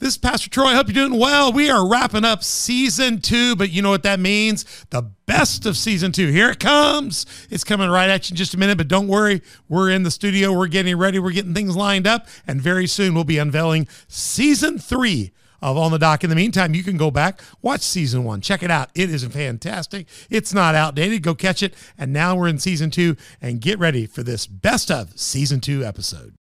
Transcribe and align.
This 0.00 0.14
is 0.14 0.18
Pastor 0.18 0.48
Troy. 0.48 0.68
I 0.68 0.76
hope 0.76 0.88
you're 0.88 1.06
doing 1.06 1.20
well. 1.20 1.52
We 1.52 1.68
are 1.68 1.86
wrapping 1.86 2.24
up 2.24 2.42
season 2.42 3.20
two, 3.20 3.54
but 3.54 3.70
you 3.70 3.82
know 3.82 3.90
what 3.90 4.02
that 4.04 4.18
means? 4.18 4.64
The 4.88 5.02
best 5.02 5.66
of 5.66 5.76
season 5.76 6.10
two. 6.10 6.28
Here 6.28 6.48
it 6.48 6.58
comes. 6.58 7.26
It's 7.50 7.64
coming 7.64 7.90
right 7.90 8.08
at 8.08 8.30
you 8.30 8.32
in 8.32 8.38
just 8.38 8.54
a 8.54 8.58
minute, 8.58 8.78
but 8.78 8.88
don't 8.88 9.08
worry. 9.08 9.42
We're 9.68 9.90
in 9.90 10.02
the 10.02 10.10
studio. 10.10 10.56
We're 10.56 10.68
getting 10.68 10.96
ready. 10.96 11.18
We're 11.18 11.32
getting 11.32 11.52
things 11.52 11.76
lined 11.76 12.06
up. 12.06 12.26
And 12.46 12.62
very 12.62 12.86
soon 12.86 13.12
we'll 13.12 13.24
be 13.24 13.36
unveiling 13.36 13.88
season 14.08 14.78
three 14.78 15.32
of 15.60 15.76
On 15.76 15.92
the 15.92 15.98
Dock. 15.98 16.24
In 16.24 16.30
the 16.30 16.36
meantime, 16.36 16.74
you 16.74 16.82
can 16.82 16.96
go 16.96 17.10
back, 17.10 17.42
watch 17.60 17.82
season 17.82 18.24
one, 18.24 18.40
check 18.40 18.62
it 18.62 18.70
out. 18.70 18.88
It 18.94 19.10
is 19.10 19.22
fantastic. 19.26 20.08
It's 20.30 20.54
not 20.54 20.74
outdated. 20.74 21.22
Go 21.22 21.34
catch 21.34 21.62
it. 21.62 21.74
And 21.98 22.10
now 22.10 22.36
we're 22.36 22.48
in 22.48 22.58
season 22.58 22.90
two, 22.90 23.18
and 23.42 23.60
get 23.60 23.78
ready 23.78 24.06
for 24.06 24.22
this 24.22 24.46
best 24.46 24.90
of 24.90 25.20
season 25.20 25.60
two 25.60 25.84
episode. 25.84 26.39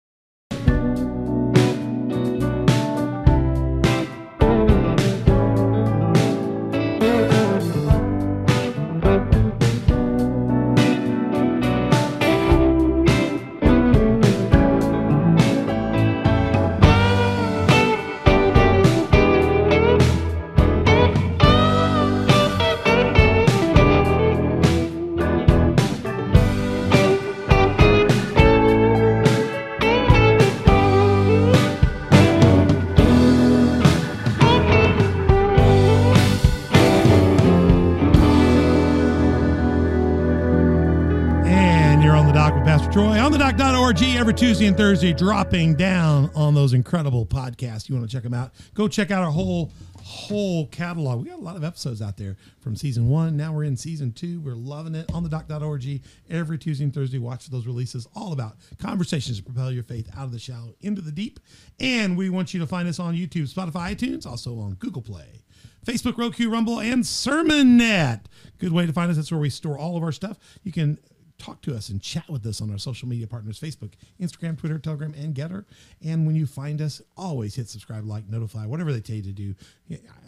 dock.org 43.84 44.16
every 44.16 44.32
Tuesday 44.32 44.66
and 44.66 44.76
Thursday, 44.76 45.12
dropping 45.12 45.74
down 45.74 46.30
on 46.34 46.54
those 46.54 46.72
incredible 46.72 47.26
podcasts. 47.26 47.86
You 47.86 47.94
want 47.94 48.08
to 48.08 48.16
check 48.16 48.22
them 48.22 48.32
out? 48.32 48.52
Go 48.72 48.88
check 48.88 49.10
out 49.10 49.22
our 49.22 49.30
whole 49.30 49.72
whole 50.02 50.66
catalog. 50.68 51.22
We 51.22 51.28
got 51.28 51.38
a 51.38 51.42
lot 51.42 51.56
of 51.56 51.64
episodes 51.64 52.00
out 52.00 52.16
there 52.16 52.36
from 52.60 52.76
season 52.76 53.08
one. 53.08 53.36
Now 53.36 53.52
we're 53.52 53.64
in 53.64 53.76
season 53.76 54.12
two. 54.12 54.40
We're 54.40 54.54
loving 54.54 54.94
it 54.94 55.10
on 55.12 55.22
the 55.22 55.28
dock.org 55.28 56.00
every 56.30 56.58
Tuesday 56.58 56.84
and 56.84 56.94
Thursday. 56.94 57.18
Watch 57.18 57.48
those 57.48 57.66
releases 57.66 58.06
all 58.14 58.32
about 58.32 58.56
conversations 58.78 59.38
to 59.38 59.42
propel 59.42 59.70
your 59.70 59.82
faith 59.82 60.08
out 60.16 60.24
of 60.24 60.32
the 60.32 60.38
shallow 60.38 60.74
into 60.80 61.02
the 61.02 61.12
deep. 61.12 61.40
And 61.78 62.16
we 62.16 62.30
want 62.30 62.54
you 62.54 62.60
to 62.60 62.66
find 62.66 62.88
us 62.88 62.98
on 62.98 63.14
YouTube, 63.14 63.52
Spotify, 63.52 63.94
iTunes, 63.94 64.26
also 64.26 64.58
on 64.60 64.74
Google 64.74 65.02
Play. 65.02 65.42
Facebook, 65.84 66.16
Roku, 66.16 66.48
Rumble, 66.48 66.80
and 66.80 67.02
SermonNet. 67.02 68.22
Good 68.58 68.72
way 68.72 68.86
to 68.86 68.92
find 68.94 69.10
us. 69.10 69.16
That's 69.16 69.30
where 69.30 69.40
we 69.40 69.50
store 69.50 69.78
all 69.78 69.98
of 69.98 70.02
our 70.02 70.12
stuff. 70.12 70.38
You 70.62 70.72
can 70.72 70.98
talk 71.38 71.60
to 71.62 71.74
us 71.74 71.88
and 71.88 72.00
chat 72.00 72.28
with 72.28 72.46
us 72.46 72.60
on 72.60 72.70
our 72.70 72.78
social 72.78 73.08
media 73.08 73.26
partners 73.26 73.58
Facebook, 73.58 73.92
Instagram, 74.20 74.58
Twitter, 74.58 74.78
Telegram, 74.78 75.14
and 75.14 75.34
Gettr. 75.34 75.64
And 76.04 76.26
when 76.26 76.36
you 76.36 76.46
find 76.46 76.80
us, 76.80 77.02
always 77.16 77.54
hit 77.54 77.68
subscribe, 77.68 78.04
like, 78.04 78.28
notify, 78.28 78.66
whatever 78.66 78.92
they 78.92 79.00
tell 79.00 79.16
you 79.16 79.22
to 79.22 79.32
do. 79.32 79.54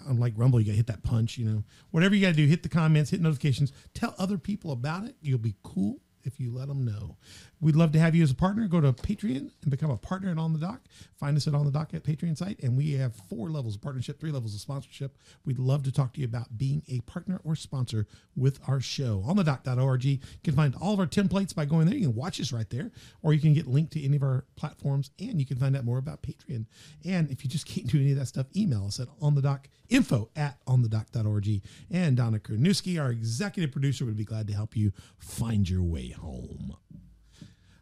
Unlike 0.06 0.34
Rumble, 0.36 0.60
you 0.60 0.66
got 0.66 0.72
to 0.72 0.76
hit 0.76 0.86
that 0.88 1.02
punch, 1.02 1.38
you 1.38 1.46
know. 1.46 1.64
Whatever 1.90 2.14
you 2.14 2.22
got 2.22 2.30
to 2.30 2.36
do, 2.36 2.46
hit 2.46 2.62
the 2.62 2.68
comments, 2.68 3.10
hit 3.10 3.20
notifications, 3.20 3.72
tell 3.94 4.14
other 4.18 4.38
people 4.38 4.72
about 4.72 5.04
it. 5.04 5.14
You'll 5.20 5.38
be 5.38 5.54
cool 5.62 6.00
if 6.26 6.40
you 6.40 6.52
let 6.52 6.68
them 6.68 6.84
know. 6.84 7.16
We'd 7.60 7.76
love 7.76 7.92
to 7.92 7.98
have 7.98 8.14
you 8.14 8.22
as 8.22 8.30
a 8.30 8.34
partner. 8.34 8.68
Go 8.68 8.80
to 8.80 8.92
Patreon 8.92 9.50
and 9.62 9.70
become 9.70 9.90
a 9.90 9.96
partner 9.96 10.30
at 10.30 10.38
On 10.38 10.52
the 10.52 10.58
Dock. 10.58 10.82
Find 11.18 11.36
us 11.36 11.46
at 11.46 11.54
On 11.54 11.64
the 11.64 11.70
Dock 11.70 11.94
at 11.94 12.04
Patreon 12.04 12.36
site. 12.36 12.60
And 12.62 12.76
we 12.76 12.92
have 12.92 13.14
four 13.14 13.48
levels 13.50 13.76
of 13.76 13.82
partnership, 13.82 14.20
three 14.20 14.32
levels 14.32 14.54
of 14.54 14.60
sponsorship. 14.60 15.16
We'd 15.44 15.58
love 15.58 15.82
to 15.84 15.92
talk 15.92 16.12
to 16.14 16.20
you 16.20 16.26
about 16.26 16.58
being 16.58 16.82
a 16.88 17.00
partner 17.00 17.40
or 17.44 17.56
sponsor 17.56 18.06
with 18.36 18.60
our 18.68 18.80
show. 18.80 19.22
On 19.26 19.36
the 19.36 19.44
dock.org. 19.44 20.04
You 20.04 20.18
can 20.44 20.54
find 20.54 20.74
all 20.80 20.92
of 20.92 21.00
our 21.00 21.06
templates 21.06 21.54
by 21.54 21.64
going 21.64 21.86
there. 21.86 21.96
You 21.96 22.08
can 22.08 22.14
watch 22.14 22.40
us 22.40 22.52
right 22.52 22.68
there, 22.70 22.90
or 23.22 23.32
you 23.32 23.40
can 23.40 23.54
get 23.54 23.66
linked 23.66 23.92
to 23.92 24.04
any 24.04 24.16
of 24.16 24.22
our 24.22 24.44
platforms 24.56 25.10
and 25.18 25.40
you 25.40 25.46
can 25.46 25.56
find 25.56 25.76
out 25.76 25.84
more 25.84 25.98
about 25.98 26.22
Patreon. 26.22 26.66
And 27.04 27.30
if 27.30 27.44
you 27.44 27.50
just 27.50 27.66
can't 27.66 27.86
do 27.86 27.98
any 27.98 28.12
of 28.12 28.18
that 28.18 28.26
stuff, 28.26 28.46
email 28.56 28.86
us 28.86 29.00
at 29.00 29.08
on 29.20 29.34
the 29.34 29.42
dock 29.42 29.68
info 29.88 30.30
at 30.36 30.58
on 30.66 30.82
the 30.82 30.88
dock.org. 30.88 31.62
And 31.90 32.16
Donna 32.16 32.38
Kornewski, 32.38 33.00
our 33.00 33.10
executive 33.10 33.72
producer, 33.72 34.04
would 34.04 34.16
be 34.16 34.24
glad 34.24 34.46
to 34.48 34.54
help 34.54 34.76
you 34.76 34.92
find 35.18 35.68
your 35.68 35.82
way 35.82 36.14
home. 36.16 36.76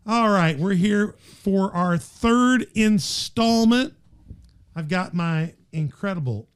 All 0.06 0.30
right, 0.30 0.58
we're 0.58 0.74
here 0.74 1.14
for 1.42 1.72
our 1.72 1.96
third 1.96 2.66
installment. 2.74 3.94
I've 4.76 4.88
got 4.88 5.14
my 5.14 5.54
incredible 5.72 6.48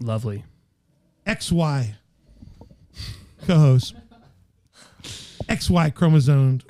Lovely. 0.00 0.44
XY 1.26 1.94
co-host, 3.46 3.94
XY 5.48 5.94
chromosomed. 5.94 6.64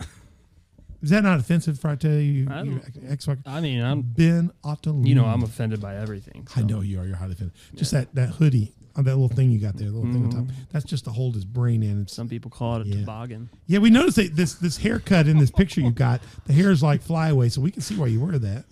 Is 1.02 1.10
that 1.10 1.22
not 1.22 1.38
offensive 1.38 1.76
if 1.76 1.84
I 1.84 1.94
tell 1.94 2.12
you, 2.12 2.48
I 2.50 2.62
you 2.62 2.80
XY? 3.04 3.38
I 3.46 3.60
mean, 3.60 3.82
I'm. 3.82 4.02
Ben 4.02 4.50
Otto. 4.64 5.00
You 5.04 5.14
know, 5.14 5.26
I'm 5.26 5.42
offended 5.42 5.80
by 5.80 5.96
everything. 5.96 6.48
I 6.56 6.62
know 6.62 6.80
you 6.80 6.98
are. 7.00 7.06
You're 7.06 7.16
highly 7.16 7.32
offended. 7.32 7.54
Just 7.74 7.92
that 7.92 8.14
that 8.14 8.30
hoodie, 8.30 8.74
uh, 8.98 9.02
that 9.02 9.16
little 9.16 9.28
thing 9.34 9.50
you 9.50 9.58
got 9.58 9.76
there, 9.76 9.88
the 9.90 9.96
little 9.96 10.12
thing 10.12 10.24
on 10.24 10.30
top. 10.30 10.54
That's 10.72 10.84
just 10.84 11.04
to 11.04 11.10
hold 11.10 11.34
his 11.34 11.44
brain 11.44 11.82
in. 11.82 12.02
It's, 12.02 12.12
Some 12.14 12.28
people 12.28 12.50
call 12.50 12.76
it 12.80 12.86
a 12.86 12.90
Yeah. 12.90 12.96
toboggan. 13.00 13.48
yeah, 13.66 13.78
we 13.78 13.88
noticed 13.90 14.16
that 14.16 14.34
this 14.36 14.54
this 14.54 14.76
haircut 14.78 15.26
in 15.28 15.38
this 15.38 15.50
picture 15.50 15.80
you 15.80 15.90
got. 15.92 16.20
The 16.46 16.52
hair 16.52 16.70
is 16.70 16.82
like 16.82 17.00
flyaway, 17.02 17.48
so 17.48 17.60
we 17.60 17.70
can 17.70 17.80
see 17.82 17.94
why 17.96 18.08
you 18.08 18.20
wear 18.20 18.38
that. 18.38 18.64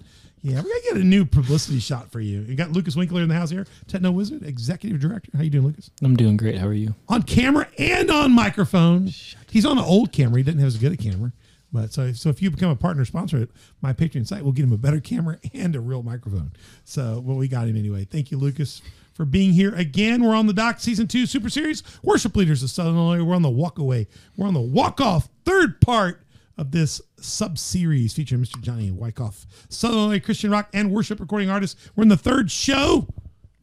Yeah, 0.43 0.57
we're 0.57 0.63
gonna 0.63 0.81
get 0.85 0.97
a 0.99 1.05
new 1.05 1.25
publicity 1.25 1.81
shot 1.81 2.13
for 2.13 2.21
you. 2.21 2.41
You 2.43 2.55
got 2.55 2.71
Lucas 2.71 2.95
Winkler 2.95 3.23
in 3.23 3.29
the 3.29 3.35
house 3.35 3.51
here, 3.51 3.67
Techno 3.89 4.13
Wizard, 4.13 4.43
Executive 4.45 5.01
Director. 5.01 5.31
How 5.37 5.43
you 5.43 5.51
doing, 5.51 5.67
Lucas? 5.67 5.91
I'm 6.03 6.15
doing 6.15 6.37
great. 6.37 6.59
How 6.59 6.67
are 6.69 6.73
you? 6.73 6.95
on 7.09 7.23
camera 7.23 7.67
and 7.79 8.11
on 8.11 8.31
microphone. 8.33 9.11
He's 9.51 9.65
on 9.67 9.79
an 9.79 9.85
old 9.85 10.13
camera. 10.13 10.37
He 10.39 10.43
doesn't 10.45 10.61
have 10.61 10.67
as 10.69 10.77
good 10.77 10.93
a 10.93 10.97
camera. 10.97 11.33
But 11.77 11.93
so, 11.93 12.11
so 12.15 12.31
if 12.31 12.41
you 12.41 12.51
become 12.51 12.71
a 12.71 12.77
partner 12.77 13.05
sponsor 13.05 13.43
at 13.43 13.49
my 13.83 13.93
Patreon 13.93 14.27
site, 14.27 14.43
we'll 14.43 14.53
get 14.53 14.65
him 14.65 14.73
a 14.73 14.79
better 14.79 14.99
camera 14.99 15.39
and 15.53 15.77
a 15.77 15.81
real 15.81 16.03
microphone. 16.03 16.53
So, 16.85 17.21
well, 17.21 17.37
we 17.37 17.49
got 17.49 17.69
him 17.69 17.77
anyway. 17.77 18.07
Thank 18.07 18.31
you, 18.31 18.39
Lucas, 18.39 18.81
for 19.13 19.27
being 19.27 19.53
here 19.53 19.75
again. 19.75 20.25
We're 20.25 20.35
on 20.35 20.47
the 20.47 20.55
dock 20.55 20.81
season 20.81 21.07
two 21.07 21.27
super 21.27 21.51
series. 21.51 21.83
Worship 22.03 22.35
leaders 22.35 22.63
of 22.63 22.71
Southern 22.71 22.97
Illinois. 22.97 23.23
We're 23.23 23.37
on 23.37 23.43
the 23.43 23.51
walk 23.51 23.79
away. 23.79 24.09
We're 24.39 24.49
on 24.49 24.55
the 24.55 24.61
walk 24.61 25.03
off 25.03 25.29
third 25.45 25.83
part 25.83 26.23
of 26.57 26.71
this 26.71 27.03
sub 27.21 27.59
series 27.59 28.15
featuring 28.15 28.43
Mr. 28.43 28.59
Johnny 28.63 28.91
Wicoff, 28.91 29.45
Southern 29.69 29.99
Illinois 29.99 30.21
Christian 30.21 30.51
rock 30.51 30.71
and 30.73 30.91
worship 30.91 31.21
recording 31.21 31.51
artist. 31.51 31.77
We're 31.95 32.05
in 32.05 32.09
the 32.09 32.17
third 32.17 32.51
show. 32.51 33.07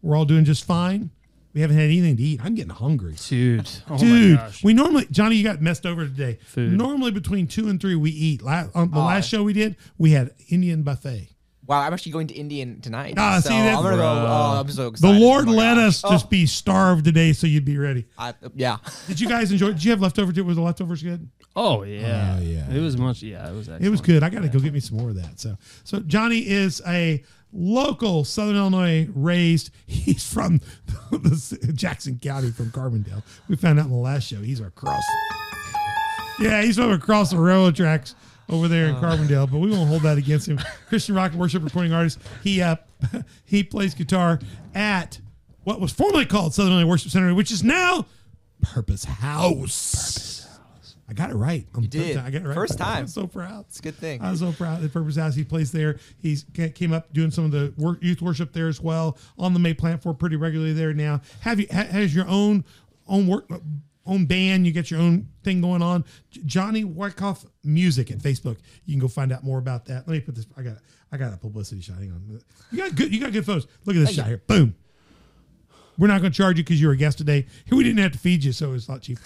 We're 0.03 0.15
all 0.15 0.25
doing 0.25 0.45
just 0.45 0.65
fine. 0.65 1.09
We 1.53 1.61
haven't 1.61 1.75
had 1.77 1.85
anything 1.85 2.17
to 2.17 2.23
eat. 2.23 2.39
I'm 2.43 2.55
getting 2.55 2.71
hungry. 2.71 3.15
Dude. 3.27 3.69
Oh 3.89 3.97
Dude, 3.97 4.37
my 4.37 4.43
gosh. 4.45 4.63
we 4.63 4.73
normally 4.73 5.05
Johnny, 5.11 5.35
you 5.35 5.43
got 5.43 5.61
messed 5.61 5.85
over 5.85 6.03
today. 6.05 6.39
Food. 6.45 6.73
Normally 6.73 7.11
between 7.11 7.47
two 7.47 7.67
and 7.69 7.79
three 7.79 7.95
we 7.95 8.09
eat. 8.11 8.41
La 8.41 8.65
on 8.73 8.89
the 8.91 8.97
Aw. 8.99 9.05
last 9.05 9.29
show 9.29 9.43
we 9.43 9.53
did, 9.53 9.75
we 9.97 10.11
had 10.11 10.31
Indian 10.49 10.81
buffet. 10.83 11.29
Wow, 11.65 11.79
I'm 11.79 11.93
actually 11.93 12.11
going 12.11 12.27
to 12.27 12.33
Indian 12.33 12.81
tonight. 12.81 13.13
Ah, 13.17 13.39
so 13.41 13.49
see, 13.49 13.55
that's- 13.55 13.77
I'm 13.77 13.83
gonna 13.83 13.95
go. 13.95 14.03
Oh, 14.03 14.59
I'm 14.59 14.67
so 14.69 14.81
The 14.83 14.89
excited. 14.89 15.21
Lord 15.21 15.43
Oh 15.47 15.51
my 15.51 15.57
let 15.57 15.75
gosh. 15.75 15.87
us 15.87 16.01
just 16.01 16.25
Oh, 16.25 16.29
be 16.29 16.45
starved 16.45 17.05
today, 17.05 17.31
so 17.31 17.47
you'd 17.47 17.63
be 17.63 17.77
ready. 17.77 18.05
I, 18.17 18.33
yeah. 18.55 18.77
Did 19.07 19.21
you 19.21 19.29
guys 19.29 19.49
enjoy? 19.51 19.67
Did 19.67 19.83
you 19.85 19.91
have 19.91 20.01
leftovers? 20.01 20.37
Was 20.41 20.55
the 20.57 20.61
leftovers 20.61 21.01
good? 21.03 21.29
Oh 21.55 21.83
yeah. 21.83 22.37
Oh, 22.37 22.41
yeah. 22.43 22.69
It 22.69 22.81
was 22.81 22.97
much. 22.97 23.21
Yeah, 23.21 23.47
it 23.47 23.51
was. 23.53 23.59
Excellent. 23.69 23.85
It 23.85 23.89
was 23.89 24.01
good. 24.01 24.23
I 24.23 24.29
got 24.29 24.41
to 24.41 24.49
go 24.49 24.59
get 24.59 24.73
me 24.73 24.79
some 24.81 24.97
more 24.97 25.09
of 25.11 25.15
that. 25.15 25.39
So, 25.39 25.55
so 25.85 25.99
Johnny 26.01 26.39
is 26.39 26.81
a 26.85 27.23
local 27.53 28.23
Southern 28.23 28.55
Illinois 28.55 29.07
raised. 29.13 29.69
He's 29.85 30.31
from 30.31 30.59
the 31.11 31.73
Jackson 31.73 32.19
County 32.19 32.51
from 32.51 32.71
Carbondale. 32.71 33.23
We 33.47 33.55
found 33.55 33.79
out 33.79 33.85
in 33.85 33.91
the 33.91 33.97
last 33.97 34.27
show. 34.27 34.37
He's 34.37 34.59
across. 34.59 35.03
Yeah, 36.39 36.63
he's 36.63 36.77
from 36.77 36.91
across 36.91 37.29
the 37.29 37.37
railroad 37.37 37.75
tracks 37.75 38.15
over 38.49 38.67
there 38.67 38.87
in 38.87 38.95
Carbondale, 38.95 39.49
but 39.49 39.59
we 39.59 39.69
won't 39.69 39.87
hold 39.87 40.01
that 40.01 40.17
against 40.17 40.47
him. 40.47 40.59
Christian 40.87 41.15
rock 41.15 41.31
and 41.31 41.39
worship 41.39 41.63
recording 41.63 41.93
artist. 41.93 42.19
He 42.43 42.61
uh, 42.61 42.77
he 43.45 43.63
plays 43.63 43.93
guitar 43.93 44.39
at 44.73 45.19
what 45.63 45.79
was 45.79 45.91
formerly 45.91 46.25
called 46.25 46.53
Southern 46.53 46.73
Illinois 46.73 46.89
Worship 46.89 47.11
Center, 47.11 47.33
which 47.35 47.51
is 47.51 47.63
now 47.63 48.05
Purpose 48.61 49.05
House. 49.05 50.42
I 51.13 51.15
got 51.15 51.29
it 51.29 51.35
right. 51.35 51.67
I'm 51.75 51.83
You 51.83 51.87
did. 51.87 52.17
I 52.17 52.31
got 52.31 52.41
it 52.41 52.47
right. 52.47 52.55
First 52.55 52.77
time. 52.79 52.97
I'm 52.97 53.07
so 53.07 53.27
proud. 53.27 53.65
It's 53.67 53.79
a 53.79 53.83
good 53.83 53.95
thing. 53.95 54.21
I'm 54.23 54.35
so 54.35 54.51
proud. 54.51 54.83
At 54.83 54.91
Purpose 54.91 55.15
House, 55.15 55.35
he 55.35 55.43
plays 55.43 55.71
there. 55.71 55.99
He 56.17 56.37
came 56.73 56.91
up 56.91 57.13
doing 57.13 57.29
some 57.29 57.45
of 57.45 57.51
the 57.51 57.71
work, 57.77 58.01
youth 58.01 58.21
worship 58.21 58.51
there 58.51 58.67
as 58.67 58.81
well 58.81 59.17
on 59.37 59.53
the 59.53 59.59
May 59.59 59.75
platform 59.75 60.15
pretty 60.15 60.37
regularly 60.37 60.73
there 60.73 60.93
now. 60.93 61.21
Have 61.41 61.59
you 61.59 61.67
ha, 61.71 61.83
has 61.83 62.15
your 62.15 62.27
own 62.27 62.65
own 63.07 63.27
work 63.27 63.45
own 64.07 64.25
band? 64.25 64.65
You 64.65 64.71
get 64.71 64.89
your 64.89 64.99
own 64.99 65.29
thing 65.43 65.61
going 65.61 65.83
on. 65.83 66.03
Johnny 66.31 66.83
Wicoff 66.83 67.45
Music 67.63 68.09
at 68.09 68.17
Facebook. 68.17 68.57
You 68.85 68.93
can 68.93 68.99
go 68.99 69.07
find 69.07 69.31
out 69.31 69.43
more 69.43 69.59
about 69.59 69.85
that. 69.85 70.07
Let 70.07 70.13
me 70.13 70.19
put 70.21 70.33
this. 70.33 70.47
I 70.57 70.63
got 70.63 70.77
I 71.11 71.17
got 71.17 71.31
a 71.31 71.37
publicity 71.37 71.81
shot. 71.81 71.97
Hang 71.97 72.11
on. 72.11 72.41
You 72.71 72.77
got 72.79 72.95
good. 72.95 73.13
You 73.13 73.19
got 73.19 73.33
good 73.33 73.45
photos. 73.45 73.67
Look 73.85 73.95
at 73.95 73.99
this 73.99 74.15
shot 74.15 74.25
here. 74.25 74.41
Boom. 74.47 74.75
We're 75.95 76.07
not 76.07 76.21
going 76.21 76.31
to 76.31 76.35
charge 76.35 76.57
you 76.57 76.63
because 76.63 76.81
you 76.81 76.87
were 76.87 76.93
a 76.93 76.97
guest 76.97 77.19
today. 77.19 77.45
Here 77.65 77.77
we 77.77 77.83
didn't 77.83 77.99
have 77.99 78.13
to 78.13 78.17
feed 78.17 78.43
you, 78.43 78.51
so 78.51 78.73
it's 78.73 78.87
a 78.87 78.93
lot 78.93 79.01
cheaper. 79.03 79.21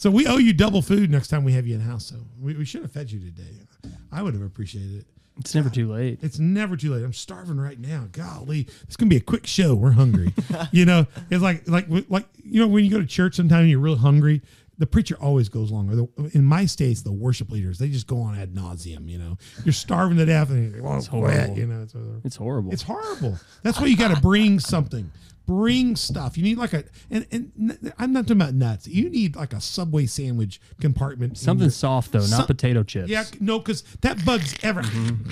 So 0.00 0.10
we 0.10 0.26
owe 0.26 0.38
you 0.38 0.54
double 0.54 0.80
food 0.80 1.10
next 1.10 1.28
time 1.28 1.44
we 1.44 1.52
have 1.52 1.66
you 1.66 1.74
in 1.74 1.82
house. 1.82 2.06
So 2.06 2.16
we, 2.40 2.54
we 2.56 2.64
should 2.64 2.80
have 2.80 2.90
fed 2.90 3.10
you 3.10 3.20
today. 3.20 3.66
I 4.10 4.22
would 4.22 4.32
have 4.32 4.42
appreciated 4.42 5.00
it. 5.00 5.04
It's 5.38 5.54
never 5.54 5.68
too 5.68 5.92
late. 5.92 6.20
It's 6.22 6.38
never 6.38 6.74
too 6.74 6.94
late. 6.94 7.04
I'm 7.04 7.12
starving 7.12 7.60
right 7.60 7.78
now. 7.78 8.08
Golly, 8.10 8.66
it's 8.84 8.96
gonna 8.96 9.10
be 9.10 9.18
a 9.18 9.20
quick 9.20 9.46
show. 9.46 9.74
We're 9.74 9.90
hungry. 9.90 10.32
you 10.72 10.86
know, 10.86 11.04
it's 11.28 11.42
like 11.42 11.68
like 11.68 11.84
like 12.08 12.24
you 12.42 12.60
know 12.62 12.66
when 12.66 12.82
you 12.82 12.90
go 12.90 12.98
to 12.98 13.06
church, 13.06 13.34
sometimes 13.34 13.68
you're 13.68 13.78
real 13.78 13.96
hungry. 13.96 14.40
The 14.78 14.86
preacher 14.86 15.18
always 15.20 15.50
goes 15.50 15.70
longer. 15.70 15.94
The, 15.94 16.30
in 16.32 16.44
my 16.44 16.64
states, 16.64 17.02
the 17.02 17.12
worship 17.12 17.50
leaders 17.50 17.78
they 17.78 17.90
just 17.90 18.06
go 18.06 18.22
on 18.22 18.38
ad 18.38 18.54
nauseum. 18.54 19.06
You 19.06 19.18
know, 19.18 19.36
you're 19.66 19.74
starving 19.74 20.16
to 20.16 20.24
death 20.24 20.48
and 20.48 20.74
you 20.74 20.82
want 20.82 21.04
to 21.04 21.10
quit. 21.10 21.34
horrible. 21.34 21.58
You 21.58 21.66
know, 21.66 21.82
it's, 21.82 21.94
It's 22.24 22.36
horrible. 22.36 22.72
it's 22.72 22.82
horrible. 22.82 23.38
That's 23.62 23.78
why 23.78 23.88
you 23.88 23.98
got 23.98 24.14
to 24.14 24.20
bring 24.22 24.60
something. 24.60 25.10
Bring 25.50 25.96
stuff. 25.96 26.38
You 26.38 26.44
need 26.44 26.58
like 26.58 26.72
a 26.74 26.84
and 27.10 27.26
and 27.32 27.50
n- 27.58 27.92
I'm 27.98 28.12
not 28.12 28.22
talking 28.28 28.40
about 28.40 28.54
nuts. 28.54 28.86
You 28.86 29.10
need 29.10 29.34
like 29.34 29.52
a 29.52 29.60
Subway 29.60 30.06
sandwich 30.06 30.60
compartment. 30.80 31.36
Something 31.38 31.64
your- 31.64 31.70
soft 31.72 32.12
though, 32.12 32.20
Some- 32.20 32.38
not 32.38 32.46
potato 32.46 32.84
chips. 32.84 33.08
Yeah, 33.08 33.24
no, 33.40 33.58
because 33.58 33.82
that 34.02 34.24
bugs 34.24 34.54
ever. 34.62 34.82
Mm-hmm. 34.82 35.30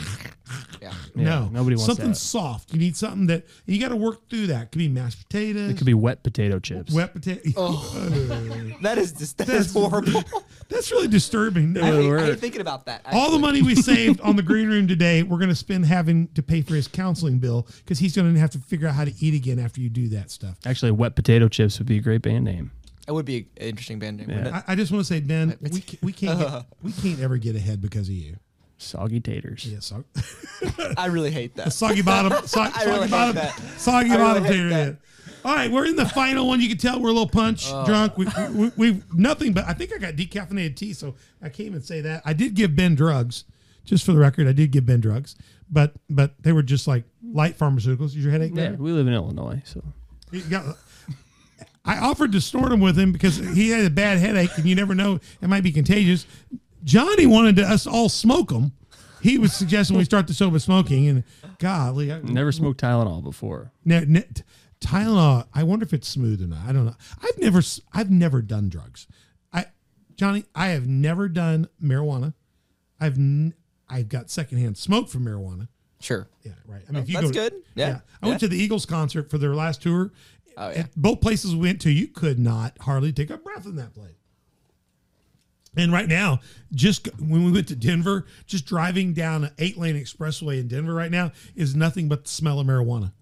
Yeah. 0.80 0.92
Yeah, 1.14 1.24
no, 1.24 1.48
nobody 1.52 1.76
wants 1.76 1.84
something 1.86 2.08
that. 2.08 2.14
soft. 2.16 2.72
You 2.72 2.78
need 2.80 2.96
something 2.96 3.26
that 3.26 3.44
you 3.66 3.78
got 3.78 3.90
to 3.90 3.96
work 3.96 4.28
through. 4.30 4.46
That 4.48 4.62
it 4.62 4.72
could 4.72 4.78
be 4.78 4.88
mashed 4.88 5.28
potatoes. 5.28 5.70
It 5.70 5.76
could 5.76 5.86
be 5.86 5.92
wet 5.94 6.22
potato 6.22 6.58
chips. 6.58 6.92
wet 6.92 7.12
potato. 7.12 7.40
Oh. 7.56 8.74
That 8.82 8.96
is 8.98 9.12
just 9.12 9.38
that 9.38 9.46
That's 9.48 9.66
is 9.66 9.72
horrible. 9.72 10.22
That's 10.68 10.90
really 10.92 11.08
disturbing. 11.08 11.76
I 11.76 11.86
hate, 11.86 12.04
I 12.06 12.08
word. 12.08 12.40
thinking 12.40 12.60
about 12.60 12.86
that. 12.86 13.02
All 13.12 13.30
the 13.30 13.38
money 13.38 13.60
we 13.62 13.74
saved 13.74 14.20
on 14.20 14.36
the 14.36 14.42
green 14.42 14.68
room 14.68 14.86
today, 14.86 15.22
we're 15.22 15.38
going 15.38 15.48
to 15.48 15.54
spend 15.54 15.84
having 15.86 16.28
to 16.28 16.42
pay 16.42 16.62
for 16.62 16.74
his 16.74 16.86
counseling 16.88 17.38
bill 17.38 17.66
because 17.78 17.98
he's 17.98 18.14
going 18.14 18.32
to 18.32 18.38
have 18.40 18.50
to 18.50 18.58
figure 18.58 18.86
out 18.88 18.94
how 18.94 19.04
to 19.04 19.12
eat 19.20 19.34
again 19.34 19.58
after 19.58 19.80
you 19.80 19.90
do 19.90 20.07
that 20.08 20.30
stuff. 20.30 20.58
Actually, 20.66 20.92
wet 20.92 21.14
potato 21.16 21.48
chips 21.48 21.78
would 21.78 21.86
be 21.88 21.98
a 21.98 22.00
great 22.02 22.22
band 22.22 22.44
name. 22.44 22.70
It 23.06 23.12
would 23.12 23.24
be 23.24 23.48
an 23.56 23.68
interesting 23.68 23.98
band 23.98 24.18
name. 24.18 24.26
wouldn't 24.28 24.46
it? 24.48 24.52
I, 24.54 24.64
I 24.68 24.74
just 24.74 24.92
want 24.92 25.04
to 25.06 25.12
say, 25.14 25.20
Ben, 25.20 25.56
we, 25.60 25.80
ca- 25.80 25.98
we 26.02 26.12
can't 26.12 26.38
get, 26.38 26.64
we 26.82 26.92
can't 26.92 27.20
ever 27.20 27.38
get 27.38 27.56
ahead 27.56 27.80
because 27.80 28.08
of 28.08 28.14
you. 28.14 28.36
Soggy 28.76 29.18
taters. 29.20 29.64
Yeah, 29.66 29.80
so, 29.80 30.04
I 30.96 31.06
really 31.06 31.30
hate 31.30 31.56
that. 31.56 31.72
soggy 31.72 32.02
bottom, 32.02 32.46
so, 32.46 32.60
I 32.62 32.70
soggy 32.70 32.86
really 32.86 33.00
hate 33.02 33.10
bottom, 33.10 33.34
that. 33.36 33.58
soggy 33.78 34.10
I 34.10 34.14
really 34.16 34.24
bottom 34.28 34.44
hate 34.44 34.50
tater. 34.52 34.68
that. 34.68 34.86
yeah. 34.88 34.94
All 35.44 35.54
right, 35.54 35.70
we're 35.70 35.86
in 35.86 35.96
the 35.96 36.06
final 36.06 36.46
one. 36.46 36.60
You 36.60 36.68
can 36.68 36.78
tell 36.78 37.00
we're 37.00 37.08
a 37.08 37.12
little 37.12 37.28
punch 37.28 37.64
Oh. 37.72 37.84
drunk. 37.86 38.16
We, 38.18 38.26
we, 38.52 38.72
we, 38.76 39.02
nothing, 39.14 39.52
but 39.52 39.64
I 39.66 39.72
think 39.72 39.92
I 39.94 39.98
got 39.98 40.14
decaffeinated 40.14 40.76
tea, 40.76 40.92
so 40.92 41.14
I 41.40 41.48
can't 41.48 41.68
even 41.68 41.80
say 41.82 42.00
that. 42.02 42.22
I 42.24 42.32
did 42.34 42.54
give 42.54 42.74
Ben 42.76 42.94
drugs, 42.94 43.44
just 43.84 44.04
for 44.04 44.12
the 44.12 44.18
record. 44.18 44.46
I 44.48 44.52
did 44.52 44.70
give 44.72 44.84
Ben 44.84 45.00
drugs, 45.00 45.36
but 45.70 45.94
but 46.10 46.34
they 46.42 46.52
were 46.52 46.62
just 46.64 46.86
like 46.88 47.04
light 47.22 47.56
pharmaceuticals. 47.56 48.06
Is 48.08 48.16
your 48.18 48.32
headache 48.32 48.52
Yeah, 48.54 48.70
better? 48.70 48.82
we 48.82 48.92
live 48.92 49.06
in 49.06 49.14
Illinois, 49.14 49.62
so 49.64 49.82
You 50.30 50.42
got- 50.42 50.76
I 51.84 51.98
offered 51.98 52.32
to 52.32 52.40
snort 52.40 52.68
them 52.70 52.80
with 52.80 52.98
him 52.98 53.12
because 53.12 53.36
he 53.38 53.70
had 53.70 53.84
a 53.86 53.90
bad 53.90 54.18
headache, 54.18 54.50
and 54.56 54.66
you 54.66 54.74
never 54.74 54.94
know 54.94 55.20
it 55.40 55.48
might 55.48 55.62
be 55.62 55.72
contagious. 55.72 56.26
Johnny 56.84 57.24
wanted 57.26 57.56
to, 57.56 57.62
us 57.62 57.86
all 57.86 58.08
smoke 58.10 58.50
them. 58.50 58.72
He 59.22 59.38
was 59.38 59.52
suggesting 59.52 59.96
we 59.96 60.04
start 60.04 60.26
the 60.26 60.34
show 60.34 60.48
with 60.48 60.62
smoking, 60.62 61.08
and 61.08 61.24
golly, 61.58 62.12
I, 62.12 62.20
never 62.20 62.52
smoked 62.52 62.80
Tylenol 62.80 63.24
before. 63.24 63.72
Ne- 63.84 64.04
ne- 64.06 64.20
t- 64.32 64.42
Tylenol. 64.80 65.46
I 65.54 65.62
wonder 65.64 65.84
if 65.84 65.92
it's 65.92 66.06
smooth 66.06 66.40
or 66.42 66.46
not. 66.46 66.68
I 66.68 66.72
don't 66.72 66.84
know. 66.86 66.94
I've 67.22 67.38
never. 67.38 67.58
s- 67.58 67.80
I've 67.92 68.10
never 68.10 68.42
done 68.42 68.68
drugs. 68.68 69.08
I, 69.52 69.66
Johnny, 70.14 70.44
I 70.54 70.68
have 70.68 70.86
never 70.86 71.28
done 71.28 71.68
marijuana. 71.82 72.34
I've. 73.00 73.16
N- 73.18 73.54
I've 73.88 74.08
got 74.10 74.30
secondhand 74.30 74.76
smoke 74.76 75.08
from 75.08 75.24
marijuana. 75.24 75.68
Sure. 76.00 76.28
Yeah, 76.42 76.52
right. 76.66 76.82
I 76.88 76.92
mean, 76.92 77.00
oh, 77.00 77.02
if 77.02 77.08
you 77.08 77.14
that's 77.14 77.30
go, 77.30 77.32
good. 77.32 77.62
Yeah. 77.74 78.00
I 78.22 78.28
went 78.28 78.40
to 78.40 78.48
the 78.48 78.56
Eagles 78.56 78.86
concert 78.86 79.30
for 79.30 79.38
their 79.38 79.54
last 79.54 79.82
tour. 79.82 80.12
Oh, 80.56 80.70
yeah. 80.70 80.80
At 80.80 80.96
both 80.96 81.20
places 81.20 81.54
we 81.54 81.68
went 81.68 81.80
to, 81.82 81.90
you 81.90 82.08
could 82.08 82.38
not 82.38 82.76
hardly 82.80 83.12
take 83.12 83.30
a 83.30 83.36
breath 83.36 83.66
in 83.66 83.76
that 83.76 83.94
place. 83.94 84.14
And 85.76 85.92
right 85.92 86.08
now, 86.08 86.40
just 86.72 87.06
when 87.20 87.44
we 87.44 87.52
went 87.52 87.68
to 87.68 87.76
Denver, 87.76 88.26
just 88.46 88.66
driving 88.66 89.12
down 89.12 89.44
an 89.44 89.50
eight 89.58 89.78
lane 89.78 89.94
expressway 89.96 90.58
in 90.58 90.66
Denver 90.66 90.94
right 90.94 91.10
now 91.10 91.30
is 91.54 91.76
nothing 91.76 92.08
but 92.08 92.24
the 92.24 92.30
smell 92.30 92.58
of 92.58 92.66
marijuana. 92.66 93.12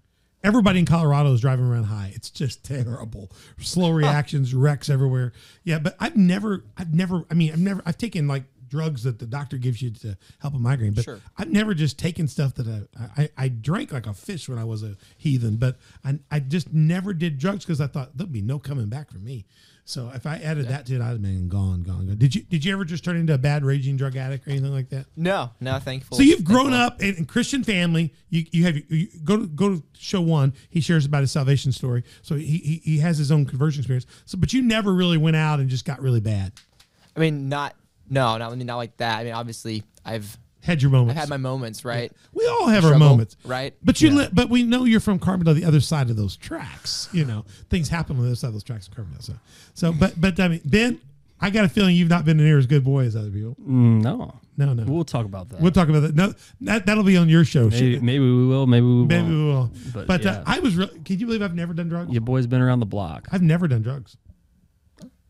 Everybody 0.42 0.78
in 0.78 0.86
Colorado 0.86 1.32
is 1.32 1.40
driving 1.40 1.66
around 1.66 1.84
high. 1.84 2.12
It's 2.14 2.30
just 2.30 2.64
terrible. 2.64 3.30
Slow 3.58 3.90
reactions, 3.90 4.54
wrecks 4.54 4.88
everywhere. 4.88 5.32
Yeah, 5.64 5.78
but 5.80 5.96
I've 5.98 6.16
never, 6.16 6.64
I've 6.76 6.94
never, 6.94 7.24
I 7.30 7.34
mean, 7.34 7.52
I've 7.52 7.58
never, 7.58 7.82
I've 7.84 7.98
taken 7.98 8.28
like 8.28 8.44
drugs 8.68 9.02
that 9.04 9.18
the 9.18 9.26
doctor 9.26 9.58
gives 9.58 9.80
you 9.82 9.90
to 9.90 10.16
help 10.40 10.54
a 10.54 10.58
migraine, 10.58 10.92
but 10.92 11.04
Sure. 11.04 11.20
I've 11.36 11.50
never 11.50 11.74
just 11.74 11.98
taken 11.98 12.28
stuff 12.28 12.54
that 12.54 12.88
I, 12.98 13.22
I, 13.22 13.28
I 13.36 13.48
drank 13.48 13.92
like 13.92 14.06
a 14.06 14.14
fish 14.14 14.48
when 14.48 14.58
I 14.58 14.64
was 14.64 14.82
a 14.82 14.96
heathen, 15.16 15.56
but 15.56 15.78
I, 16.04 16.18
I 16.30 16.40
just 16.40 16.72
never 16.72 17.12
did 17.14 17.38
drugs 17.38 17.64
because 17.64 17.80
I 17.80 17.86
thought 17.86 18.16
there'd 18.16 18.32
be 18.32 18.42
no 18.42 18.58
coming 18.58 18.88
back 18.88 19.10
for 19.10 19.18
me. 19.18 19.46
So 19.88 20.10
if 20.12 20.26
I 20.26 20.38
added 20.38 20.66
that 20.66 20.84
to 20.86 20.96
it, 20.96 21.00
I'd 21.00 21.10
have 21.10 21.22
been 21.22 21.48
gone, 21.48 21.84
gone, 21.84 22.08
gone. 22.08 22.18
Did 22.18 22.34
you 22.34 22.42
did 22.42 22.64
you 22.64 22.72
ever 22.72 22.84
just 22.84 23.04
turn 23.04 23.16
into 23.16 23.34
a 23.34 23.38
bad 23.38 23.64
raging 23.64 23.96
drug 23.96 24.16
addict 24.16 24.44
or 24.44 24.50
anything 24.50 24.72
like 24.72 24.88
that? 24.88 25.06
No, 25.16 25.52
no, 25.60 25.78
thankful. 25.78 26.16
So 26.16 26.24
you've 26.24 26.42
grown 26.42 26.72
thankful. 26.72 26.80
up 26.80 27.00
in, 27.00 27.14
in 27.14 27.24
Christian 27.24 27.62
family. 27.62 28.12
You 28.28 28.46
you 28.50 28.64
have 28.64 28.76
you 28.90 29.06
go 29.22 29.36
to 29.36 29.46
go 29.46 29.76
to 29.76 29.82
show 29.96 30.20
one. 30.20 30.54
He 30.70 30.80
shares 30.80 31.06
about 31.06 31.20
his 31.20 31.30
salvation 31.30 31.70
story. 31.70 32.02
So 32.22 32.34
he, 32.34 32.44
he 32.58 32.82
he 32.84 32.98
has 32.98 33.16
his 33.16 33.30
own 33.30 33.46
conversion 33.46 33.82
experience. 33.82 34.06
So 34.24 34.36
but 34.36 34.52
you 34.52 34.60
never 34.60 34.92
really 34.92 35.18
went 35.18 35.36
out 35.36 35.60
and 35.60 35.68
just 35.68 35.84
got 35.84 36.02
really 36.02 36.20
bad. 36.20 36.52
I 37.16 37.20
mean, 37.20 37.48
not 37.48 37.76
no, 38.08 38.36
not 38.38 38.52
I 38.52 38.54
mean, 38.54 38.66
not 38.66 38.76
like 38.76 38.96
that. 38.98 39.18
I 39.20 39.24
mean, 39.24 39.32
obviously, 39.34 39.82
I've 40.04 40.36
Had 40.62 40.82
your 40.82 40.90
moments. 40.90 41.12
I've 41.16 41.20
had 41.22 41.28
my 41.30 41.36
moments, 41.36 41.84
right? 41.84 42.10
we 42.32 42.46
all 42.46 42.68
have 42.68 42.84
our 42.84 42.98
moments, 42.98 43.36
right? 43.44 43.74
But 43.82 44.00
you 44.00 44.10
li- 44.10 44.28
but 44.32 44.48
we 44.50 44.62
know 44.64 44.84
you're 44.84 45.00
from 45.00 45.18
Carbondale, 45.18 45.54
the 45.54 45.64
other 45.64 45.80
side 45.80 46.10
of 46.10 46.16
those 46.16 46.36
tracks. 46.36 47.08
You 47.12 47.24
know 47.24 47.44
things 47.70 47.88
happen 47.88 48.16
on 48.16 48.22
the 48.22 48.28
other 48.28 48.36
side 48.36 48.48
of 48.48 48.54
those 48.54 48.64
tracks 48.64 48.88
in 48.88 48.94
Carbondale. 48.94 49.22
So 49.22 49.34
so 49.74 49.92
but 49.92 50.20
but 50.20 50.38
I 50.40 50.48
mean 50.48 50.60
Ben, 50.64 51.00
I 51.40 51.50
got 51.50 51.64
a 51.64 51.68
feeling 51.68 51.94
you've 51.96 52.08
not 52.08 52.24
been 52.24 52.36
near 52.38 52.58
as 52.58 52.66
good 52.66 52.84
boy 52.84 53.04
as 53.04 53.14
other 53.16 53.30
people. 53.30 53.54
Mm, 53.60 54.02
no, 54.02 54.34
No 54.56 54.72
no. 54.72 54.84
we'll 54.90 55.04
talk 55.04 55.26
about 55.26 55.50
that. 55.50 55.60
We'll 55.60 55.70
talk 55.72 55.88
about 55.88 56.00
that. 56.00 56.14
No, 56.14 56.32
that 56.62 56.86
that'll 56.86 57.04
be 57.04 57.16
on 57.16 57.28
your 57.28 57.44
show. 57.44 57.68
maybe, 57.68 57.98
maybe 58.00 58.24
we 58.24 58.46
will. 58.46 58.66
Maybe 58.66 58.86
we 58.86 59.04
Maybe 59.04 59.22
won't. 59.22 59.28
we 59.30 59.44
will. 59.44 59.70
But, 59.92 60.06
But, 60.06 60.26
uh. 60.26 60.42
I 60.46 60.60
was. 60.60 60.76
Re- 60.76 60.90
can 61.04 61.18
you 61.18 61.26
believe 61.26 61.42
I've 61.42 61.54
never 61.54 61.74
done 61.74 61.88
drugs? 61.88 62.10
Your 62.12 62.22
boy's 62.22 62.46
been 62.46 62.60
around 62.62 62.80
the 62.80 62.86
block. 62.86 63.28
I've 63.32 63.42
never 63.42 63.68
done 63.68 63.82
drugs. 63.82 64.16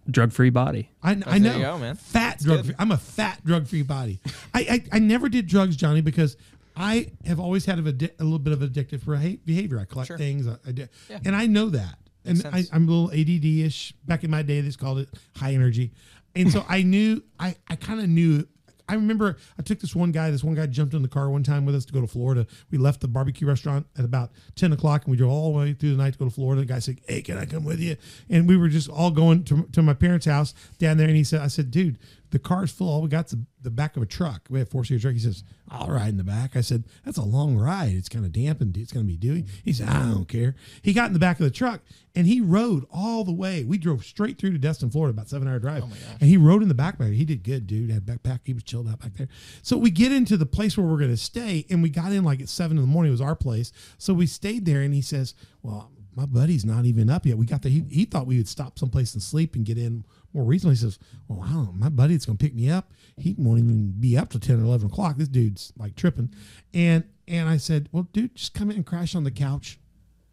Drug 0.08 0.32
free 0.32 0.50
body. 0.50 0.90
I, 1.02 1.11
I 1.11 1.14
there 1.14 1.38
know. 1.40 1.56
you 1.56 1.62
go, 1.64 1.78
man. 1.78 1.96
Fat 1.96 2.25
drug. 2.44 2.64
Free. 2.66 2.74
I'm 2.78 2.90
a 2.92 2.96
fat 2.98 3.44
drug 3.44 3.66
free 3.66 3.82
body. 3.82 4.20
I, 4.54 4.60
I 4.92 4.96
I 4.96 4.98
never 4.98 5.28
did 5.28 5.46
drugs, 5.46 5.76
Johnny, 5.76 6.00
because 6.00 6.36
I 6.76 7.10
have 7.24 7.40
always 7.40 7.64
had 7.64 7.78
a, 7.78 7.82
a 7.88 8.24
little 8.24 8.38
bit 8.38 8.52
of 8.52 8.60
addictive 8.60 9.04
beha- 9.06 9.38
behavior. 9.44 9.78
I 9.80 9.84
collect 9.84 10.08
Sure. 10.08 10.18
things. 10.18 10.46
I, 10.46 10.56
I 10.66 10.72
do, 10.72 10.86
Yeah. 11.08 11.20
and 11.24 11.34
I 11.34 11.46
know 11.46 11.70
that. 11.70 11.98
And 12.24 12.38
Makes 12.38 12.46
I, 12.46 12.56
sense. 12.58 12.70
I'm 12.72 12.88
a 12.88 12.90
little 12.92 13.10
ADD 13.12 13.44
ish. 13.66 13.94
Back 14.04 14.24
in 14.24 14.30
my 14.30 14.42
day, 14.42 14.60
they 14.60 14.66
just 14.66 14.78
called 14.80 14.98
it 14.98 15.08
high 15.36 15.52
energy, 15.54 15.92
and 16.34 16.50
so 16.50 16.64
I 16.68 16.82
knew. 16.82 17.22
I 17.38 17.54
I 17.68 17.76
kind 17.76 18.00
of 18.00 18.08
knew. 18.08 18.46
I 18.88 18.94
remember 18.94 19.36
I 19.58 19.62
took 19.62 19.80
this 19.80 19.96
one 19.96 20.12
guy. 20.12 20.30
This 20.30 20.44
one 20.44 20.54
guy 20.54 20.66
jumped 20.66 20.94
in 20.94 21.02
the 21.02 21.08
car 21.08 21.28
one 21.28 21.42
time 21.42 21.64
with 21.66 21.74
us 21.74 21.84
to 21.86 21.92
go 21.92 22.00
to 22.00 22.06
Florida. 22.06 22.46
We 22.70 22.78
left 22.78 23.00
the 23.00 23.08
barbecue 23.08 23.44
restaurant 23.46 23.84
at 23.98 24.04
about 24.04 24.30
ten 24.54 24.72
o'clock, 24.72 25.04
and 25.04 25.10
we 25.10 25.16
drove 25.16 25.30
all 25.32 25.52
the 25.52 25.58
way 25.58 25.72
through 25.72 25.90
the 25.96 25.96
night 26.02 26.12
to 26.12 26.18
go 26.20 26.24
to 26.24 26.30
Florida. 26.30 26.60
The 26.62 26.66
guy 26.66 26.78
said, 26.80 27.00
"Hey, 27.08 27.22
can 27.22 27.37
I 27.38 27.46
come 27.46 27.64
with 27.64 27.80
you?" 27.80 27.96
And 28.30 28.46
we 28.49 28.56
were 28.56 28.68
just 28.68 28.88
all 28.88 29.11
going 29.11 29.42
to, 29.44 29.64
to 29.72 29.82
my 29.82 29.94
parents' 29.94 30.26
house 30.26 30.52
down 30.78 30.99
there. 30.99 31.08
And 31.08 31.16
he 31.16 31.25
said, 31.25 31.40
"I 31.40 31.49
said, 31.49 31.70
dude, 31.72 31.99
the 32.30 32.38
car's 32.38 32.71
full. 32.71 32.88
All 32.88 33.02
we 33.02 33.09
got's 33.09 33.33
the, 33.33 33.45
the 33.62 33.71
back 33.71 33.97
of 33.97 34.02
a 34.02 34.06
truck. 34.06 34.47
We 34.50 34.59
have 34.59 34.68
four 34.68 34.85
seater 34.85 35.00
truck." 35.00 35.14
He 35.14 35.21
says, 35.21 35.45
"I'll 35.68 35.88
ride 35.88 36.09
in 36.09 36.16
the 36.16 36.25
back." 36.25 36.56
I 36.56 36.61
said, 36.61 36.85
"That's 37.04 37.18
a 37.18 37.23
long 37.23 37.56
ride. 37.56 37.92
It's 37.92 38.09
kind 38.09 38.25
of 38.25 38.33
damp 38.33 38.61
and 38.61 38.76
it's 38.76 38.92
going 38.92 39.06
to 39.06 39.11
be 39.11 39.16
dewy." 39.16 39.47
He 39.64 39.73
said, 39.73 39.88
"I 39.88 40.11
don't 40.11 40.28
care." 40.28 40.54
He 40.83 40.92
got 40.92 41.06
in 41.06 41.12
the 41.12 41.18
back 41.18 41.38
of 41.38 41.45
the 41.45 41.50
truck 41.50 41.83
and 42.16 42.26
he 42.26 42.40
rode 42.40 42.87
all 42.90 43.25
the 43.25 43.33
way. 43.33 43.62
We 43.62 43.76
drove 43.76 44.04
straight 44.04 44.38
through 44.38 44.52
to 44.52 44.59
Destin, 44.59 44.90
Florida, 44.90 45.11
about 45.11 45.28
seven 45.28 45.47
hour 45.47 45.59
drive. 45.59 45.85
Oh 45.85 45.92
and 46.18 46.28
he 46.28 46.38
rode 46.38 46.62
in 46.62 46.68
the 46.68 46.75
back 46.75 46.99
back. 46.99 47.11
He 47.11 47.26
did 47.26 47.45
good, 47.45 47.66
dude. 47.66 47.90
Had 47.90 48.06
backpack. 48.06 48.40
He 48.45 48.54
was 48.54 48.62
chilled 48.62 48.88
out 48.88 49.00
back 49.00 49.14
there. 49.14 49.28
So 49.62 49.76
we 49.76 49.90
get 49.90 50.12
into 50.12 50.38
the 50.38 50.47
place 50.47 50.76
where 50.78 50.87
we're 50.87 50.99
going 50.99 51.11
to 51.11 51.16
stay, 51.16 51.66
and 51.68 51.83
we 51.83 51.90
got 51.90 52.12
in 52.12 52.25
like 52.25 52.40
at 52.40 52.49
seven 52.49 52.78
in 52.78 52.83
the 52.83 52.88
morning. 52.88 53.11
It 53.11 53.12
was 53.12 53.21
our 53.21 53.37
place. 53.37 53.71
So 53.99 54.14
we 54.14 54.26
stayed 54.26 54.64
there, 54.64 54.80
and 54.80 54.95
he 54.95 55.02
says, 55.02 55.35
"Well, 55.62 55.90
my 56.14 56.25
buddy's 56.25 56.64
not 56.64 56.87
even 56.87 57.11
up 57.11 57.26
yet. 57.26 57.37
We 57.37 57.45
got 57.45 57.61
there. 57.61 57.71
He, 57.71 57.85
he 57.90 58.06
thought 58.06 58.26
we 58.26 58.38
would 58.38 58.49
stop 58.49 58.78
someplace 58.78 59.12
and 59.12 59.23
sleep 59.23 59.54
and 59.54 59.66
get 59.66 59.76
in 59.76 60.04
more 60.37 60.45
recently 60.45 60.76
says, 60.76 60.99
Well, 61.26 61.43
I 61.43 61.52
don't 61.52 61.64
know. 61.64 61.73
My 61.73 61.88
buddy's 61.88 62.26
going 62.26 62.37
to 62.37 62.45
pick 62.45 62.55
me 62.55 62.71
up. 62.71 62.93
He 63.16 63.35
won't 63.38 63.59
even 63.59 63.95
be 63.99 64.16
up 64.16 64.28
till 64.28 64.40
10 64.40 64.61
or 64.61 64.64
11 64.64 64.88
o'clock. 64.88 65.16
This 65.16 65.28
dude's 65.28 65.73
like 65.76 65.97
tripping. 65.97 66.33
And, 66.75 67.05
and 67.26 67.49
I 67.49 67.57
said, 67.57 67.88
Well, 67.90 68.09
dude, 68.12 68.37
just 68.37 68.55
come 68.55 68.71
in 68.71 68.76
and 68.76 68.87
crash 68.87 69.14
on 69.14 69.25
the 69.25 69.31
couch 69.31 69.78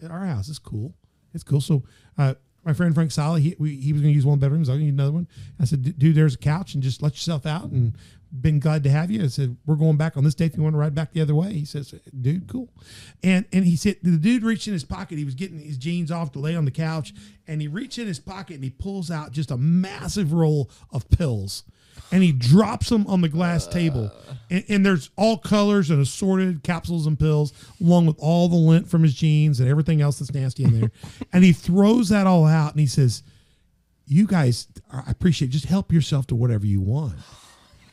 at 0.04 0.12
our 0.12 0.26
house. 0.26 0.50
It's 0.50 0.60
cool. 0.60 0.94
It's 1.34 1.44
cool. 1.44 1.62
So, 1.62 1.84
uh, 2.18 2.36
my 2.66 2.74
friend 2.74 2.94
Frank 2.94 3.12
Sally, 3.12 3.42
he, 3.42 3.50
he 3.78 3.92
was 3.92 4.02
going 4.02 4.14
to 4.14 4.16
use 4.16 4.26
one 4.26 4.40
bedroom. 4.40 4.60
I 4.60 4.62
was 4.62 4.70
going 4.70 4.80
to 4.80 4.86
use 4.86 4.94
another 4.94 5.12
one. 5.12 5.28
I 5.60 5.66
said, 5.66 5.98
dude, 6.00 6.16
there's 6.16 6.36
a 6.36 6.38
couch 6.38 6.74
and 6.74 6.84
just 6.84 7.02
let 7.02 7.14
yourself 7.14 7.46
out 7.46 7.66
and 7.66 7.98
been 8.42 8.60
glad 8.60 8.84
to 8.84 8.90
have 8.90 9.12
you. 9.12 9.24
I 9.24 9.28
said, 9.28 9.58
we're 9.66 9.76
going 9.76 9.98
back 9.98 10.18
on 10.18 10.24
this 10.24 10.34
day 10.34 10.46
if 10.46 10.58
you 10.58 10.64
want 10.64 10.74
to 10.74 10.80
ride 10.80 10.96
back 10.96 11.14
the 11.14 11.22
other 11.22 11.36
way. 11.36 11.54
He 11.54 11.66
says, 11.66 11.94
dude, 12.22 12.48
cool. 12.48 12.70
And 13.22 13.46
and 13.54 13.66
he 13.66 13.76
said, 13.76 13.98
the 14.02 14.18
dude 14.18 14.44
reached 14.44 14.68
in 14.68 14.74
his 14.74 14.84
pocket. 14.84 15.18
He 15.18 15.26
was 15.26 15.36
getting 15.36 15.60
his 15.60 15.78
jeans 15.78 16.12
off 16.12 16.32
to 16.34 16.40
lay 16.40 16.56
on 16.56 16.66
the 16.66 16.72
couch. 16.72 17.14
And 17.48 17.62
he 17.62 17.68
reached 17.68 18.00
in 18.00 18.08
his 18.08 18.20
pocket 18.20 18.56
and 18.56 18.64
he 18.64 18.70
pulls 18.72 19.12
out 19.12 19.32
just 19.32 19.52
a 19.52 19.58
massive 19.58 20.34
roll 20.34 20.70
of 20.92 21.10
pills. 21.10 21.64
And 22.12 22.24
he 22.24 22.32
drops 22.32 22.90
them 22.90 23.06
on 23.08 23.22
the 23.22 23.30
glass 23.30 23.68
table. 23.68 24.12
And, 24.50 24.64
and 24.68 24.86
there's 24.86 25.12
all 25.16 25.38
colors 25.38 25.90
and 25.90 26.02
assorted 26.02 26.64
capsules 26.64 27.06
and 27.06 27.20
pills, 27.20 27.54
along 27.80 28.08
with 28.08 28.16
all 28.20 28.50
the 28.50 28.56
lint 28.56 28.88
from 28.88 29.04
his 29.04 29.14
jeans 29.14 29.60
and 29.60 29.70
everything 29.70 30.02
else 30.02 30.20
that's 30.20 30.34
nasty 30.34 30.64
in 30.64 30.80
there. 30.80 30.92
and 31.34 31.44
he 31.44 31.54
throws 31.54 32.10
that 32.10 32.26
all 32.26 32.46
out 32.46 32.72
and 32.72 32.80
he 32.80 32.88
says, 32.88 33.22
You 34.06 34.26
guys, 34.26 34.68
I 34.92 35.04
appreciate 35.12 35.50
it. 35.50 35.52
Just 35.52 35.66
help 35.66 35.92
yourself 35.92 36.26
to 36.28 36.36
whatever 36.36 36.66
you 36.66 36.82
want. 36.82 37.16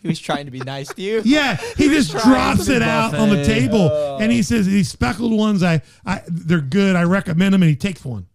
He 0.03 0.09
was 0.09 0.19
trying 0.19 0.47
to 0.47 0.51
be 0.51 0.61
nice 0.61 0.93
to 0.95 1.03
you. 1.03 1.23
Yeah, 1.31 1.57
he 1.77 1.89
just 1.89 2.13
drops 2.13 2.69
it 2.69 2.83
out 2.83 3.15
on 3.15 3.31
the 3.31 3.37
buffet. 3.37 3.61
table, 3.61 3.89
oh. 3.93 4.19
and 4.21 4.33
he 4.33 4.43
says 4.43 4.67
these 4.67 4.89
speckled 4.91 5.33
ones, 5.33 5.63
I, 5.63 5.83
I, 6.05 6.23
they're 6.27 6.61
good. 6.61 6.97
I 6.97 7.05
recommend 7.05 7.55
them, 7.55 7.63
and 7.63 7.69
he 7.71 7.77
takes 7.77 8.05
one. 8.05 8.27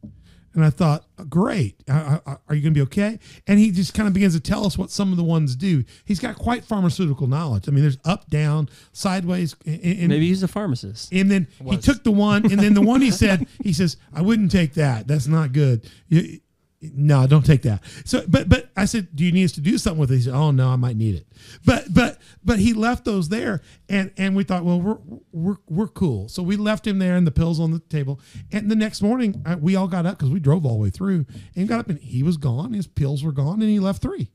And 0.54 0.64
I 0.64 0.70
thought, 0.70 1.04
great. 1.30 1.76
I, 1.90 2.22
I, 2.26 2.38
are 2.48 2.56
you 2.56 2.62
going 2.62 2.74
to 2.74 2.78
be 2.78 2.82
okay? 2.84 3.20
And 3.46 3.60
he 3.60 3.72
just 3.72 3.94
kind 3.94 4.08
of 4.08 4.14
begins 4.14 4.36
to 4.36 4.40
tell 4.40 4.66
us 4.66 4.78
what 4.78 4.90
some 4.90 5.12
of 5.12 5.18
the 5.18 5.24
ones 5.24 5.54
do. 5.54 5.84
He's 6.06 6.20
got 6.22 6.38
quite 6.38 6.64
pharmaceutical 6.64 7.28
knowledge. 7.28 7.68
I 7.68 7.72
mean, 7.72 7.82
there's 7.82 7.98
up, 8.06 8.30
down, 8.30 8.70
sideways, 8.94 9.54
and, 9.66 9.84
and, 9.84 10.08
Maybe 10.08 10.28
he's 10.30 10.44
a 10.44 10.48
pharmacist. 10.48 11.12
and 11.12 11.30
then 11.30 11.50
he 11.58 11.76
Was. 11.76 11.84
took 11.84 12.06
the 12.06 12.12
one, 12.12 12.50
and 12.50 12.58
then 12.62 12.74
the 12.74 12.82
one 12.82 13.02
he 13.02 13.12
said, 13.24 13.48
he 13.62 13.74
says, 13.74 13.98
I 14.14 14.22
wouldn't 14.22 14.50
take 14.50 14.76
that. 14.76 15.08
That's 15.08 15.28
not 15.28 15.52
good. 15.52 15.90
You- 16.08 16.40
no, 16.94 17.26
don't 17.28 17.46
take 17.46 17.62
that. 17.64 17.82
So, 18.04 18.24
but 18.28 18.50
but 18.50 18.70
I 18.76 18.86
said, 18.86 19.16
do 19.16 19.24
you 19.24 19.32
need 19.32 19.46
us 19.46 19.52
to 19.54 19.62
do 19.62 19.78
something 19.78 20.00
with 20.00 20.12
it? 20.12 20.16
He 20.16 20.22
said, 20.24 20.34
oh 20.34 20.52
no, 20.52 20.70
I 20.70 20.76
might 20.76 20.96
need 20.96 21.16
it. 21.16 21.28
But 21.66 21.94
but 21.94 22.20
but 22.44 22.60
he 22.60 22.74
left 22.74 23.06
those 23.06 23.30
there, 23.30 23.62
and 23.90 24.12
and 24.18 24.36
we 24.36 24.44
thought, 24.44 24.66
well, 24.66 24.82
we're 24.82 24.98
we're 25.32 25.58
we're 25.68 25.88
cool. 25.88 26.30
So 26.30 26.44
we 26.44 26.56
left 26.56 26.86
him 26.86 27.00
there, 27.00 27.16
and 27.16 27.26
the 27.26 27.32
pills 27.32 27.60
on 27.60 27.72
the 27.72 27.80
table. 27.80 28.20
And 28.52 28.70
the 28.70 28.76
next 28.76 29.02
morning, 29.02 29.42
uh, 29.46 29.58
we 29.60 29.76
all 29.76 29.88
got 29.88 30.06
up 30.06 30.18
because 30.18 30.32
we 30.32 30.40
drove 30.40 30.66
all 30.66 30.74
the 30.74 30.84
way 30.84 30.90
through, 30.90 31.26
and 31.56 31.68
got 31.68 31.80
up, 31.80 31.90
and 31.90 32.00
he 32.00 32.24
was 32.24 32.38
gone. 32.38 32.74
His 32.74 32.88
pills 32.88 33.24
were 33.24 33.32
gone, 33.32 33.62
and 33.62 33.70
he 33.70 33.80
left 33.80 34.02
three. 34.02 34.32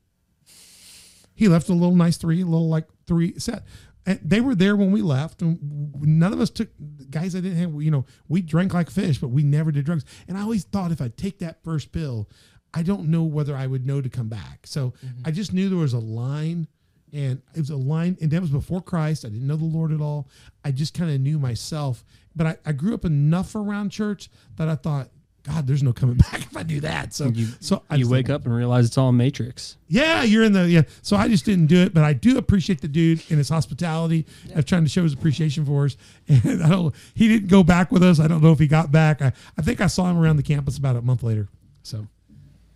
He 1.33 1.47
left 1.47 1.69
a 1.69 1.73
little 1.73 1.95
nice 1.95 2.17
three, 2.17 2.41
a 2.41 2.45
little 2.45 2.69
like 2.69 2.87
three 3.07 3.39
set. 3.39 3.63
And 4.05 4.19
they 4.23 4.41
were 4.41 4.55
there 4.55 4.75
when 4.75 4.91
we 4.91 5.01
left, 5.01 5.41
and 5.41 5.93
none 6.01 6.33
of 6.33 6.41
us 6.41 6.49
took 6.49 6.69
guys. 7.09 7.35
I 7.35 7.39
didn't 7.39 7.59
have, 7.59 7.81
you 7.81 7.91
know, 7.91 8.05
we 8.27 8.41
drank 8.41 8.73
like 8.73 8.89
fish, 8.89 9.19
but 9.19 9.27
we 9.27 9.43
never 9.43 9.71
did 9.71 9.85
drugs. 9.85 10.05
And 10.27 10.37
I 10.37 10.41
always 10.41 10.63
thought 10.63 10.91
if 10.91 11.01
I 11.01 11.09
take 11.09 11.39
that 11.39 11.63
first 11.63 11.91
pill, 11.91 12.27
I 12.73 12.83
don't 12.83 13.09
know 13.09 13.23
whether 13.23 13.55
I 13.55 13.67
would 13.67 13.85
know 13.85 14.01
to 14.01 14.09
come 14.09 14.27
back. 14.27 14.65
So 14.65 14.91
mm-hmm. 15.05 15.21
I 15.25 15.31
just 15.31 15.53
knew 15.53 15.69
there 15.69 15.77
was 15.77 15.93
a 15.93 15.99
line, 15.99 16.67
and 17.13 17.41
it 17.53 17.59
was 17.59 17.69
a 17.69 17.75
line, 17.75 18.17
and 18.21 18.31
that 18.31 18.41
was 18.41 18.49
before 18.49 18.81
Christ. 18.81 19.23
I 19.25 19.29
didn't 19.29 19.45
know 19.45 19.57
the 19.57 19.65
Lord 19.65 19.91
at 19.91 20.01
all. 20.01 20.29
I 20.65 20.71
just 20.71 20.93
kind 20.93 21.11
of 21.11 21.19
knew 21.19 21.37
myself, 21.37 22.03
but 22.35 22.47
I, 22.47 22.57
I 22.65 22.71
grew 22.71 22.93
up 22.93 23.05
enough 23.05 23.53
around 23.55 23.91
church 23.91 24.29
that 24.55 24.67
I 24.67 24.75
thought, 24.75 25.09
God, 25.43 25.65
there's 25.65 25.81
no 25.81 25.91
coming 25.91 26.15
back 26.31 26.41
if 26.41 26.55
I 26.55 26.63
do 26.63 26.81
that. 26.81 27.13
So 27.13 27.27
You, 27.27 27.47
so 27.59 27.81
I 27.89 27.95
you 27.95 28.07
wake 28.07 28.29
up 28.29 28.45
and 28.45 28.53
realize 28.55 28.85
it's 28.85 28.97
all 28.97 29.09
a 29.09 29.13
Matrix. 29.13 29.77
yeah, 29.87 30.21
you're 30.23 30.43
in 30.43 30.53
the 30.53 30.67
yeah. 30.69 30.83
So 31.01 31.15
I 31.17 31.27
just 31.27 31.45
didn't 31.45 31.65
do 31.67 31.77
it, 31.81 31.93
but 31.93 32.03
I 32.03 32.13
do 32.13 32.37
appreciate 32.37 32.81
the 32.81 32.87
dude 32.87 33.23
and 33.29 33.37
his 33.39 33.49
hospitality 33.49 34.25
of 34.55 34.65
trying 34.65 34.83
to 34.83 34.89
show 34.89 35.03
his 35.03 35.13
appreciation 35.13 35.65
for 35.65 35.85
us. 35.85 35.97
And 36.27 36.63
I 36.63 36.69
don't. 36.69 36.93
He 37.15 37.27
didn't 37.27 37.49
go 37.49 37.63
back 37.63 37.91
with 37.91 38.03
us. 38.03 38.19
I 38.19 38.27
don't 38.27 38.41
know 38.43 38.51
if 38.51 38.59
he 38.59 38.67
got 38.67 38.91
back. 38.91 39.21
I, 39.21 39.33
I 39.57 39.61
think 39.61 39.81
I 39.81 39.87
saw 39.87 40.09
him 40.09 40.17
around 40.17 40.37
the 40.37 40.43
campus 40.43 40.77
about 40.77 40.95
a 40.95 41.01
month 41.01 41.23
later. 41.23 41.47
So 41.83 42.07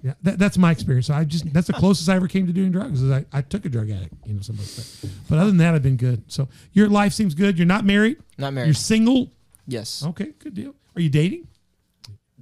yeah, 0.01 0.13
that, 0.23 0.37
that's 0.39 0.57
my 0.57 0.71
experience. 0.71 1.07
So 1.07 1.13
I 1.13 1.23
just 1.23 1.51
that's 1.53 1.67
the 1.67 1.73
closest 1.83 2.09
I 2.09 2.15
ever 2.15 2.27
came 2.27 2.47
to 2.47 2.53
doing 2.53 2.71
drugs. 2.71 3.01
Is 3.01 3.11
I, 3.11 3.25
I 3.31 3.41
took 3.43 3.65
a 3.65 3.69
drug 3.69 3.89
addict, 3.91 4.13
you 4.25 4.33
know, 4.33 4.41
something 4.41 4.65
like 4.65 4.73
that. 4.75 5.09
But 5.29 5.37
other 5.37 5.47
than 5.51 5.57
that, 5.57 5.75
I've 5.75 5.83
been 5.83 5.97
good. 5.97 6.23
So 6.31 6.47
your 6.73 6.89
life 6.89 7.13
seems 7.13 7.33
good. 7.35 7.57
You're 7.59 7.67
not 7.67 7.85
married. 7.85 8.17
Not 8.39 8.53
married. 8.53 8.67
You're 8.67 8.73
single. 8.73 9.29
Yes. 9.67 10.03
Okay, 10.05 10.33
good 10.39 10.53
deal. 10.55 10.73
Are 10.95 11.01
you 11.01 11.09
dating? 11.09 11.47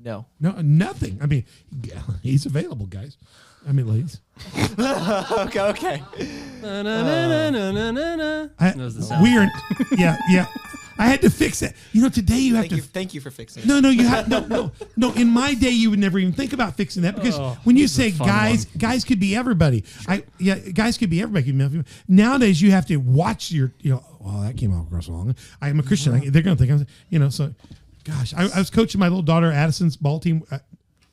No. 0.04 0.26
No, 0.40 0.52
nothing. 0.62 1.20
I 1.22 1.26
mean, 1.28 1.46
he's 2.22 2.46
available, 2.46 2.86
guys. 2.86 3.18
I 3.68 3.72
mean, 3.72 3.88
ladies. 3.88 4.20
okay. 4.78 5.62
Okay. 5.62 6.04
I, 6.64 8.48
That 8.60 8.76
was 8.78 8.96
the 8.96 9.04
sound. 9.04 9.24
we 9.24 9.38
are, 9.38 9.48
yeah, 9.98 10.18
yeah. 10.30 10.48
I 10.98 11.08
had 11.08 11.22
to 11.22 11.30
fix 11.30 11.62
it. 11.62 11.74
You 11.92 12.02
know, 12.04 12.10
today 12.10 12.38
you 12.38 12.56
have 12.56 12.64
Thank 12.64 12.70
to. 12.72 12.76
you. 12.76 12.82
Thank 12.84 13.14
you 13.14 13.22
for 13.22 13.32
fixing. 13.32 13.64
it. 13.64 13.66
No, 13.66 13.80
no, 13.80 13.90
you 13.90 14.06
have 14.08 14.28
no, 14.28 14.46
no, 14.46 14.72
no. 14.96 15.12
In 15.14 15.28
my 15.28 15.54
day, 15.56 15.72
you 15.72 15.90
would 15.90 15.98
never 16.00 16.20
even 16.20 16.34
think 16.34 16.54
about 16.54 16.76
fixing 16.76 17.02
that 17.04 17.16
because 17.16 17.38
Oh, 17.40 17.58
when 17.64 17.76
you 17.78 17.86
this 17.86 17.94
is 17.94 18.00
a 18.00 18.02
say 18.04 18.12
fun 18.12 18.28
guys, 18.28 18.66
guys 18.78 19.04
could 19.04 19.20
be 19.20 19.36
everybody. 19.36 19.84
I 20.08 20.24
yeah, 20.38 20.60
guys 20.60 20.98
could 20.98 21.10
be 21.10 21.22
everybody. 21.22 21.84
Nowadays, 22.08 22.62
you 22.62 22.72
have 22.72 22.86
to 22.88 22.98
watch 22.98 23.52
your. 23.52 23.74
You 23.80 23.92
know, 23.92 24.04
well, 24.20 24.42
that 24.42 24.56
came 24.56 24.72
out 24.74 24.86
across 24.86 25.10
wrong. 25.10 25.36
I 25.62 25.70
am 25.70 25.80
a 25.80 25.84
Christian. 25.84 26.14
Uh-huh. 26.14 26.26
I, 26.28 26.30
they're 26.30 26.44
going 26.44 26.58
to 26.58 26.64
think 26.64 26.80
I'm. 26.80 26.88
You 27.10 27.20
know, 27.20 27.30
so, 27.30 27.54
gosh, 28.04 28.34
I, 28.34 28.44
I 28.56 28.60
was 28.60 28.70
coaching 28.70 29.00
my 29.00 29.08
little 29.08 29.22
daughter 29.22 29.52
Addison's 29.52 29.96
ball 29.96 30.20
team. 30.20 30.44
Uh, 30.52 30.60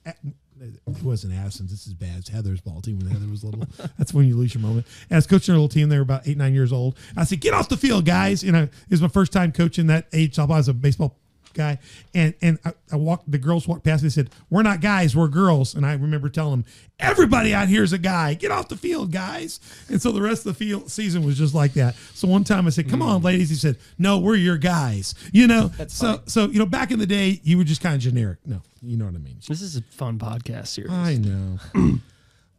at- 0.06 0.18
it 0.62 1.02
wasn't 1.02 1.32
Addison's. 1.32 1.70
This 1.70 1.86
is 1.86 1.94
bad. 1.94 2.18
It's 2.18 2.28
Heather's 2.28 2.60
ball 2.60 2.82
team 2.82 2.98
when 2.98 3.10
Heather 3.10 3.26
was 3.30 3.42
little. 3.42 3.62
That's 3.98 4.12
when 4.12 4.26
you 4.26 4.36
lose 4.36 4.54
your 4.54 4.60
moment. 4.60 4.86
And 5.08 5.16
I 5.16 5.18
was 5.18 5.26
coaching 5.26 5.54
her 5.54 5.58
little 5.58 5.70
team. 5.70 5.88
They 5.88 5.96
were 5.96 6.02
about 6.02 6.28
eight, 6.28 6.36
nine 6.36 6.52
years 6.52 6.70
old. 6.70 6.98
I 7.16 7.24
said, 7.24 7.40
"Get 7.40 7.54
off 7.54 7.70
the 7.70 7.78
field, 7.78 8.04
guys!" 8.04 8.42
You 8.44 8.52
know, 8.52 8.64
it 8.64 8.90
was 8.90 9.00
my 9.00 9.08
first 9.08 9.32
time 9.32 9.52
coaching 9.52 9.86
that 9.86 10.06
age. 10.12 10.38
I 10.38 10.44
was 10.44 10.68
a 10.68 10.74
baseball 10.74 11.16
guy, 11.54 11.78
and 12.14 12.34
and 12.42 12.58
I, 12.64 12.72
I 12.92 12.96
walked. 12.96 13.30
The 13.30 13.38
girls 13.38 13.66
walked 13.66 13.84
past 13.84 14.02
me. 14.02 14.06
and 14.06 14.12
said, 14.12 14.30
"We're 14.48 14.62
not 14.62 14.80
guys. 14.80 15.16
We're 15.16 15.28
girls." 15.28 15.74
And 15.74 15.84
I 15.86 15.92
remember 15.92 16.28
telling 16.28 16.62
them, 16.62 16.64
"Everybody 16.98 17.54
out 17.54 17.68
here 17.68 17.82
is 17.82 17.92
a 17.92 17.98
guy. 17.98 18.34
Get 18.34 18.50
off 18.50 18.68
the 18.68 18.76
field, 18.76 19.12
guys!" 19.12 19.60
And 19.88 20.00
so 20.00 20.12
the 20.12 20.22
rest 20.22 20.46
of 20.46 20.56
the 20.56 20.64
field 20.64 20.90
season 20.90 21.24
was 21.24 21.38
just 21.38 21.54
like 21.54 21.74
that. 21.74 21.94
So 22.14 22.28
one 22.28 22.44
time 22.44 22.66
I 22.66 22.70
said, 22.70 22.88
"Come 22.88 23.02
on, 23.02 23.20
mm. 23.20 23.24
ladies," 23.24 23.50
he 23.50 23.56
said, 23.56 23.76
"No, 23.98 24.18
we're 24.18 24.36
your 24.36 24.58
guys." 24.58 25.14
You 25.32 25.46
know, 25.46 25.68
That's 25.68 25.94
so 25.94 26.06
funny. 26.06 26.22
so 26.26 26.46
you 26.46 26.58
know, 26.58 26.66
back 26.66 26.90
in 26.90 26.98
the 26.98 27.06
day, 27.06 27.40
you 27.42 27.58
were 27.58 27.64
just 27.64 27.80
kind 27.80 27.94
of 27.94 28.00
generic. 28.00 28.38
No, 28.46 28.62
you 28.82 28.96
know 28.96 29.04
what 29.04 29.14
I 29.14 29.18
mean. 29.18 29.36
This 29.46 29.62
is 29.62 29.76
a 29.76 29.82
fun 29.82 30.18
podcast 30.18 30.68
series. 30.68 30.92
I 30.92 31.16
know. 31.16 31.58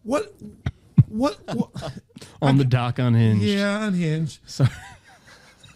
what, 0.03 0.33
what? 1.07 1.37
What? 1.45 1.93
on 2.41 2.57
the 2.57 2.65
dock 2.65 2.99
unhinged. 2.99 3.43
Yeah, 3.43 3.85
unhinged. 3.85 4.39
Sorry. 4.45 4.69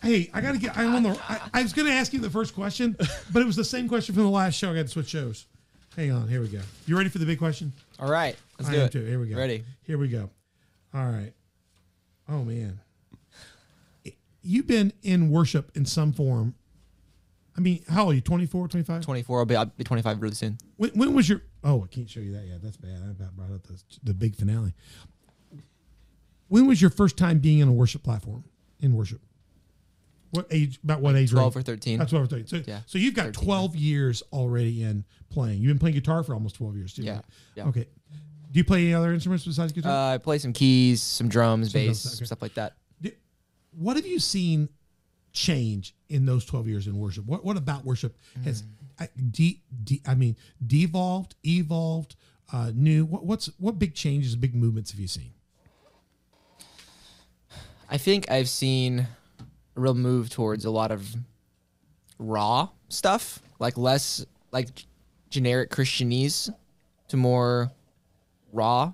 Hey, 0.05 0.29
I 0.33 0.41
gotta 0.41 0.59
get. 0.59 0.77
I'm 0.77 0.93
on 0.95 1.03
the. 1.03 1.19
I, 1.27 1.39
I 1.55 1.63
was 1.63 1.73
gonna 1.73 1.89
ask 1.89 2.13
you 2.13 2.19
the 2.19 2.29
first 2.29 2.53
question, 2.53 2.95
but 3.33 3.41
it 3.41 3.45
was 3.45 3.55
the 3.55 3.63
same 3.63 3.89
question 3.89 4.13
from 4.13 4.23
the 4.23 4.29
last 4.29 4.53
show. 4.53 4.71
I 4.71 4.75
got 4.75 4.83
to 4.83 4.87
switch 4.87 5.09
shows. 5.09 5.47
Hang 5.95 6.11
on. 6.11 6.27
Here 6.27 6.41
we 6.41 6.47
go. 6.47 6.61
You 6.85 6.95
ready 6.95 7.09
for 7.09 7.17
the 7.17 7.25
big 7.25 7.39
question? 7.39 7.73
All 7.99 8.11
right. 8.11 8.35
Let's 8.59 8.69
I 8.69 8.73
do 8.73 8.79
am 8.81 8.85
it. 8.85 8.91
too. 8.91 9.03
Here 9.03 9.19
we 9.19 9.29
go. 9.29 9.35
Ready. 9.35 9.63
Here 9.83 9.97
we 9.97 10.07
go. 10.07 10.29
All 10.93 11.05
right. 11.05 11.33
Oh 12.29 12.43
man, 12.43 12.79
you've 14.43 14.67
been 14.67 14.93
in 15.01 15.31
worship 15.31 15.71
in 15.75 15.85
some 15.85 16.13
form. 16.13 16.53
I 17.57 17.61
mean, 17.61 17.83
how 17.89 18.03
old 18.03 18.11
are 18.11 18.15
you? 18.15 18.21
24, 18.21 18.67
25? 18.67 19.01
24. 19.01 19.39
I'll 19.39 19.45
be, 19.45 19.55
I'll 19.55 19.65
be 19.65 19.83
25 19.83 20.21
really 20.21 20.35
soon. 20.35 20.57
When, 20.77 20.91
when 20.91 21.13
was 21.13 21.27
your? 21.29 21.41
Oh, 21.63 21.83
I 21.83 21.87
can't 21.87 22.09
show 22.09 22.19
you 22.19 22.33
that 22.33 22.45
yet. 22.45 22.61
That's 22.61 22.77
bad. 22.77 23.01
I 23.05 23.11
about 23.11 23.35
brought 23.35 23.51
up 23.51 23.63
the, 23.63 23.81
the 24.03 24.13
big 24.13 24.35
finale. 24.35 24.73
When 26.47 26.67
was 26.67 26.79
your 26.81 26.91
first 26.91 27.17
time 27.17 27.39
being 27.39 27.59
in 27.59 27.67
a 27.67 27.71
worship 27.71 28.03
platform 28.03 28.43
in 28.81 28.93
worship? 28.93 29.21
What 30.35 30.47
age? 30.51 30.79
About 30.83 31.01
what 31.01 31.15
age? 31.15 31.31
12 31.31 31.55
range? 31.55 31.63
or 31.67 31.71
13. 31.73 31.99
That's 31.99 32.09
12 32.11 32.25
or 32.25 32.27
13. 32.27 32.47
So, 32.47 32.61
Yeah, 32.65 32.79
so 32.85 32.97
you've 32.97 33.13
got 33.13 33.25
13, 33.27 33.43
12 33.45 33.75
years 33.75 34.23
already 34.33 34.83
in 34.83 35.05
playing. 35.29 35.61
You've 35.61 35.69
been 35.69 35.79
playing 35.79 35.95
guitar 35.95 36.23
for 36.23 36.33
almost 36.33 36.55
12 36.55 36.75
years 36.77 36.93
too. 36.93 37.03
Yeah, 37.03 37.21
yeah. 37.55 37.65
Okay. 37.65 37.87
Do 38.51 38.57
you 38.59 38.63
play 38.63 38.83
any 38.85 38.93
other 38.93 39.13
instruments 39.13 39.45
besides 39.45 39.73
guitar? 39.73 39.91
Uh, 39.91 40.13
I 40.13 40.17
play 40.17 40.37
some 40.37 40.53
keys, 40.53 41.01
some 41.01 41.27
drums, 41.27 41.71
Some 41.71 41.81
bass, 41.81 42.03
drums, 42.03 42.15
okay. 42.19 42.25
stuff 42.25 42.41
like 42.41 42.53
that. 42.53 42.73
What 43.77 43.97
have 43.97 44.05
you 44.05 44.19
seen 44.19 44.69
change 45.33 45.93
in 46.07 46.25
those 46.25 46.45
12 46.45 46.67
years 46.69 46.87
in 46.87 46.97
worship? 46.97 47.25
What 47.25 47.43
what 47.43 47.57
about 47.57 47.83
worship 47.83 48.17
has 48.45 48.61
Mm. 48.61 48.67
I, 48.97 49.09
de, 49.31 49.61
de, 49.83 50.01
I 50.07 50.15
mean 50.15 50.37
devolved, 50.65 51.35
evolved, 51.45 52.15
uh, 52.53 52.71
new? 52.73 53.03
What, 53.03 53.25
what's 53.25 53.47
what 53.59 53.77
big 53.77 53.93
changes, 53.93 54.37
big 54.37 54.55
movements 54.55 54.91
have 54.91 54.99
you 55.01 55.07
seen? 55.09 55.33
I 57.89 57.97
think 57.97 58.31
I've 58.31 58.49
seen 58.49 59.07
real 59.75 59.93
move 59.93 60.29
towards 60.29 60.65
a 60.65 60.71
lot 60.71 60.91
of 60.91 61.15
raw 62.17 62.69
stuff, 62.89 63.41
like 63.59 63.77
less 63.77 64.25
like 64.51 64.69
generic 65.29 65.69
Christianese 65.69 66.53
to 67.09 67.17
more 67.17 67.71
raw. 68.51 68.93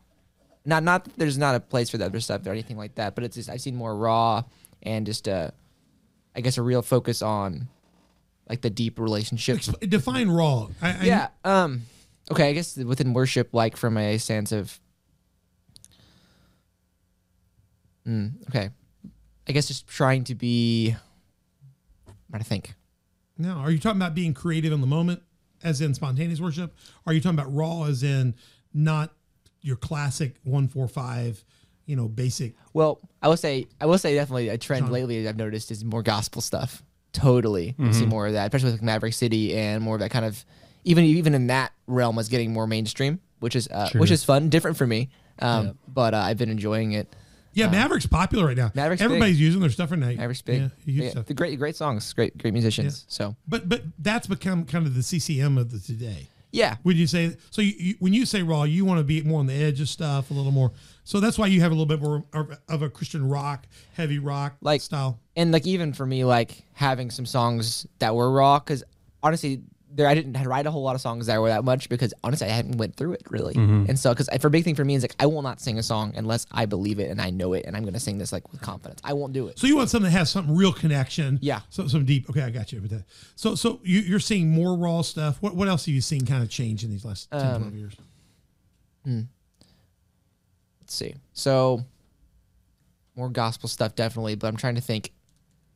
Not 0.65 0.83
not 0.83 1.05
that 1.05 1.17
there's 1.17 1.37
not 1.37 1.55
a 1.55 1.59
place 1.59 1.89
for 1.89 1.97
the 1.97 2.05
other 2.05 2.19
stuff 2.19 2.45
or 2.45 2.51
anything 2.51 2.77
like 2.77 2.95
that, 2.95 3.15
but 3.15 3.23
it's 3.23 3.35
just 3.35 3.49
I've 3.49 3.61
seen 3.61 3.75
more 3.75 3.95
raw 3.95 4.43
and 4.83 5.05
just 5.05 5.27
uh 5.27 5.51
I 6.35 6.41
guess 6.41 6.57
a 6.57 6.61
real 6.61 6.81
focus 6.81 7.21
on 7.21 7.67
like 8.49 8.61
the 8.61 8.69
deep 8.69 8.99
relationship. 8.99 9.57
Exp- 9.57 9.89
define 9.89 10.29
raw. 10.29 10.67
I, 10.81 10.89
I, 10.89 11.03
yeah. 11.03 11.27
Um. 11.43 11.83
Okay. 12.29 12.49
I 12.49 12.53
guess 12.53 12.75
within 12.77 13.13
worship, 13.13 13.53
like 13.53 13.77
from 13.77 13.97
a 13.97 14.17
sense 14.17 14.51
of. 14.51 14.79
Mm, 18.07 18.47
okay. 18.49 18.71
I 19.47 19.51
guess 19.51 19.67
just 19.67 19.87
trying 19.87 20.23
to 20.25 20.35
be. 20.35 20.95
I'm 22.07 22.13
trying 22.29 22.43
to 22.43 22.47
think. 22.49 22.73
No, 23.37 23.53
are 23.57 23.71
you 23.71 23.79
talking 23.79 23.99
about 23.99 24.13
being 24.13 24.33
creative 24.33 24.71
in 24.71 24.81
the 24.81 24.87
moment, 24.87 25.21
as 25.63 25.81
in 25.81 25.93
spontaneous 25.93 26.39
worship? 26.39 26.75
Are 27.05 27.13
you 27.13 27.21
talking 27.21 27.39
about 27.39 27.53
raw, 27.53 27.83
as 27.83 28.03
in 28.03 28.35
not 28.73 29.13
your 29.61 29.75
classic 29.75 30.35
one 30.43 30.67
four 30.67 30.87
five, 30.87 31.43
you 31.85 31.95
know, 31.95 32.07
basic? 32.07 32.55
Well, 32.73 32.99
I 33.21 33.27
will 33.27 33.37
say, 33.37 33.67
I 33.79 33.85
will 33.87 33.97
say, 33.97 34.13
definitely 34.13 34.49
a 34.49 34.57
trend 34.57 34.85
Genre. 34.85 34.93
lately 34.93 35.27
I've 35.27 35.37
noticed 35.37 35.71
is 35.71 35.83
more 35.83 36.03
gospel 36.03 36.41
stuff. 36.41 36.83
Totally, 37.13 37.75
I 37.77 37.91
see 37.91 38.05
more 38.05 38.27
of 38.27 38.33
that, 38.33 38.45
especially 38.45 38.67
with 38.67 38.75
like 38.75 38.83
Maverick 38.83 39.13
City 39.13 39.53
and 39.57 39.83
more 39.83 39.95
of 39.95 39.99
that 40.01 40.11
kind 40.11 40.23
of. 40.25 40.45
Even 40.83 41.03
even 41.03 41.33
in 41.35 41.47
that 41.47 41.73
realm 41.85 42.17
is 42.19 42.29
getting 42.29 42.53
more 42.53 42.65
mainstream, 42.67 43.19
which 43.39 43.55
is 43.55 43.67
uh, 43.67 43.89
which 43.97 44.11
is 44.11 44.23
fun, 44.23 44.49
different 44.49 44.77
for 44.77 44.87
me. 44.87 45.09
Um, 45.39 45.65
Yep. 45.67 45.75
but 45.89 46.13
uh, 46.13 46.17
I've 46.19 46.37
been 46.37 46.49
enjoying 46.49 46.93
it. 46.93 47.13
Yeah, 47.53 47.67
uh, 47.67 47.71
Maverick's 47.71 48.05
popular 48.07 48.45
right 48.47 48.57
now. 48.57 48.71
Maverick's 48.73 49.01
Everybody's 49.01 49.39
using 49.39 49.61
their 49.61 49.69
stuff 49.69 49.91
right 49.91 49.99
now. 49.99 50.07
Maverick's 50.07 50.41
big. 50.41 50.61
Yeah, 50.85 51.03
Yeah, 51.03 51.09
stuff. 51.11 51.25
the 51.25 51.33
great 51.33 51.57
great 51.59 51.75
songs, 51.75 52.11
great 52.13 52.37
great 52.37 52.53
musicians. 52.53 53.05
So 53.07 53.35
But 53.47 53.67
but 53.69 53.83
that's 53.99 54.27
become 54.27 54.65
kind 54.65 54.85
of 54.87 54.95
the 54.95 55.03
CCM 55.03 55.57
of 55.57 55.71
the 55.71 55.79
today. 55.79 56.27
Yeah. 56.53 56.75
Would 56.83 56.97
you 56.97 57.07
say 57.07 57.37
so? 57.49 57.61
You, 57.61 57.73
you, 57.77 57.95
when 57.99 58.11
you 58.13 58.25
say 58.25 58.41
raw, 58.43 58.63
you 58.63 58.83
want 58.83 58.97
to 58.99 59.05
be 59.05 59.21
more 59.23 59.39
on 59.39 59.45
the 59.47 59.53
edge 59.53 59.79
of 59.79 59.87
stuff, 59.87 60.31
a 60.31 60.33
little 60.33 60.51
more. 60.51 60.73
So 61.05 61.21
that's 61.21 61.37
why 61.37 61.47
you 61.47 61.61
have 61.61 61.71
a 61.71 61.75
little 61.75 61.85
bit 61.85 62.01
more 62.01 62.25
of, 62.33 62.57
of 62.67 62.81
a 62.81 62.89
Christian 62.89 63.27
rock, 63.29 63.67
heavy 63.93 64.19
rock 64.19 64.57
Like- 64.61 64.81
style. 64.81 65.19
and 65.37 65.51
like 65.53 65.65
even 65.65 65.93
for 65.93 66.05
me 66.05 66.25
like 66.25 66.63
having 66.73 67.09
some 67.09 67.25
songs 67.25 67.87
that 67.99 68.13
were 68.15 68.29
raw 68.31 68.59
because 68.59 68.83
honestly 69.23 69.61
there 69.93 70.07
i 70.07 70.13
didn't 70.15 70.33
write 70.47 70.65
a 70.65 70.71
whole 70.71 70.83
lot 70.83 70.95
of 70.95 71.01
songs 71.01 71.25
that 71.27 71.39
were 71.41 71.49
that 71.49 71.63
much 71.63 71.89
because 71.89 72.13
honestly 72.23 72.47
i 72.47 72.49
hadn't 72.49 72.77
went 72.77 72.95
through 72.95 73.11
it 73.13 73.21
really 73.29 73.53
and 73.55 73.99
so 73.99 74.11
because 74.13 74.29
for 74.39 74.47
a 74.47 74.49
big 74.49 74.63
thing 74.63 74.73
for 74.75 74.85
me 74.85 74.95
is 74.95 75.03
like 75.03 75.15
i 75.19 75.25
will 75.25 75.41
not 75.41 75.59
sing 75.59 75.77
a 75.77 75.83
song 75.83 76.13
unless 76.15 76.45
i 76.51 76.65
believe 76.65 76.99
it 76.99 77.09
and 77.11 77.21
i 77.21 77.29
know 77.29 77.53
it 77.53 77.65
and 77.65 77.75
i'm 77.75 77.83
gonna 77.83 77.99
sing 77.99 78.17
this 78.17 78.31
like 78.31 78.49
with 78.51 78.61
confidence 78.61 79.01
i 79.03 79.11
won't 79.13 79.33
do 79.33 79.47
it 79.47 79.59
So 79.59 79.67
you 79.67 79.75
want 79.75 79.89
something 79.89 80.11
that 80.11 80.17
has 80.17 80.29
some 80.29 80.55
real 80.55 80.71
connection. 80.73 81.39
Yeah. 81.41 81.61
So 81.69 81.87
some 81.87 82.05
deep. 82.05 82.29
Okay, 82.29 82.41
I 82.41 82.49
got 82.49 82.71
you 82.71 82.81
with 82.81 82.91
that. 82.91 83.03
So 83.35 83.55
so 83.55 83.79
you, 83.83 83.99
you're 83.99 84.19
seeing 84.19 84.49
more 84.49 84.75
raw 84.77 85.01
stuff. 85.01 85.41
What 85.41 85.55
what 85.55 85.67
else 85.67 85.85
have 85.85 85.93
you 85.95 86.01
seen 86.01 86.25
kind 86.25 86.41
of 86.43 86.49
change 86.49 86.83
in 86.83 86.89
these 86.89 87.03
last 87.05 87.29
10, 87.31 87.41
Um, 87.41 87.61
12 87.61 87.75
years? 87.75 87.93
let's 90.81 90.93
see 90.93 91.15
so 91.33 91.83
more 93.15 93.29
gospel 93.29 93.67
stuff 93.69 93.95
definitely 93.95 94.35
but 94.35 94.47
i'm 94.47 94.57
trying 94.57 94.75
to 94.75 94.81
think 94.81 95.11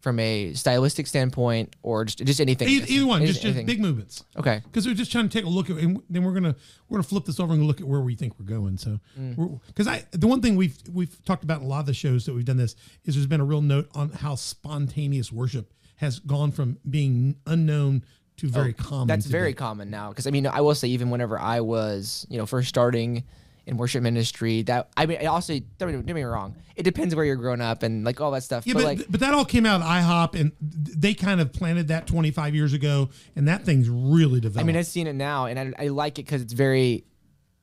from 0.05 0.19
a 0.19 0.53
stylistic 0.53 1.07
standpoint 1.07 1.75
or 1.81 2.05
just 2.05 2.19
just 2.19 2.39
anything 2.39 2.69
Either, 2.69 2.85
either 2.87 3.07
one, 3.07 3.25
just, 3.25 3.41
just 3.41 3.65
big 3.65 3.81
movements. 3.81 4.23
okay 4.37 4.61
because 4.65 4.85
we're 4.85 4.93
just 4.93 5.11
trying 5.11 5.27
to 5.27 5.35
take 5.35 5.45
a 5.45 5.49
look 5.49 5.67
at, 5.67 5.77
and 5.77 5.99
then 6.11 6.23
we're 6.23 6.31
gonna 6.31 6.55
we're 6.87 6.97
gonna 6.97 7.07
flip 7.07 7.25
this 7.25 7.39
over 7.39 7.55
and 7.55 7.65
look 7.65 7.81
at 7.81 7.87
where 7.87 8.01
we 8.01 8.13
think 8.13 8.33
we're 8.37 8.45
going. 8.45 8.77
So, 8.77 8.99
mm. 9.19 9.59
because 9.65 9.87
I 9.87 10.05
the 10.11 10.27
one 10.27 10.43
thing 10.43 10.55
we've 10.55 10.77
we've 10.93 11.25
talked 11.25 11.43
about 11.43 11.61
in 11.61 11.65
a 11.65 11.67
lot 11.67 11.79
of 11.79 11.87
the 11.87 11.95
shows 11.95 12.27
that 12.27 12.35
we've 12.35 12.45
done 12.45 12.57
this 12.57 12.75
is 13.03 13.15
there's 13.15 13.25
been 13.25 13.41
a 13.41 13.45
real 13.45 13.63
note 13.63 13.89
on 13.95 14.09
how 14.11 14.35
spontaneous 14.35 15.31
worship 15.31 15.73
has 15.95 16.19
gone 16.19 16.51
from 16.51 16.77
being 16.87 17.37
unknown 17.47 18.05
to 18.37 18.47
very 18.47 18.75
oh, 18.77 18.83
common. 18.83 19.03
Oh, 19.05 19.07
That's 19.07 19.25
today. 19.25 19.39
very 19.39 19.53
common 19.55 19.89
now 19.89 20.09
because 20.09 20.27
I 20.27 20.29
mean 20.29 20.45
I 20.45 20.61
will 20.61 20.75
say 20.75 20.89
even 20.89 21.09
whenever 21.09 21.39
I 21.39 21.61
was 21.61 22.27
you 22.29 22.37
know 22.37 22.45
first 22.45 22.69
starting 22.69 23.23
in 23.67 23.77
worship 23.77 24.03
ministry 24.03 24.61
that 24.63 24.89
I 24.95 25.05
mean 25.05 25.17
I 25.21 25.25
also 25.25 25.59
don't 25.77 26.05
get 26.05 26.15
me 26.15 26.23
wrong 26.23 26.55
it 26.75 26.83
depends 26.83 27.15
where 27.15 27.25
you're 27.25 27.35
growing 27.35 27.61
up 27.61 27.83
and 27.83 28.03
like 28.03 28.21
all 28.21 28.31
that 28.31 28.43
stuff 28.43 28.65
Yeah, 28.67 28.73
but, 28.73 28.79
but, 28.79 28.85
like 28.85 29.05
but 29.09 29.19
that 29.21 29.33
all 29.33 29.45
came 29.45 29.65
out 29.65 29.81
of 29.81 29.87
IHOP, 29.87 30.39
and 30.39 30.51
they 30.59 31.13
kind 31.13 31.41
of 31.41 31.53
planted 31.53 31.87
that 31.87 32.07
25 32.07 32.53
years 32.53 32.73
ago, 32.73 33.09
and 33.35 33.47
that 33.47 33.63
thing's 33.63 33.89
really 33.89 34.39
developed. 34.39 34.63
I 34.63 34.67
mean 34.67 34.75
I've 34.75 34.87
seen 34.87 35.07
it 35.07 35.13
now 35.13 35.45
and 35.45 35.59
I, 35.59 35.85
I 35.85 35.87
like 35.87 36.19
it 36.19 36.25
because 36.25 36.41
it's 36.41 36.53
very 36.53 37.05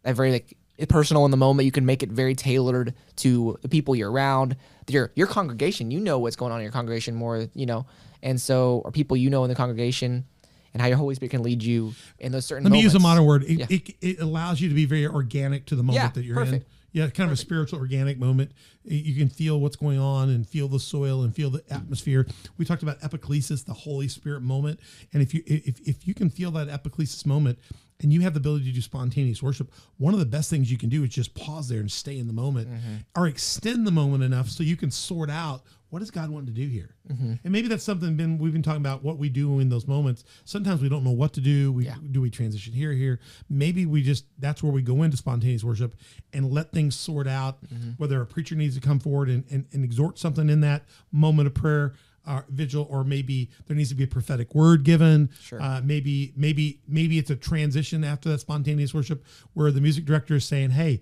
very 0.04 0.32
like 0.32 0.56
personal 0.88 1.25
in 1.25 1.30
the 1.30 1.37
moment. 1.37 1.66
You 1.66 1.73
can 1.73 1.87
make 1.87 2.02
it 2.02 2.11
very 2.11 2.35
tailored 2.35 2.94
to 3.16 3.59
the 3.62 3.68
people 3.68 3.94
you're 3.94 4.11
around 4.11 4.56
your 4.88 5.12
your 5.14 5.26
congregation. 5.26 5.90
You 5.90 6.00
know 6.00 6.18
what's 6.18 6.37
going 6.37 6.52
on 6.52 6.59
in 6.59 6.64
your 6.64 6.73
congregation 6.73 7.14
more 7.14 7.49
you 7.54 7.66
know 7.66 7.87
and 8.23 8.40
so 8.40 8.82
or 8.85 8.90
people 8.90 9.16
you 9.16 9.30
know 9.30 9.44
in 9.44 9.49
the 9.49 9.54
congregation 9.54 10.25
and 10.73 10.81
how 10.83 10.88
your 10.88 10.97
Holy 10.97 11.14
Spirit 11.14 11.31
can 11.31 11.43
lead 11.43 11.62
you 11.62 11.95
in 12.19 12.33
those 12.33 12.47
certain 12.47 12.64
Let 12.64 12.73
me 12.73 12.81
use 12.81 12.95
a 12.95 12.99
modern 13.00 13.25
word. 13.25 13.43
It, 13.45 13.50
Yeah. 13.59 13.67
it, 13.69 13.95
it 14.00 14.21
allows 14.21 14.61
you 14.61 14.69
to 14.69 14.75
be 14.75 14.85
very 14.87 15.07
organic 15.07 15.67
to 15.67 15.76
the 15.76 15.83
moment 15.83 16.02
Yeah, 16.05 16.11
that 16.11 16.25
you're 16.25 16.41
in. 16.41 16.47
perfect. 16.47 16.69
Yeah, 16.95 17.09
kind 17.09 17.31
of 17.31 17.33
a 17.33 17.37
spiritual, 17.38 17.79
organic 17.79 18.19
moment. 18.19 18.52
You 18.85 19.14
can 19.14 19.31
feel 19.31 19.59
what's 19.59 19.76
going 19.76 19.99
on 19.99 20.29
and 20.29 20.47
feel 20.47 20.69
the 20.69 20.79
soil 20.79 21.23
and 21.23 21.35
feel 21.35 21.49
the 21.49 21.62
atmosphere. 21.71 22.26
We 22.59 22.67
talked 22.67 22.83
about 22.83 23.00
epiclesis, 23.00 23.64
the 23.64 23.73
Holy 23.73 24.09
Spirit 24.09 24.43
moment, 24.43 24.79
and 25.14 25.23
if 25.23 25.33
you 25.33 25.43
if 25.47 25.81
if 25.88 26.07
you 26.07 26.12
can 26.12 26.29
feel 26.29 26.50
that 26.50 26.69
epiclesis 26.69 27.25
moment, 27.25 27.59
and 28.00 28.12
you 28.12 28.21
have 28.21 28.35
the 28.35 28.41
ability 28.41 28.67
to 28.67 28.73
do 28.73 28.83
spontaneous 28.83 29.43
worship, 29.43 29.73
one 29.97 30.12
of 30.12 30.21
the 30.21 30.26
best 30.26 30.50
things 30.50 30.71
you 30.71 30.76
can 30.76 30.91
do 30.91 31.02
is 31.02 31.09
just 31.09 31.35
pause 31.35 31.67
there 31.69 31.81
and 31.81 31.91
stay 31.91 32.19
in 32.19 32.26
the 32.26 32.33
moment, 32.35 32.69
Mm-hmm. 32.69 32.97
or 33.17 33.26
extend 33.26 33.87
the 33.87 33.91
moment 33.91 34.23
enough 34.23 34.50
so 34.50 34.62
you 34.62 34.76
can 34.76 34.91
sort 34.91 35.31
out 35.31 35.62
what 35.93 35.99
does 35.99 36.11
God 36.11 36.31
want 36.31 36.47
to 36.47 36.53
do 36.53 36.67
here? 36.67 36.95
Mm-hmm. 37.13 37.35
And 37.45 37.53
maybe 37.53 37.69
that's 37.69 37.85
something 37.85 38.17
been 38.17 38.39
we've 38.39 38.53
been 38.55 38.63
talking 38.63 38.81
about 38.81 39.03
what 39.05 39.19
we 39.19 39.29
do 39.29 39.59
in 39.61 39.69
those 39.69 39.87
moments. 39.87 40.25
Sometimes 40.47 40.81
we 40.81 40.89
don't 40.89 41.05
know 41.05 41.11
what 41.11 41.35
to 41.35 41.43
do. 41.43 41.71
We 41.71 41.85
Yeah. 41.85 41.97
do 42.11 42.23
we 42.23 42.31
transition 42.31 42.73
here 42.73 42.93
here. 42.93 43.21
Maybe 43.51 43.85
we 43.85 44.03
just 44.03 44.25
that's 44.39 44.63
where 44.63 44.73
we 44.73 44.81
go 44.81 45.03
into 45.03 45.19
spontaneous 45.19 45.63
worship 45.63 45.95
and 46.33 46.51
let 46.51 46.73
things 46.73 46.97
sort 46.97 47.29
out. 47.29 47.63
Mm-hmm. 47.65 47.91
Whether 47.99 48.23
a 48.23 48.27
preacher 48.27 48.55
needs 48.55 48.75
to 48.75 48.81
come 48.81 49.01
forward 49.01 49.29
and, 49.29 49.45
and, 49.51 49.67
and 49.75 49.85
exhort 49.85 50.19
something 50.19 50.49
in 50.49 50.63
that 50.63 50.87
moment 51.13 51.47
of 51.49 51.53
prayer. 51.55 51.93
Uh, 52.25 52.41
vigil, 52.51 52.87
or 52.89 53.03
maybe 53.03 53.51
there 53.67 53.77
needs 53.77 53.89
to 53.89 53.97
be 53.97 54.05
a 54.05 54.07
prophetic 54.07 54.55
word 54.55 54.85
given. 54.85 55.29
Sure. 55.41 55.61
Uh, 55.61 55.81
maybe, 55.83 56.33
maybe, 56.37 56.81
maybe 56.87 57.19
it's 57.19 57.31
a 57.31 57.35
transition 57.35 58.05
after 58.05 58.29
that 58.29 58.39
spontaneous 58.39 58.95
worship 58.95 59.25
where 59.55 59.73
the 59.73 59.81
music 59.81 60.05
director 60.05 60.37
is 60.37 60.45
saying, 60.45 60.71
"Hey, 60.71 61.00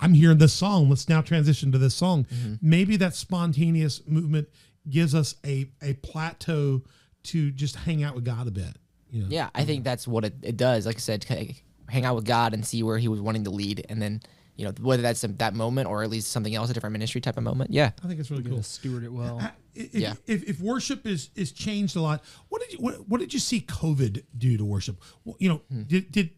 I'm 0.00 0.14
hearing 0.14 0.38
this 0.38 0.52
song. 0.52 0.88
Let's 0.88 1.08
now 1.08 1.20
transition 1.20 1.72
to 1.72 1.78
this 1.78 1.94
song. 1.94 2.24
Mm-hmm. 2.24 2.54
Maybe 2.60 2.96
that 2.96 3.14
spontaneous 3.14 4.00
movement 4.06 4.48
gives 4.88 5.14
us 5.14 5.36
a 5.46 5.70
a 5.80 5.94
plateau 5.94 6.82
to 7.24 7.50
just 7.52 7.76
hang 7.76 8.02
out 8.02 8.14
with 8.14 8.24
God 8.24 8.48
a 8.48 8.50
bit. 8.50 8.76
You 9.10 9.22
know? 9.22 9.28
Yeah, 9.30 9.50
I 9.54 9.64
think 9.64 9.84
that's 9.84 10.08
what 10.08 10.24
it, 10.24 10.34
it 10.42 10.56
does. 10.56 10.86
Like 10.86 10.96
I 10.96 10.98
said, 10.98 11.24
hang 11.88 12.04
out 12.04 12.16
with 12.16 12.24
God 12.24 12.54
and 12.54 12.66
see 12.66 12.82
where 12.82 12.98
He 12.98 13.08
was 13.08 13.20
wanting 13.20 13.44
to 13.44 13.50
lead, 13.50 13.86
and 13.88 14.02
then 14.02 14.20
you 14.56 14.64
know 14.64 14.72
whether 14.80 15.02
that's 15.02 15.20
some, 15.20 15.36
that 15.36 15.54
moment 15.54 15.88
or 15.88 16.02
at 16.02 16.10
least 16.10 16.32
something 16.32 16.54
else, 16.54 16.70
a 16.70 16.74
different 16.74 16.92
ministry 16.92 17.20
type 17.20 17.36
of 17.36 17.44
moment. 17.44 17.70
Yeah, 17.70 17.90
I 18.04 18.08
think 18.08 18.18
it's 18.18 18.30
really 18.30 18.42
Gotta 18.42 18.56
cool. 18.56 18.62
steward 18.64 19.04
it 19.04 19.12
well. 19.12 19.40
If, 19.74 19.94
Yeah. 19.94 20.14
if, 20.26 20.42
if 20.48 20.60
worship 20.60 21.06
is 21.06 21.30
is 21.36 21.52
changed 21.52 21.94
a 21.96 22.00
lot, 22.00 22.24
what 22.48 22.60
did 22.60 22.72
you 22.72 22.78
what, 22.80 23.08
what 23.08 23.20
did 23.20 23.32
you 23.32 23.38
see 23.40 23.60
COVID 23.60 24.24
do 24.36 24.56
to 24.58 24.64
worship? 24.64 25.00
Well, 25.24 25.36
you 25.38 25.48
know, 25.48 25.62
Hmm. 25.70 25.82
did 25.84 26.10
did 26.10 26.30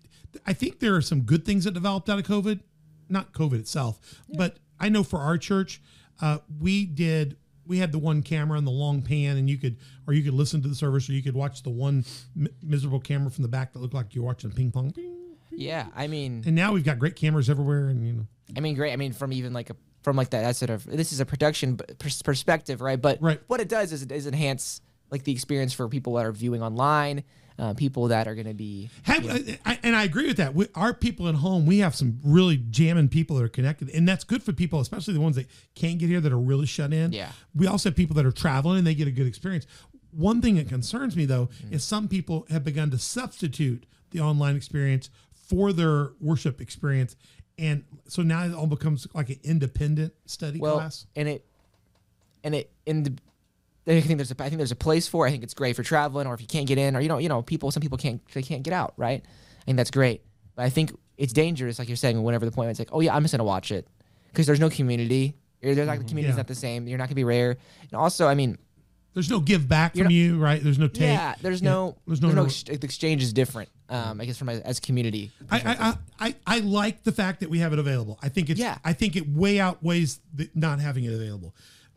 I 0.45 0.53
think 0.53 0.81
there 0.81 0.97
are 0.97 1.01
some 1.03 1.21
good 1.23 1.45
things 1.45 1.65
that 1.65 1.75
developed 1.75 2.11
out 2.11 2.19
of 2.19 2.27
COVID, 2.27 2.61
not 3.09 3.33
COVID 3.33 3.59
itself, 3.59 3.99
but 4.37 4.59
I 4.81 4.89
know 4.89 5.03
for 5.03 5.19
our 5.21 5.39
church, 5.39 5.81
uh, 6.21 6.39
we 6.61 6.85
did 6.87 7.37
we 7.67 7.79
had 7.79 7.93
the 7.93 7.99
one 7.99 8.23
camera 8.23 8.59
and 8.59 8.67
the 8.67 8.71
long 8.71 9.01
pan, 9.03 9.37
and 9.39 9.49
you 9.49 9.57
could 9.57 9.77
or 10.07 10.13
you 10.15 10.23
could 10.23 10.35
listen 10.35 10.61
to 10.63 10.69
the 10.69 10.75
service, 10.75 11.09
or 11.09 11.13
you 11.13 11.23
could 11.23 11.35
watch 11.35 11.63
the 11.63 11.71
one 11.71 12.05
mi- 12.35 12.51
miserable 12.63 13.01
camera 13.01 13.31
from 13.31 13.43
the 13.43 13.49
back 13.49 13.73
that 13.73 13.79
looked 13.81 13.95
like 13.95 14.15
you're 14.15 14.25
watching 14.25 14.51
ping 14.53 14.71
pong. 14.71 14.93
Ping. 14.93 15.15
yeah. 15.51 15.87
I 15.97 16.07
mean, 16.07 16.43
And 16.47 16.55
now 16.55 16.73
we've 16.73 16.85
got 16.85 16.99
great 16.99 17.17
cameras 17.17 17.49
everywhere, 17.49 17.89
and 17.89 18.07
you 18.07 18.13
know, 18.13 18.27
I 18.57 18.61
mean, 18.61 18.75
great. 18.75 18.93
I 18.93 18.97
mean, 18.97 19.13
from 19.13 19.33
even 19.33 19.53
like 19.53 19.71
a 19.71 19.77
from 20.03 20.17
like 20.17 20.31
that, 20.31 20.43
that 20.43 20.57
sort 20.57 20.69
of 20.71 20.85
this 20.85 21.13
is 21.13 21.21
a 21.21 21.25
production 21.27 21.79
perspective, 22.25 22.81
right? 22.83 23.01
But 23.01 23.23
Right. 23.23 23.41
what 23.47 23.61
it 23.61 23.69
does 23.69 23.93
is 23.93 24.03
it 24.03 24.13
is 24.13 24.27
enhance 24.27 24.81
like 25.11 25.25
the 25.25 25.33
experience 25.33 25.73
for 25.73 25.89
people 25.89 26.15
that 26.15 26.27
are 26.27 26.33
viewing 26.33 26.63
online, 26.63 27.25
uh, 27.59 27.73
people 27.75 28.09
that 28.09 28.27
are 28.27 28.35
going 28.35 28.47
to 28.47 28.55
be 28.55 28.91
Have, 29.05 29.25
I, 29.65 29.79
and 29.83 29.95
I 29.95 30.03
agree 30.05 30.27
with 30.27 30.39
that. 30.39 30.55
We, 30.55 30.67
our 30.75 30.93
people 30.93 31.29
at 31.29 31.37
home, 31.37 31.67
we 31.67 31.79
have 31.79 31.95
some 31.95 32.19
really 32.25 32.57
jamming 32.57 33.09
people 33.09 33.37
that 33.37 33.45
are 33.45 33.49
connected, 33.49 33.91
and 33.91 34.09
that's 34.09 34.25
good 34.25 34.43
for 34.43 34.53
people, 34.53 34.81
especially 34.81 35.15
the 35.15 35.21
ones 35.21 35.37
that 35.37 35.47
can't 35.75 35.99
get 35.99 36.09
here 36.09 36.21
that 36.21 36.33
are 36.33 36.39
really 36.39 36.67
shut 36.67 36.93
in. 36.93 37.13
Yeah. 37.13 37.31
We 37.55 37.67
also 37.67 37.91
have 37.91 37.97
people 37.97 38.15
that 38.17 38.27
are 38.27 38.33
traveling 38.33 38.79
and 38.79 38.87
they 38.87 38.95
get 38.95 39.07
a 39.09 39.13
good 39.13 39.27
experience. 39.27 39.67
One 40.11 40.41
thing 40.43 40.57
that 40.57 40.69
concerns 40.69 41.17
me 41.17 41.25
though 41.27 41.49
Mm. 41.67 41.73
is 41.73 41.85
some 41.85 42.09
people 42.09 42.47
have 42.51 42.65
begun 42.65 42.91
to 42.91 42.99
substitute 42.99 43.87
the 44.11 44.21
online 44.21 44.57
experience 44.57 45.11
for 45.33 45.73
their 45.73 46.13
worship 46.21 46.61
experience, 46.61 47.17
and 47.59 47.85
so 48.09 48.23
now 48.23 48.45
it 48.45 48.53
all 48.55 48.67
becomes 48.67 49.07
like 49.15 49.29
an 49.31 49.39
independent 49.45 50.13
study 50.27 50.59
well, 50.59 50.77
class. 50.77 51.07
and 51.15 51.29
it 51.29 51.45
and 52.43 52.55
it 52.55 52.71
in 52.87 53.03
the. 53.05 53.13
I 53.87 54.01
think 54.01 54.17
there's 54.19 54.31
a 54.31 54.37
I 54.43 54.49
think 54.49 54.57
there's 54.59 54.73
a 54.73 54.77
place 54.77 55.07
for. 55.09 55.27
it. 55.27 55.29
I 55.29 55.33
think 55.33 55.43
it's 55.43 55.55
great 55.55 55.77
for 55.77 55.83
traveling, 55.83 56.27
or 56.27 56.35
if 56.35 56.41
you 56.41 56.47
can't 56.47 56.67
get 56.67 56.79
in, 56.79 56.97
or 56.97 57.01
you 57.01 57.09
know, 57.09 57.19
you 57.19 57.29
know, 57.29 57.43
people. 57.43 57.71
Some 57.71 57.81
people 57.83 57.99
can't 57.99 58.21
they 58.33 58.43
can't 58.43 58.63
get 58.63 58.73
out, 58.73 58.95
right? 58.97 59.23
I 59.23 59.65
think 59.65 59.77
that's 59.77 59.91
great, 59.91 60.23
but 60.57 60.65
I 60.65 60.71
think 60.71 60.93
it's 61.19 61.33
dangerous, 61.33 61.79
like 61.79 61.89
you're 61.89 61.97
saying. 61.97 62.23
Whenever 62.23 62.45
the 62.47 62.51
point 62.53 62.71
it's 62.71 62.79
like, 62.79 62.89
oh 62.93 63.01
yeah, 63.01 63.15
I'm 63.15 63.23
just 63.23 63.33
gonna 63.33 63.45
watch 63.45 63.71
it 63.73 63.87
because 64.29 64.47
there's 64.47 64.61
no 64.61 64.71
community. 64.71 65.35
There's 65.61 65.77
not 65.77 65.99
the 65.99 66.05
community's 66.05 66.15
Mm-hmm. 66.15 66.29
Yeah. 66.31 66.37
not 66.37 66.47
the 66.47 66.55
same. 66.55 66.87
You're 66.89 66.99
not 66.99 67.09
gonna 67.09 67.15
be 67.15 67.25
rare, 67.25 67.57
and 67.83 67.93
also, 67.95 68.27
I 68.27 68.35
mean, 68.35 68.59
There's 69.15 69.31
no 69.31 69.39
give 69.41 69.69
back 69.69 69.93
from 69.95 70.05
not- 70.05 70.13
you, 70.13 70.39
right? 70.39 70.63
There's 70.63 70.79
no 70.79 70.89
take. 70.89 71.03
yeah, 71.03 71.35
there's 71.43 71.63
no 71.63 71.97
there's 72.07 72.21
there's 72.21 72.35
no- 72.35 72.41
no, 72.43 72.47
ex- 72.47 72.63
the 72.65 72.73
exchange 72.85 73.23
is 73.23 73.33
different. 73.33 73.69
Um, 73.91 74.19
I 74.21 74.25
guess 74.25 74.39
from 74.39 74.49
a, 74.49 74.55
as 74.61 74.81
community. 74.81 75.31
I, 75.51 75.97
I, 76.19 76.27
I, 76.29 76.35
I 76.47 76.59
like 76.61 77.05
the 77.05 77.13
fact 77.13 77.41
that 77.41 77.51
we 77.51 77.59
have 77.59 77.75
it 77.75 77.79
available. 77.79 78.19
I 78.23 78.31
think 78.31 78.49
it's 78.49 78.59
Yeah. 78.59 78.79
I 78.83 78.95
think 78.95 79.15
it 79.15 79.29
way 79.29 79.61
outweighs 79.61 80.21
the 80.33 80.49
not 80.55 80.81
having 80.81 81.05
it 81.05 81.13
available. 81.13 81.55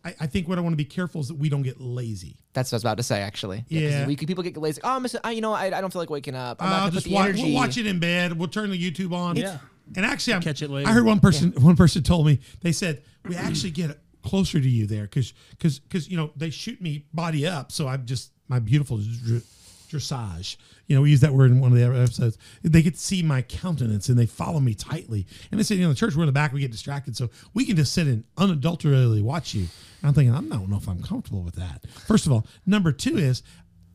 I, 0.08 0.16
I 0.22 0.28
think 0.28 0.48
what 0.48 0.58
I 0.58 0.62
want 0.62 0.74
to 0.74 0.78
be 0.78 0.86
careful 0.86 1.22
is 1.22 1.28
that 1.28 1.36
we 1.36 1.50
don't 1.50 1.64
get 1.64 1.82
lazy. 1.82 2.38
That's 2.54 2.72
what 2.72 2.76
I 2.76 2.78
was 2.78 2.84
about 2.84 2.98
to 2.98 3.04
say, 3.04 3.22
actually. 3.22 3.66
Yeah. 3.68 4.08
we, 4.08 4.16
people 4.16 4.44
get 4.44 4.56
lazy. 4.58 4.82
Oh, 4.84 4.96
I'm 4.96 5.04
just, 5.04 5.18
I, 5.24 5.32
you 5.32 5.42
know, 5.42 5.54
I, 5.54 5.66
I 5.66 5.82
don't 5.82 5.92
feel 5.92 6.02
like 6.02 6.10
waking 6.10 6.36
up. 6.36 6.62
I'm 6.62 6.70
not 6.70 6.80
I'll 6.80 6.86
put 6.88 6.94
just 6.94 7.06
the 7.08 7.14
watch, 7.14 7.36
we'll 7.36 7.54
watch 7.54 7.78
it 7.78 7.86
in 7.86 8.00
bed. 8.00 8.38
We'll 8.38 8.48
turn 8.48 8.72
the 8.72 8.92
YouTube 8.92 9.14
on. 9.14 9.36
Yeah. 9.36 9.58
And 9.96 10.06
actually, 10.06 10.34
I'm, 10.34 10.42
Catch 10.42 10.62
it 10.62 10.70
later. 10.70 10.90
I 10.90 10.92
heard 10.92 11.06
one 11.06 11.20
person 11.20 11.54
one 11.62 11.78
person 11.78 12.04
told 12.04 12.26
me 12.26 12.42
they 12.62 12.74
said 12.74 13.04
we 13.24 13.36
actually 13.38 13.72
get 13.72 13.98
closer 14.22 14.60
to 14.60 14.70
you 14.70 14.86
there 14.86 15.04
because 15.04 15.34
because 15.52 15.80
because 15.80 16.10
you 16.10 16.18
know 16.18 16.32
they 16.36 16.50
shoot 16.50 16.82
me 16.82 17.06
body 17.14 17.48
up, 17.48 17.72
so 17.72 17.88
I'm 17.88 18.06
just 18.06 18.32
my 18.50 18.60
beautiful 18.60 18.98
dr- 18.98 19.44
dressage. 19.88 20.58
You 20.88 20.96
know, 20.96 21.02
we 21.02 21.12
use 21.12 21.22
that 21.22 21.34
word 21.34 21.52
in 21.52 21.60
one 21.60 21.72
of 21.72 21.78
the 21.78 21.86
other 21.86 22.02
episodes. 22.02 22.38
They 22.64 22.82
get 22.82 22.94
to 22.94 23.00
see 23.00 23.24
my 23.24 23.42
countenance 23.42 24.10
and 24.10 24.18
they 24.18 24.26
follow 24.26 24.60
me 24.60 24.74
tightly. 24.74 25.26
And 25.52 25.60
they 25.60 25.64
say, 25.64 25.76
you 25.76 25.84
know, 25.84 25.90
the 25.90 25.96
church 25.96 26.16
we're 26.16 26.24
in 26.24 26.28
the 26.28 26.34
back, 26.34 26.54
we 26.54 26.62
get 26.62 26.72
distracted, 26.72 27.16
so 27.16 27.30
we 27.54 27.66
can 27.66 27.76
just 27.76 27.94
sit 27.94 28.08
and 28.08 28.24
unadulteratedly 28.38 29.22
watch 29.22 29.54
you. 29.54 29.68
And 30.02 30.10
I'm 30.10 30.14
thinking, 30.14 30.34
I 30.34 30.42
don't 30.42 30.70
know 30.70 30.78
if 30.78 30.88
I'm 30.88 31.02
comfortable 31.02 31.42
with 31.42 31.56
that. 31.56 31.86
First 32.06 32.26
of 32.26 32.32
all, 32.32 32.46
number 32.66 32.92
two 32.92 33.18
is 33.18 33.44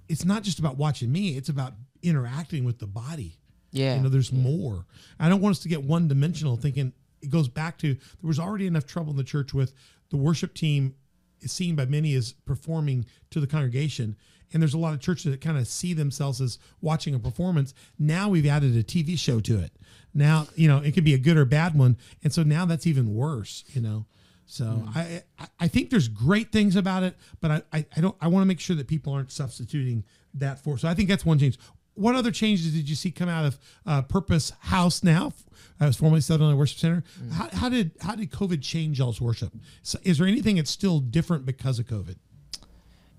it's 0.08 0.24
not 0.24 0.42
just 0.42 0.58
about 0.58 0.76
watching 0.76 1.10
me; 1.10 1.36
it's 1.36 1.48
about 1.48 1.74
interacting 2.02 2.64
with 2.64 2.78
the 2.78 2.86
body. 2.86 3.38
Yeah. 3.70 3.96
You 3.96 4.02
know, 4.02 4.08
there's 4.08 4.32
more. 4.32 4.84
I 5.18 5.28
don't 5.28 5.40
want 5.40 5.56
us 5.56 5.62
to 5.62 5.68
get 5.68 5.82
one 5.82 6.08
dimensional 6.08 6.56
thinking 6.56 6.92
it 7.22 7.30
goes 7.30 7.48
back 7.48 7.78
to 7.78 7.94
there 7.94 8.28
was 8.28 8.38
already 8.38 8.66
enough 8.66 8.86
trouble 8.86 9.12
in 9.12 9.16
the 9.16 9.24
church 9.24 9.54
with 9.54 9.72
the 10.10 10.16
worship 10.16 10.54
team 10.54 10.94
is 11.40 11.52
seen 11.52 11.74
by 11.74 11.86
many 11.86 12.14
as 12.14 12.32
performing 12.32 13.06
to 13.30 13.40
the 13.40 13.46
congregation 13.46 14.16
and 14.52 14.62
there's 14.62 14.74
a 14.74 14.78
lot 14.78 14.94
of 14.94 15.00
churches 15.00 15.30
that 15.30 15.40
kind 15.40 15.58
of 15.58 15.66
see 15.66 15.94
themselves 15.94 16.40
as 16.40 16.58
watching 16.80 17.14
a 17.14 17.18
performance. 17.18 17.74
Now 17.98 18.28
we've 18.28 18.46
added 18.46 18.76
a 18.76 18.82
TV 18.82 19.18
show 19.18 19.40
to 19.40 19.58
it. 19.60 19.72
Now 20.14 20.48
you 20.54 20.68
know 20.68 20.78
it 20.78 20.92
could 20.92 21.04
be 21.04 21.14
a 21.14 21.18
good 21.18 21.36
or 21.36 21.44
bad 21.44 21.76
one, 21.76 21.96
and 22.22 22.32
so 22.32 22.42
now 22.42 22.64
that's 22.64 22.86
even 22.86 23.14
worse. 23.14 23.64
You 23.68 23.80
know. 23.80 24.06
So 24.46 24.64
hmm. 24.64 24.98
I, 24.98 25.22
I 25.38 25.46
I 25.60 25.68
think 25.68 25.90
there's 25.90 26.08
great 26.08 26.52
things 26.52 26.76
about 26.76 27.02
it, 27.02 27.16
but 27.40 27.50
I 27.50 27.62
I, 27.72 27.86
I 27.96 28.00
don't 28.00 28.16
I 28.20 28.28
want 28.28 28.42
to 28.42 28.46
make 28.46 28.60
sure 28.60 28.76
that 28.76 28.88
people 28.88 29.12
aren't 29.12 29.32
substituting 29.32 30.04
that 30.34 30.62
for. 30.62 30.78
So 30.78 30.88
I 30.88 30.94
think 30.94 31.08
that's 31.08 31.24
one 31.24 31.38
change. 31.38 31.58
What 31.94 32.14
other 32.14 32.30
changes 32.30 32.72
did 32.72 32.88
you 32.88 32.96
see 32.96 33.10
come 33.10 33.28
out 33.28 33.44
of 33.44 33.58
uh, 33.84 34.02
Purpose 34.02 34.52
House 34.60 35.02
now? 35.02 35.34
I 35.78 35.86
was 35.86 35.96
formerly 35.96 36.22
Southern 36.22 36.56
Worship 36.56 36.78
Center. 36.78 37.04
Hmm. 37.18 37.30
How, 37.30 37.48
how 37.52 37.68
did 37.68 37.92
how 38.00 38.14
did 38.14 38.30
COVID 38.30 38.62
change 38.62 38.98
y'all's 38.98 39.20
worship? 39.20 39.52
So 39.82 39.98
is 40.02 40.18
there 40.18 40.26
anything 40.26 40.56
that's 40.56 40.70
still 40.70 41.00
different 41.00 41.46
because 41.46 41.78
of 41.78 41.86
COVID? 41.86 42.16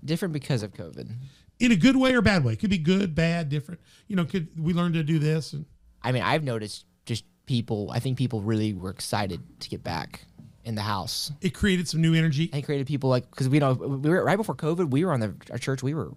Different 0.04 0.32
because 0.34 0.62
of 0.62 0.72
COVID. 0.72 1.10
In 1.60 1.72
a 1.72 1.76
good 1.76 1.96
way 1.96 2.14
or 2.14 2.22
bad 2.22 2.44
way? 2.44 2.54
It 2.54 2.58
could 2.58 2.70
be 2.70 2.78
good, 2.78 3.14
bad, 3.14 3.48
different. 3.48 3.80
You 4.08 4.16
know, 4.16 4.24
could 4.24 4.48
we 4.60 4.72
learn 4.74 4.92
to 4.94 5.02
do 5.02 5.18
this? 5.18 5.52
And 5.52 5.64
I 6.02 6.12
mean, 6.12 6.22
I've 6.22 6.42
noticed 6.42 6.84
just 7.06 7.24
people. 7.46 7.90
I 7.92 8.00
think 8.00 8.18
people 8.18 8.42
really 8.42 8.74
were 8.74 8.90
excited 8.90 9.40
to 9.60 9.68
get 9.68 9.82
back 9.82 10.26
in 10.64 10.74
the 10.74 10.82
house. 10.82 11.30
it 11.40 11.50
created 11.50 11.88
some 11.88 12.00
new 12.00 12.14
energy. 12.14 12.50
I 12.52 12.60
created 12.60 12.86
people 12.86 13.10
like 13.10 13.30
because 13.30 13.48
we 13.48 13.58
know 13.58 13.72
we 13.72 14.10
were 14.10 14.24
right 14.24 14.36
before 14.36 14.54
COVID. 14.54 14.90
We 14.90 15.04
were 15.04 15.12
on 15.12 15.20
the 15.20 15.34
our 15.50 15.58
church. 15.58 15.82
We 15.82 15.94
were 15.94 16.12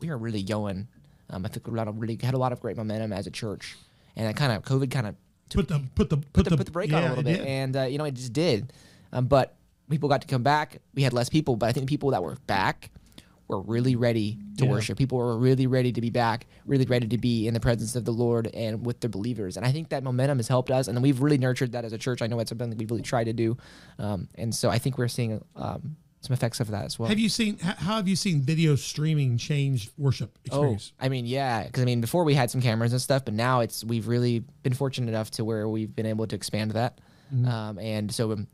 we 0.00 0.08
were 0.08 0.18
really 0.18 0.42
going. 0.42 0.88
Um, 1.30 1.46
I 1.46 1.48
think 1.48 1.66
we 1.66 1.78
had 1.78 2.00
really 2.00 2.18
had 2.22 2.34
a 2.34 2.38
lot 2.38 2.52
of 2.52 2.60
great 2.60 2.76
momentum 2.76 3.12
as 3.12 3.26
a 3.26 3.30
church, 3.30 3.76
and 4.16 4.28
it 4.28 4.36
kind 4.36 4.52
of 4.52 4.62
COVID 4.64 4.90
kind 4.90 5.06
of 5.06 5.14
Put 5.54 5.68
the 5.68 5.82
put 5.94 6.08
the 6.08 6.16
put, 6.16 6.32
put 6.32 6.44
the, 6.46 6.56
put 6.56 6.66
the 6.66 6.72
brake 6.72 6.92
on 6.92 7.02
a 7.02 7.08
little 7.08 7.24
bit, 7.24 7.38
did. 7.38 7.46
and 7.46 7.76
uh, 7.76 7.82
you 7.82 7.98
know 7.98 8.04
it 8.04 8.14
just 8.14 8.32
did. 8.32 8.72
Um, 9.12 9.26
but 9.26 9.54
people 9.90 10.08
got 10.08 10.22
to 10.22 10.26
come 10.26 10.42
back. 10.42 10.80
We 10.94 11.02
had 11.02 11.12
less 11.12 11.28
people, 11.28 11.56
but 11.56 11.68
I 11.68 11.72
think 11.72 11.88
people 11.88 12.10
that 12.10 12.22
were 12.22 12.36
back 12.46 12.90
were 13.52 13.60
really 13.62 13.94
ready 13.96 14.38
to 14.58 14.64
Yeah. 14.64 14.70
worship. 14.70 14.98
People 14.98 15.18
were 15.18 15.38
really 15.38 15.66
ready 15.66 15.92
to 15.92 16.00
be 16.00 16.10
back, 16.10 16.46
really 16.66 16.84
ready 16.86 17.06
to 17.08 17.18
be 17.18 17.46
in 17.46 17.54
the 17.54 17.60
presence 17.60 17.94
of 17.94 18.04
the 18.04 18.12
Lord 18.12 18.48
and 18.54 18.84
with 18.84 19.00
the 19.00 19.08
believers. 19.08 19.56
And 19.56 19.64
I 19.66 19.70
think 19.72 19.90
that 19.90 20.02
momentum 20.02 20.38
has 20.38 20.48
helped 20.48 20.70
us, 20.70 20.88
and 20.88 21.00
we've 21.02 21.20
really 21.20 21.38
nurtured 21.38 21.72
that 21.72 21.84
as 21.84 21.92
a 21.92 21.98
church. 21.98 22.22
I 22.22 22.26
know 22.26 22.40
it's 22.40 22.48
something 22.48 22.70
that 22.70 22.78
we've 22.78 22.90
really 22.90 23.02
tried 23.02 23.24
to 23.24 23.32
do, 23.32 23.56
um, 23.98 24.28
and 24.36 24.54
so 24.54 24.70
I 24.70 24.78
think 24.78 24.98
we're 24.98 25.08
seeing 25.08 25.44
um, 25.56 25.96
some 26.20 26.32
effects 26.34 26.60
of 26.60 26.70
that 26.70 26.84
as 26.84 26.98
well. 26.98 27.08
Have 27.08 27.18
you 27.18 27.28
seen 27.28 27.58
how 27.58 27.96
have 27.96 28.06
you 28.08 28.16
seen 28.16 28.40
video 28.42 28.76
streaming 28.76 29.36
change 29.38 29.90
worship 29.98 30.38
experience? 30.44 30.92
Oh, 31.00 31.04
I 31.04 31.08
mean, 31.08 31.26
yeah, 31.26 31.64
because 31.66 31.82
I 31.82 31.86
mean, 31.86 32.00
before 32.00 32.24
we 32.24 32.34
had 32.34 32.50
some 32.50 32.60
cameras 32.62 32.92
and 32.92 33.02
stuff, 33.02 33.24
but 33.24 33.34
now 33.34 33.60
it's 33.60 33.84
we've 33.84 34.06
really 34.08 34.44
been 34.62 34.72
fortunate 34.72 35.08
enough 35.08 35.30
to 35.32 35.44
where 35.44 35.68
we've 35.68 35.94
been 35.94 36.06
able 36.06 36.26
to 36.26 36.34
expand 36.36 36.70
that, 36.72 36.98
Mm-hmm. 37.34 37.48
um, 37.48 37.78
and 37.78 38.12
so 38.12 38.44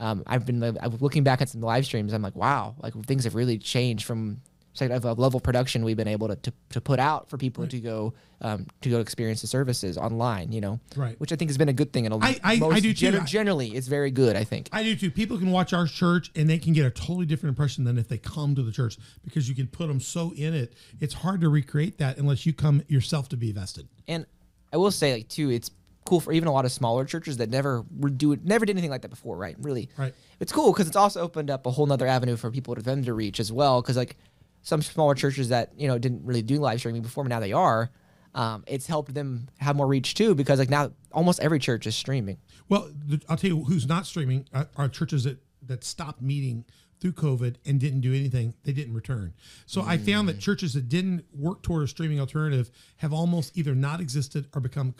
um, 0.00 0.24
I've 0.26 0.44
been 0.46 0.62
I 0.64 0.88
was 0.88 1.00
looking 1.00 1.22
back 1.22 1.40
at 1.40 1.48
some 1.48 1.60
live 1.60 1.84
streams. 1.84 2.12
I'm 2.12 2.22
like, 2.22 2.34
wow, 2.36 2.74
like 2.82 2.94
things 3.06 3.24
have 3.24 3.34
really 3.36 3.58
changed 3.58 4.04
from 4.06 4.40
like 4.80 4.90
of 4.92 5.04
a 5.04 5.12
level 5.12 5.36
of 5.36 5.42
production 5.42 5.84
we've 5.84 5.96
been 5.96 6.08
able 6.08 6.28
to, 6.28 6.36
to, 6.36 6.52
to 6.70 6.80
put 6.80 6.98
out 6.98 7.28
for 7.28 7.36
people 7.36 7.66
to 7.66 7.78
go 7.80 8.14
um, 8.40 8.66
to 8.80 8.88
go 8.88 9.00
experience 9.00 9.42
the 9.42 9.46
services 9.46 9.98
online. 9.98 10.52
You 10.52 10.62
know, 10.62 10.80
Right. 10.96 11.20
Which 11.20 11.32
I 11.32 11.36
think 11.36 11.50
has 11.50 11.58
been 11.58 11.68
a 11.68 11.74
good 11.74 11.92
thing. 11.92 12.06
And 12.06 12.14
a- 12.14 12.18
I- 12.24 12.40
I- 12.44 12.60
I 12.66 12.80
do 12.80 12.94
too. 12.94 13.10
gener- 13.12 13.20
I- 13.22 13.24
generally, 13.26 13.68
it's 13.76 13.88
very 13.88 14.10
good. 14.10 14.36
I 14.36 14.44
think. 14.44 14.70
I 14.72 14.82
do 14.82 14.96
too. 14.96 15.10
People 15.10 15.36
can 15.36 15.50
watch 15.50 15.74
our 15.74 15.86
church 15.86 16.30
and 16.34 16.48
they 16.48 16.56
can 16.58 16.72
get 16.72 16.86
a 16.86 16.90
totally 16.90 17.26
different 17.26 17.50
impression 17.50 17.84
than 17.84 17.98
if 17.98 18.08
they 18.08 18.16
come 18.16 18.54
to 18.54 18.62
the 18.62 18.72
church 18.72 18.96
because 19.22 19.48
you 19.50 19.54
can 19.54 19.66
put 19.66 19.88
them 19.88 20.00
so 20.00 20.32
in 20.34 20.54
it. 20.54 20.72
It's 20.98 21.12
hard 21.14 21.42
to 21.42 21.50
recreate 21.50 21.98
that 21.98 22.16
unless 22.16 22.46
you 22.46 22.54
come 22.54 22.82
yourself 22.88 23.28
to 23.30 23.36
be 23.36 23.52
vested. 23.52 23.86
And 24.08 24.24
I 24.72 24.76
will 24.78 24.92
say, 24.92 25.12
like, 25.12 25.28
too, 25.28 25.50
it's 25.50 25.70
cool 26.04 26.20
for 26.20 26.32
even 26.32 26.48
a 26.48 26.52
lot 26.52 26.64
of 26.64 26.72
smaller 26.72 27.04
churches 27.04 27.36
that 27.38 27.50
never 27.50 27.84
were 27.96 28.10
do 28.10 28.32
it, 28.32 28.44
never 28.44 28.64
did 28.64 28.72
anything 28.72 28.90
like 28.90 29.02
that 29.02 29.08
before, 29.10 29.36
right? 29.36 29.56
Really, 29.60 29.88
Right. 29.96 30.14
It's 30.40 30.52
cool 30.52 30.72
because 30.72 30.86
it's 30.86 30.96
also 30.96 31.20
opened 31.20 31.50
up 31.50 31.66
a 31.66 31.70
whole 31.70 31.86
nother 31.86 32.06
avenue 32.06 32.36
for 32.36 32.50
people 32.50 32.74
to 32.74 32.82
them 32.82 33.04
to 33.04 33.12
reach 33.12 33.38
as 33.40 33.52
well. 33.52 33.82
Because 33.82 33.96
like 33.96 34.16
some 34.62 34.82
smaller 34.82 35.14
churches 35.14 35.48
that 35.50 35.72
you 35.76 35.88
know 35.88 35.98
didn't 35.98 36.24
really 36.24 36.42
do 36.42 36.58
live 36.58 36.78
streaming 36.78 37.02
before, 37.02 37.24
but 37.24 37.28
now 37.28 37.40
they 37.40 37.52
are. 37.52 37.90
Um, 38.34 38.62
it's 38.66 38.86
helped 38.86 39.12
them 39.12 39.48
have 39.58 39.74
more 39.76 39.86
reach 39.86 40.14
too 40.14 40.34
because 40.34 40.58
like 40.58 40.70
now 40.70 40.92
almost 41.12 41.40
every 41.40 41.58
church 41.58 41.86
is 41.86 41.96
streaming. 41.96 42.38
Well, 42.68 42.90
the, 43.06 43.20
I'll 43.28 43.36
tell 43.36 43.50
you 43.50 43.64
who's 43.64 43.86
not 43.86 44.06
streaming 44.06 44.46
are, 44.52 44.68
are 44.76 44.88
churches 44.88 45.24
that 45.24 45.38
that 45.66 45.84
stopped 45.84 46.22
meeting 46.22 46.64
through 47.00 47.12
COVID 47.12 47.56
and 47.64 47.80
didn't 47.80 48.02
do 48.02 48.14
anything. 48.14 48.54
They 48.64 48.72
didn't 48.72 48.94
return. 48.94 49.34
So 49.66 49.82
I 49.82 49.96
found 49.96 50.28
that 50.28 50.38
churches 50.38 50.74
that 50.74 50.88
didn't 50.88 51.24
work 51.34 51.62
toward 51.62 51.82
a 51.84 51.88
streaming 51.88 52.20
alternative 52.20 52.70
have 52.96 53.12
almost 53.12 53.56
either 53.56 53.74
not 53.74 54.00
existed 54.00 54.48
or 54.54 54.60
become 54.60 54.94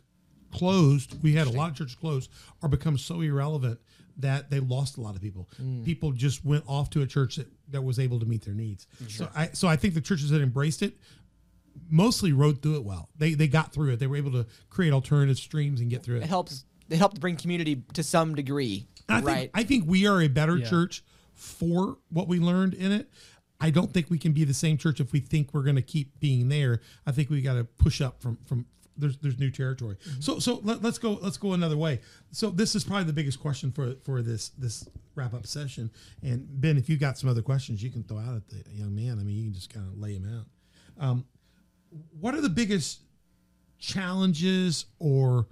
closed. 0.53 1.23
We 1.23 1.35
had 1.35 1.47
a 1.47 1.51
lot 1.51 1.71
of 1.71 1.77
churches 1.77 1.95
closed 1.95 2.31
or 2.63 2.69
become 2.69 2.99
so 2.99 3.21
irrelevant 3.21 3.81
that 4.19 4.51
they 4.51 4.61
lost 4.61 4.99
a 4.99 5.01
lot 5.01 5.17
of 5.17 5.23
people. 5.23 5.49
Mm. 5.61 5.85
People 5.85 6.13
just 6.13 6.45
went 6.45 6.65
off 6.67 6.91
to 6.91 7.03
a 7.03 7.07
church 7.07 7.37
that, 7.37 7.49
that 7.71 7.83
was 7.83 7.99
able 7.99 8.21
to 8.21 8.27
meet 8.27 8.45
their 8.45 8.55
needs. 8.55 8.87
So 9.09 9.29
I 9.35 9.51
so 9.53 9.69
I 9.69 9.77
think 9.77 9.95
the 9.95 10.01
churches 10.01 10.31
that 10.31 10.41
embraced 10.43 10.83
it 10.83 10.97
mostly 11.89 12.33
rode 12.33 12.63
through 12.63 12.77
it 12.77 12.85
well. 12.85 13.09
They 13.17 13.35
they 13.35 13.49
got 13.49 13.73
through 13.73 13.91
it. 13.93 13.99
They 13.99 14.07
were 14.07 14.17
able 14.17 14.33
to 14.33 14.47
create 14.69 14.93
alternative 14.93 15.39
streams 15.39 15.81
and 15.81 15.89
get 15.91 16.03
through 16.03 16.17
it. 16.17 16.25
It 16.25 16.29
helps. 16.29 16.65
It 16.89 16.97
helped 16.99 17.21
bring 17.21 17.37
community 17.37 17.85
to 17.95 18.03
some 18.03 18.35
degree, 18.35 18.89
I 19.09 19.21
right? 19.21 19.37
think 19.37 19.51
I 19.55 19.63
think 19.63 19.85
we 19.87 20.07
are 20.07 20.21
a 20.21 20.29
better 20.29 20.57
Yeah. 20.57 20.69
church 20.69 21.05
for 21.35 21.99
what 22.11 22.27
we 22.29 22.41
learned 22.41 22.75
in 22.75 22.91
it. 22.93 23.09
I 23.61 23.71
don't 23.71 23.93
think 23.93 24.11
we 24.11 24.19
can 24.19 24.33
be 24.33 24.45
the 24.45 24.55
same 24.55 24.77
church 24.77 25.01
if 25.01 25.13
we 25.13 25.21
think 25.21 25.55
we're 25.55 25.63
going 25.63 25.77
to 25.77 25.83
keep 25.83 26.19
being 26.19 26.49
there. 26.49 26.81
I 27.07 27.13
think 27.13 27.31
we 27.31 27.43
got 27.43 27.55
to 27.55 27.65
push 27.65 28.01
up 28.01 28.21
from 28.21 28.39
from 28.47 28.67
there's 29.01 29.17
there's 29.19 29.39
new 29.39 29.51
territory. 29.51 29.97
So 30.21 30.39
so 30.39 30.61
let, 30.63 30.85
us 30.85 30.99
go 30.99 31.19
let's 31.23 31.37
go 31.37 31.53
another 31.53 31.77
way. 31.77 32.01
So 32.33 32.51
this 32.51 32.75
is 32.75 32.85
probably 32.85 33.05
the 33.05 33.13
biggest 33.13 33.41
question 33.41 33.73
for 33.73 33.95
for 34.05 34.23
this 34.23 34.51
this 34.51 34.89
wrap 35.15 35.35
up 35.35 35.47
session. 35.47 35.91
And 36.23 36.47
Ben, 36.61 36.77
if 36.77 36.89
you 36.89 36.97
got 36.97 37.19
some 37.19 37.29
other 37.29 37.43
questions, 37.43 37.83
you 37.83 37.91
can 37.91 38.05
throw 38.05 38.19
out 38.19 38.37
at 38.37 38.49
the 38.49 38.63
young 38.73 38.95
man. 38.95 39.19
I 39.19 39.23
mean, 39.23 39.37
you 39.37 39.45
can 39.45 39.55
just 39.55 39.73
kind 39.73 39.87
of 39.87 39.99
lay 39.99 40.17
them 40.17 40.39
out. 40.39 41.05
Um, 41.05 41.25
what 42.21 42.35
are 42.35 42.41
the 42.41 42.49
biggest 42.49 43.01
challenges 43.79 44.87
or 44.99 45.47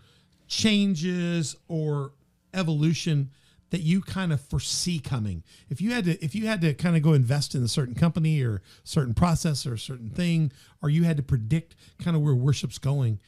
changes 0.46 1.56
or 1.68 2.12
evolution 2.54 3.30
that 3.70 3.81
you 3.81 4.00
kind 4.00 4.33
of 4.33 4.40
foresee 4.40 4.98
coming. 4.98 5.42
If 5.68 5.81
you 5.81 5.92
had 5.92 6.04
to 6.04 6.24
if 6.24 6.35
you 6.35 6.46
had 6.46 6.61
to 6.62 6.74
kind 6.74 6.96
of 6.96 7.02
go 7.02 7.12
invest 7.12 7.54
in 7.54 7.62
a 7.62 7.68
certain 7.68 7.94
company 7.94 8.42
or 8.42 8.62
certain 8.85 9.14
process 9.14 9.66
or 9.66 9.74
a 9.74 9.78
certain 9.78 10.11
thing 10.11 10.52
or 10.83 10.90
you 10.90 11.04
had 11.04 11.16
to 11.16 11.22
predict 11.22 11.76
kind 11.98 12.16
of 12.16 12.22
where 12.22 12.35
worship's 12.35 12.78
going 12.78 13.20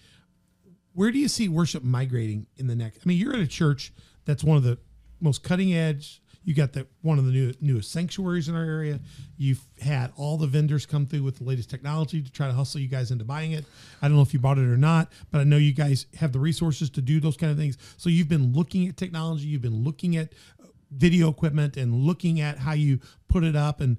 where 0.93 1.11
do 1.11 1.19
you 1.19 1.29
see 1.29 1.49
worship 1.49 1.83
migrating 1.83 2.47
in 2.57 2.67
the 2.67 2.75
next 2.75 2.99
i 2.99 3.03
mean 3.07 3.19
you're 3.19 3.35
at 3.35 3.41
a 3.41 3.47
church 3.47 3.93
that's 4.25 4.43
one 4.45 4.57
of 4.57 4.63
the 4.63 4.79
most 5.21 5.43
cutting 5.43 5.73
edge 5.73 6.21
you 6.43 6.55
got 6.55 6.73
the 6.73 6.87
one 7.03 7.19
of 7.19 7.27
the 7.27 7.33
new, 7.33 7.53
newest 7.61 7.93
sanctuaries 7.93 8.49
in 8.49 8.55
our 8.55 8.65
area. 8.65 9.01
You've 9.37 9.61
had 9.81 10.13
all 10.17 10.37
the 10.37 10.47
vendors 10.47 10.87
come 10.87 11.07
through 11.07 11.23
with 11.23 11.39
the 11.39 11.45
latest 11.45 11.71
technology 11.71 12.23
to 12.23 12.33
try 12.33 12.47
to 12.47 12.53
hustle 12.53 12.81
you 12.81 12.89
guys 12.89 13.11
into 13.11 13.25
buying 13.25 13.53
it. 13.53 13.65
I 14.01 14.09
don't 14.09 14.17
know 14.17 14.23
if 14.23 14.33
you 14.33 14.41
bought 14.41 14.59
it 14.59 14.65
or 14.65 14.77
not 14.77 15.11
but 15.31 15.41
i 15.41 15.45
know 15.45 15.57
you 15.57 15.73
guys 15.73 16.07
have 16.19 16.33
the 16.33 16.39
resources 16.39 16.91
to 16.91 17.03
do 17.03 17.21
those 17.21 17.37
kind 17.37 17.53
of 17.53 17.59
things. 17.59 17.77
So 17.97 18.09
you've 18.09 18.29
been 18.29 18.53
looking 18.53 18.89
at 18.89 18.97
technology 18.97 19.47
you've 19.47 19.63
been 19.63 19.85
looking 19.85 20.17
at 20.17 20.33
uh, 20.63 20.67
video 20.91 21.29
equipment 21.29 21.77
and 21.77 21.95
looking 21.95 22.41
at 22.41 22.59
how 22.59 22.73
you 22.73 23.01
put 23.29 23.45
it 23.45 23.57
up. 23.57 23.81
And 23.81 23.99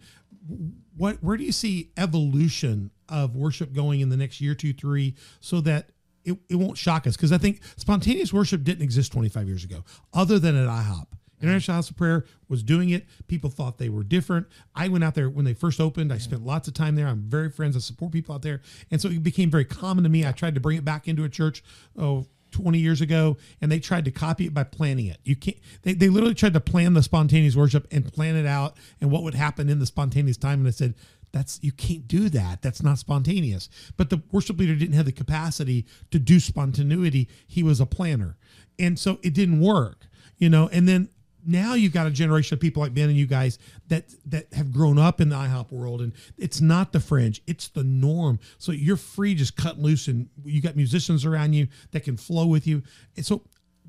what 0.97 1.21
where 1.23 1.38
do 1.38 1.43
you 1.43 1.51
see 1.51 1.91
evolution 1.97 2.91
of 3.10 3.36
worship 3.36 3.73
going 3.73 4.01
in 4.01 4.10
the 4.10 4.17
next 4.17 4.41
year 4.41 4.56
two 4.56 4.73
three 4.73 5.15
so 5.39 5.62
that 5.62 5.89
it, 6.23 6.38
it 6.49 6.56
won't 6.56 6.77
shock 6.77 7.08
us? 7.08 7.15
Because 7.15 7.32
i 7.32 7.38
think 7.38 7.62
spontaneous 7.77 8.34
worship 8.34 8.63
didn't 8.63 8.84
exist 8.84 9.12
25 9.12 9.47
years 9.47 9.63
ago 9.63 9.84
other 10.13 10.39
than 10.39 10.56
at 10.56 10.67
ihop 10.67 11.08
international 11.41 11.75
house 11.75 11.89
of 11.89 11.97
prayer 11.97 12.25
was 12.47 12.63
doing 12.63 12.89
it. 12.89 13.06
People 13.27 13.49
thought 13.49 13.77
they 13.77 13.89
were 13.89 14.04
different. 14.04 14.47
I 14.75 14.88
went 14.88 15.04
out 15.04 15.15
there 15.15 15.30
when 15.30 15.45
they 15.45 15.54
first 15.54 15.80
opened. 15.80 16.12
I 16.12 16.17
spent 16.17 16.45
lots 16.45 16.67
of 16.67 16.73
time 16.73 16.95
there. 16.95 17.08
I'm 17.08 17.23
very 17.27 17.49
friends. 17.49 17.75
I 17.75 17.80
support 17.80 18.12
people 18.12 18.36
out 18.36 18.41
there. 18.41 18.62
And 18.89 19.01
so 19.01 19.10
it 19.10 19.23
became 19.23 19.49
very 19.49 19.65
common 19.65 20.04
to 20.04 20.10
me. 20.10 20.25
I 20.25 20.32
tried 20.32 20.56
to 20.56 20.62
bring 20.62 20.77
it 20.77 20.86
back 20.86 21.08
into 21.08 21.23
a 21.23 21.30
church 21.30 21.63
oh 21.97 22.27
20 22.51 22.80
years 22.80 22.99
ago 22.99 23.38
and 23.62 23.71
they 23.71 23.80
tried 23.80 24.04
to 24.04 24.12
copy 24.12 24.45
it 24.45 24.54
by 24.54 24.63
planning 24.63 25.06
it. 25.06 25.19
You 25.23 25.38
can't 25.38 25.58
they, 25.84 25.93
they 25.93 26.10
literally 26.10 26.36
tried 26.36 26.54
to 26.54 26.60
plan 26.60 26.93
the 26.93 27.04
spontaneous 27.04 27.56
worship 27.56 27.88
and 27.91 28.12
plan 28.12 28.36
it 28.36 28.45
out 28.45 28.75
and 28.99 29.10
what 29.10 29.23
would 29.23 29.36
happen 29.36 29.69
in 29.69 29.80
the 29.80 29.86
spontaneous 29.86 30.38
time. 30.38 30.60
And 30.60 30.67
i 30.67 30.71
said 30.71 30.95
that's 31.32 31.60
you 31.63 31.71
can't 31.71 32.10
do 32.10 32.27
that. 32.27 32.62
That's 32.62 32.84
not 32.84 32.99
spontaneous. 32.99 33.69
But 33.95 34.10
the 34.10 34.21
worship 34.34 34.60
leader 34.60 34.75
didn't 34.75 34.95
have 34.95 35.06
the 35.06 35.13
capacity 35.13 35.86
to 36.12 36.19
do 36.19 36.41
spontaneity. 36.41 37.30
He 37.47 37.63
was 37.63 37.80
a 37.80 37.86
planner. 37.86 38.36
And 38.77 38.99
so 38.99 39.17
it 39.23 39.34
didn't 39.34 39.62
work 39.62 40.08
you 40.41 40.49
know? 40.49 40.67
And 40.73 40.89
then 40.89 41.08
now 41.45 41.73
you've 41.73 41.93
got 41.93 42.08
a 42.08 42.12
generation 42.12 42.56
of 42.56 42.60
people 42.60 42.82
like 42.82 42.93
Ben 42.93 43.10
and 43.10 43.17
you 43.17 43.25
guys 43.25 43.60
that 43.88 44.06
that 44.25 44.54
have 44.54 44.71
grown 44.71 44.97
up 44.97 45.21
in 45.21 45.30
the 45.30 45.36
IHOP 45.36 45.71
world, 45.71 46.01
and 46.01 46.13
it's 46.38 46.62
not 46.62 46.91
the 46.91 46.99
fringe; 46.99 47.41
it's 47.47 47.67
the 47.67 47.84
norm. 47.84 48.39
So 48.58 48.71
you're 48.71 48.97
free, 48.97 49.36
just 49.36 49.56
cut 49.56 49.80
loose, 49.80 50.08
and 50.08 50.30
you 50.43 50.62
got 50.62 50.75
musicians 50.75 51.25
around 51.25 51.54
you 51.54 51.67
that 51.91 52.04
can 52.04 52.17
flow 52.17 52.47
with 52.47 52.67
you. 52.67 52.84
And 53.15 53.25
so 53.25 53.43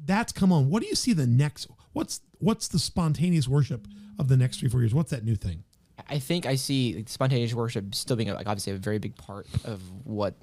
that's 0.04 0.32
come 0.32 0.52
on. 0.52 0.70
What 0.70 0.82
do 0.82 0.88
you 0.88 0.94
see 0.94 1.12
the 1.12 1.26
next? 1.26 1.68
What's 1.92 2.20
what's 2.38 2.68
the 2.68 2.78
spontaneous 2.78 3.48
worship 3.48 3.86
of 4.18 4.28
the 4.28 4.36
next 4.36 4.60
three 4.60 4.68
four 4.68 4.80
years? 4.80 4.94
What's 4.94 5.10
that 5.10 5.24
new 5.24 5.36
thing? 5.36 5.64
I 6.08 6.18
think 6.18 6.46
I 6.46 6.56
see 6.56 7.04
spontaneous 7.06 7.54
worship 7.54 7.94
still 7.94 8.16
being 8.16 8.32
like 8.32 8.46
obviously 8.46 8.72
a 8.72 8.76
very 8.76 8.98
big 8.98 9.16
part 9.16 9.46
of 9.64 9.80
what 10.04 10.34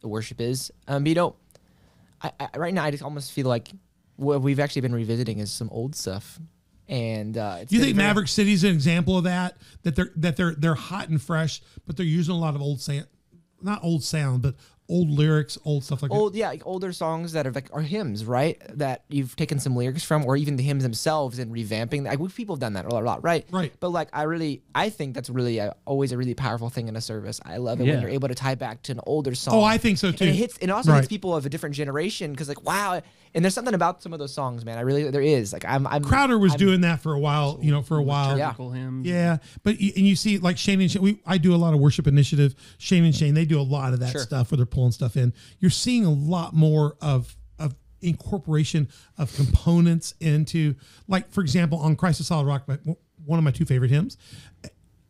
the 0.00 0.08
worship 0.08 0.40
is. 0.40 0.70
Um, 0.88 1.04
but 1.04 1.08
you 1.08 1.14
know, 1.14 1.36
I, 2.22 2.32
I, 2.38 2.48
right 2.56 2.74
now 2.74 2.84
I 2.84 2.90
just 2.90 3.02
almost 3.02 3.32
feel 3.32 3.46
like 3.46 3.68
what 4.16 4.42
we've 4.42 4.60
actually 4.60 4.82
been 4.82 4.94
revisiting 4.94 5.38
is 5.38 5.50
some 5.50 5.68
old 5.70 5.94
stuff. 5.94 6.38
And 6.88 7.36
uh, 7.36 7.64
you 7.68 7.80
think 7.80 7.96
very- 7.96 8.06
Maverick 8.06 8.28
City's 8.28 8.64
an 8.64 8.70
example 8.70 9.18
of 9.18 9.24
that? 9.24 9.56
That 9.82 9.96
they're 9.96 10.12
that 10.16 10.36
they're 10.36 10.54
they're 10.54 10.74
hot 10.74 11.08
and 11.08 11.20
fresh, 11.20 11.62
but 11.86 11.96
they're 11.96 12.06
using 12.06 12.34
a 12.34 12.38
lot 12.38 12.54
of 12.54 12.62
old 12.62 12.80
sound, 12.80 13.06
not 13.62 13.82
old 13.82 14.04
sound, 14.04 14.42
but 14.42 14.54
old 14.88 15.10
lyrics, 15.10 15.58
old 15.64 15.82
stuff 15.84 16.00
like 16.02 16.10
old 16.12 16.34
yeah 16.34 16.48
like 16.48 16.62
older 16.66 16.92
songs 16.92 17.32
that 17.32 17.46
are 17.46 17.50
like 17.52 17.68
are 17.72 17.80
hymns 17.80 18.24
right 18.24 18.60
that 18.78 19.02
you've 19.08 19.34
taken 19.36 19.58
some 19.58 19.74
lyrics 19.74 20.04
from 20.04 20.24
or 20.24 20.36
even 20.36 20.56
the 20.56 20.62
hymns 20.62 20.82
themselves 20.82 21.38
and 21.38 21.52
revamping 21.52 22.04
like 22.04 22.18
we 22.18 22.28
people 22.28 22.54
have 22.54 22.60
done 22.60 22.74
that 22.74 22.84
a 22.84 22.88
lot, 22.88 23.22
right 23.24 23.44
Right. 23.50 23.72
but 23.80 23.88
like 23.90 24.08
i 24.12 24.22
really 24.22 24.62
i 24.74 24.88
think 24.90 25.14
that's 25.14 25.28
really 25.28 25.58
a, 25.58 25.74
always 25.86 26.12
a 26.12 26.16
really 26.16 26.34
powerful 26.34 26.70
thing 26.70 26.86
in 26.88 26.94
a 26.96 27.00
service 27.00 27.40
i 27.44 27.56
love 27.56 27.80
it 27.80 27.86
Yeah. 27.86 27.94
when 27.94 28.02
you're 28.02 28.10
able 28.10 28.28
to 28.28 28.34
tie 28.34 28.54
back 28.54 28.82
to 28.82 28.92
an 28.92 29.00
older 29.06 29.34
song 29.34 29.54
Oh, 29.54 29.62
I 29.64 29.76
think 29.78 29.98
so, 29.98 30.12
too. 30.12 30.24
and 30.24 30.30
it 30.34 30.36
hits 30.36 30.56
it 30.60 30.70
also 30.70 30.92
hits 30.92 31.08
people 31.08 31.34
of 31.34 31.44
a 31.46 31.48
different 31.48 31.74
generation 31.74 32.30
because 32.30 32.48
like 32.48 32.62
wow 32.64 33.00
and 33.34 33.44
there's 33.44 33.54
something 33.54 33.74
about 33.74 34.02
some 34.02 34.12
of 34.12 34.18
those 34.18 34.32
songs 34.32 34.64
man 34.64 34.78
i 34.78 34.82
really 34.82 35.10
there 35.10 35.20
is 35.20 35.52
like 35.52 35.64
i'm 35.64 35.86
i'm. 35.88 36.04
Crowder 36.04 36.38
was 36.38 36.52
I'm- 36.52 36.58
doing 36.58 36.80
that 36.82 37.00
for 37.00 37.12
a 37.12 37.18
while, 37.18 37.58
you 37.60 37.70
know, 37.72 37.82
for 37.82 37.96
a 37.96 38.02
while. 38.02 38.38
Yeah. 38.38 38.52
Hymns. 38.56 39.06
Yeah, 39.06 39.38
but 39.62 39.74
and 39.78 39.80
you 39.98 40.14
see 40.16 40.38
like 40.38 40.56
Shane 40.58 40.80
and 40.80 40.90
Shane, 40.90 41.02
we, 41.02 41.18
I 41.26 41.38
do 41.38 41.54
a 41.54 41.56
lot 41.56 41.74
of 41.74 41.80
worship 41.80 42.06
initiative. 42.06 42.54
Shane 42.78 43.04
and 43.04 43.14
Shane, 43.14 43.34
they 43.34 43.44
do 43.44 43.60
a 43.60 43.62
lot 43.62 43.92
of 43.92 44.00
that 44.00 44.12
Sure. 44.12 44.20
stuff 44.22 44.50
where 44.50 44.56
they're 44.56 44.66
pulling 44.76 44.92
stuff 44.92 45.16
in. 45.16 45.32
You're 45.58 45.70
seeing 45.70 46.04
a 46.04 46.12
lot 46.12 46.54
more 46.54 46.96
of 47.00 47.34
of 47.58 47.74
incorporation 48.02 48.88
of 49.16 49.34
components 49.34 50.14
into, 50.20 50.74
like 51.08 51.30
for 51.30 51.40
example, 51.40 51.78
on 51.78 51.96
Christ 51.96 52.18
the 52.18 52.24
Solid 52.24 52.46
Rock, 52.46 52.68
my, 52.68 52.78
one 53.24 53.38
of 53.38 53.44
my 53.44 53.50
two 53.50 53.64
favorite 53.64 53.90
hymns. 53.90 54.18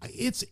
It's 0.04 0.44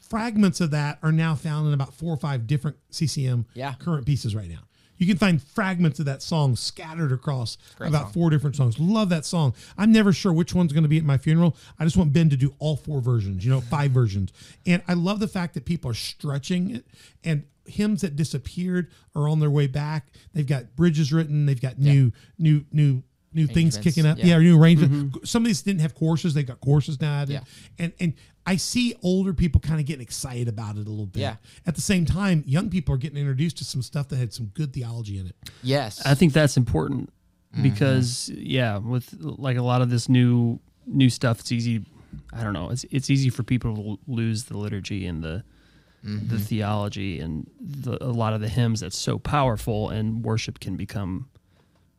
fragments 0.00 0.62
of 0.62 0.70
that 0.70 0.98
are 1.02 1.12
now 1.12 1.34
found 1.34 1.68
in 1.68 1.74
about 1.74 1.92
four 1.92 2.12
or 2.12 2.16
five 2.16 2.46
different 2.46 2.78
CCM 2.90 3.44
Yeah. 3.52 3.74
current 3.74 4.06
pieces 4.06 4.34
right 4.34 4.48
now. 4.48 4.60
You 4.98 5.06
can 5.06 5.16
find 5.16 5.42
fragments 5.42 5.98
of 5.98 6.06
that 6.06 6.22
song 6.22 6.56
scattered 6.56 7.12
across 7.12 7.56
Great 7.76 7.88
about 7.88 8.04
song. 8.04 8.12
four 8.12 8.30
different 8.30 8.56
songs. 8.56 8.78
Love 8.78 9.08
that 9.08 9.24
song. 9.24 9.54
I'm 9.76 9.92
never 9.92 10.12
sure 10.12 10.32
which 10.32 10.54
one's 10.54 10.72
going 10.72 10.82
to 10.82 10.88
be 10.88 10.98
at 10.98 11.04
my 11.04 11.18
funeral. 11.18 11.56
I 11.78 11.84
just 11.84 11.96
want 11.96 12.12
Ben 12.12 12.28
to 12.30 12.36
do 12.36 12.54
all 12.58 12.76
four 12.76 13.00
versions, 13.00 13.44
you 13.44 13.50
know, 13.50 13.60
five 13.60 13.92
versions. 13.92 14.32
And 14.66 14.82
I 14.86 14.94
love 14.94 15.20
the 15.20 15.28
fact 15.28 15.54
that 15.54 15.64
people 15.64 15.90
are 15.90 15.94
stretching 15.94 16.70
it 16.70 16.84
and 17.24 17.44
hymns 17.66 18.00
that 18.00 18.16
disappeared 18.16 18.90
are 19.14 19.28
on 19.28 19.40
their 19.40 19.50
way 19.50 19.66
back. 19.66 20.08
They've 20.32 20.46
got 20.46 20.74
bridges 20.74 21.12
written, 21.12 21.46
they've 21.46 21.60
got 21.60 21.78
new 21.78 22.12
new 22.38 22.64
new 22.72 23.02
new 23.32 23.46
things 23.46 23.76
kicking 23.78 24.06
up. 24.06 24.18
yeah. 24.18 24.26
Yeah, 24.26 24.38
new 24.38 24.60
arrangements. 24.60 24.94
Mm-hmm. 24.94 25.24
Some 25.24 25.42
of 25.42 25.46
these 25.46 25.62
didn't 25.62 25.80
have 25.80 25.94
courses, 25.94 26.34
they 26.34 26.42
got 26.42 26.60
courses 26.60 27.00
now. 27.00 27.22
added. 27.22 27.32
Yeah. 27.34 27.40
And 27.78 27.92
and 28.00 28.14
I 28.46 28.56
see 28.56 28.94
older 29.02 29.34
people 29.34 29.60
kind 29.60 29.78
of 29.78 29.86
getting 29.86 30.02
excited 30.02 30.48
about 30.48 30.76
it 30.76 30.86
a 30.86 30.90
little 30.90 31.06
bit. 31.06 31.20
Yeah. 31.20 31.36
At 31.66 31.74
the 31.74 31.80
same 31.80 32.06
time, 32.06 32.42
young 32.46 32.70
people 32.70 32.94
are 32.94 32.98
getting 32.98 33.18
introduced 33.18 33.58
to 33.58 33.64
some 33.64 33.82
stuff 33.82 34.08
that 34.08 34.16
had 34.16 34.32
some 34.32 34.46
good 34.54 34.72
theology 34.72 35.18
in 35.18 35.26
it. 35.26 35.36
yes 35.62 36.04
I 36.06 36.14
think 36.14 36.32
that's 36.32 36.56
important 36.56 37.10
mm-hmm. 37.52 37.62
because 37.62 38.30
yeah, 38.30 38.78
with 38.78 39.14
like 39.20 39.56
a 39.56 39.62
lot 39.62 39.82
of 39.82 39.90
this 39.90 40.08
new 40.08 40.60
new 40.86 41.10
stuff, 41.10 41.40
it's 41.40 41.52
easy. 41.52 41.84
I 42.32 42.42
don't 42.42 42.52
know. 42.54 42.70
It's 42.70 42.84
it's 42.90 43.10
easy 43.10 43.30
for 43.30 43.42
people 43.42 43.74
to 43.74 43.98
lose 44.06 44.44
the 44.44 44.56
liturgy 44.56 45.06
and 45.06 45.22
the 45.22 45.44
the 46.02 46.08
mm-hmm. 46.08 46.36
theology 46.36 47.18
and 47.18 47.50
the, 47.60 48.02
a 48.02 48.06
lot 48.06 48.32
of 48.32 48.40
the 48.40 48.48
hymns 48.48 48.80
that's 48.80 48.96
so 48.96 49.18
powerful, 49.18 49.90
and 49.90 50.24
worship 50.24 50.60
can 50.60 50.76
become 50.76 51.28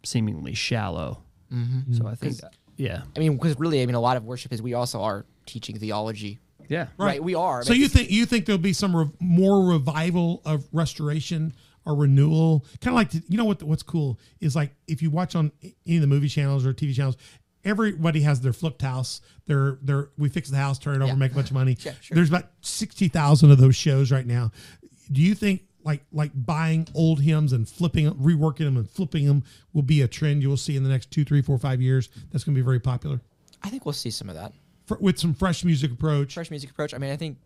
seemingly 0.04 0.54
shallow. 0.54 1.24
Mm-hmm. 1.54 1.94
So 1.94 2.08
I 2.08 2.16
think, 2.16 2.40
yeah, 2.78 3.02
i 3.16 3.20
mean 3.20 3.36
because 3.36 3.58
really 3.60 3.82
i 3.82 3.86
mean 3.86 3.96
a 3.96 4.00
lot 4.00 4.16
of 4.16 4.24
worship 4.24 4.54
is 4.54 4.62
we 4.62 4.74
also 4.74 5.02
are 5.02 5.26
teaching 5.46 5.78
theology 5.78 6.40
yeah, 6.70 6.88
right, 7.00 7.22
we 7.22 7.34
are 7.34 7.64
So 7.64 7.74
you 7.74 7.88
think 7.88 8.12
you 8.12 8.28
think 8.28 8.46
there'll 8.46 8.62
be 8.62 8.74
some 8.74 8.96
re- 8.96 9.10
more 9.20 9.66
revival 9.74 10.44
of 10.46 10.68
restoration 10.72 11.54
or 11.84 11.96
renewal? 11.96 12.64
Kind 12.80 12.94
of 12.94 12.96
like 12.96 13.10
to, 13.10 13.24
you 13.28 13.38
know 13.38 13.46
what 13.46 13.64
what's 13.64 13.82
cool 13.82 14.20
is 14.40 14.56
like 14.56 14.76
if 14.88 15.02
you 15.02 15.10
watch 15.10 15.36
on 15.36 15.52
any 15.88 15.98
of 15.98 16.02
the 16.02 16.08
movie 16.08 16.28
channels 16.30 16.68
or 16.68 16.74
TV 16.74 16.94
channels, 16.94 17.18
everybody 17.66 18.22
has 18.22 18.42
their 18.42 18.54
flipped 18.54 18.84
house. 18.84 19.20
Their 19.48 19.80
their 19.82 20.10
we 20.20 20.30
fix 20.30 20.50
the 20.50 20.58
house, 20.58 20.78
turn 20.78 20.94
it 21.02 21.04
over, 21.04 21.08
Yeah. 21.08 21.16
make 21.16 21.32
a 21.32 21.36
bunch 21.36 21.50
of 21.50 21.56
money. 21.56 21.76
Yeah, 21.84 21.94
sure. 22.02 22.14
There's 22.14 22.30
about 22.30 22.52
sixty 22.62 23.08
thousand 23.08 23.50
of 23.50 23.58
those 23.58 23.76
shows 23.76 24.12
right 24.12 24.28
now. 24.28 24.52
Do 25.12 25.22
you 25.24 25.34
think 25.34 25.64
like 25.90 26.06
like 26.12 26.32
buying 26.36 26.88
old 26.94 27.22
hymns 27.22 27.52
and 27.52 27.68
flipping 27.68 28.06
them, 28.06 28.16
reworking 28.16 28.60
them 28.60 28.78
and 28.78 28.88
flipping 28.88 29.26
them 29.26 29.44
will 29.74 29.82
be 29.82 30.02
a 30.04 30.08
trend 30.08 30.44
you 30.44 30.50
will 30.50 30.58
see 30.58 30.76
in 30.76 30.84
the 30.84 30.90
next 30.90 31.10
two, 31.10 31.26
three, 31.26 31.42
four, 31.42 31.58
five 31.58 31.82
years? 31.82 32.10
That's 32.32 32.44
going 32.44 32.54
to 32.54 32.62
be 32.62 32.64
very 32.64 32.80
popular. 32.80 33.22
I 33.64 33.70
think 33.70 33.86
we'll 33.86 33.94
see 33.94 34.12
some 34.12 34.30
of 34.30 34.36
that. 34.36 34.54
For, 34.86 34.98
with 35.00 35.18
some 35.18 35.34
fresh 35.34 35.64
music 35.64 35.92
approach. 35.92 36.36
fresh 36.36 36.52
music 36.52 36.70
approach. 36.70 36.94
I 36.94 37.00
mean 37.00 37.12
i 37.12 37.16
think 37.16 37.38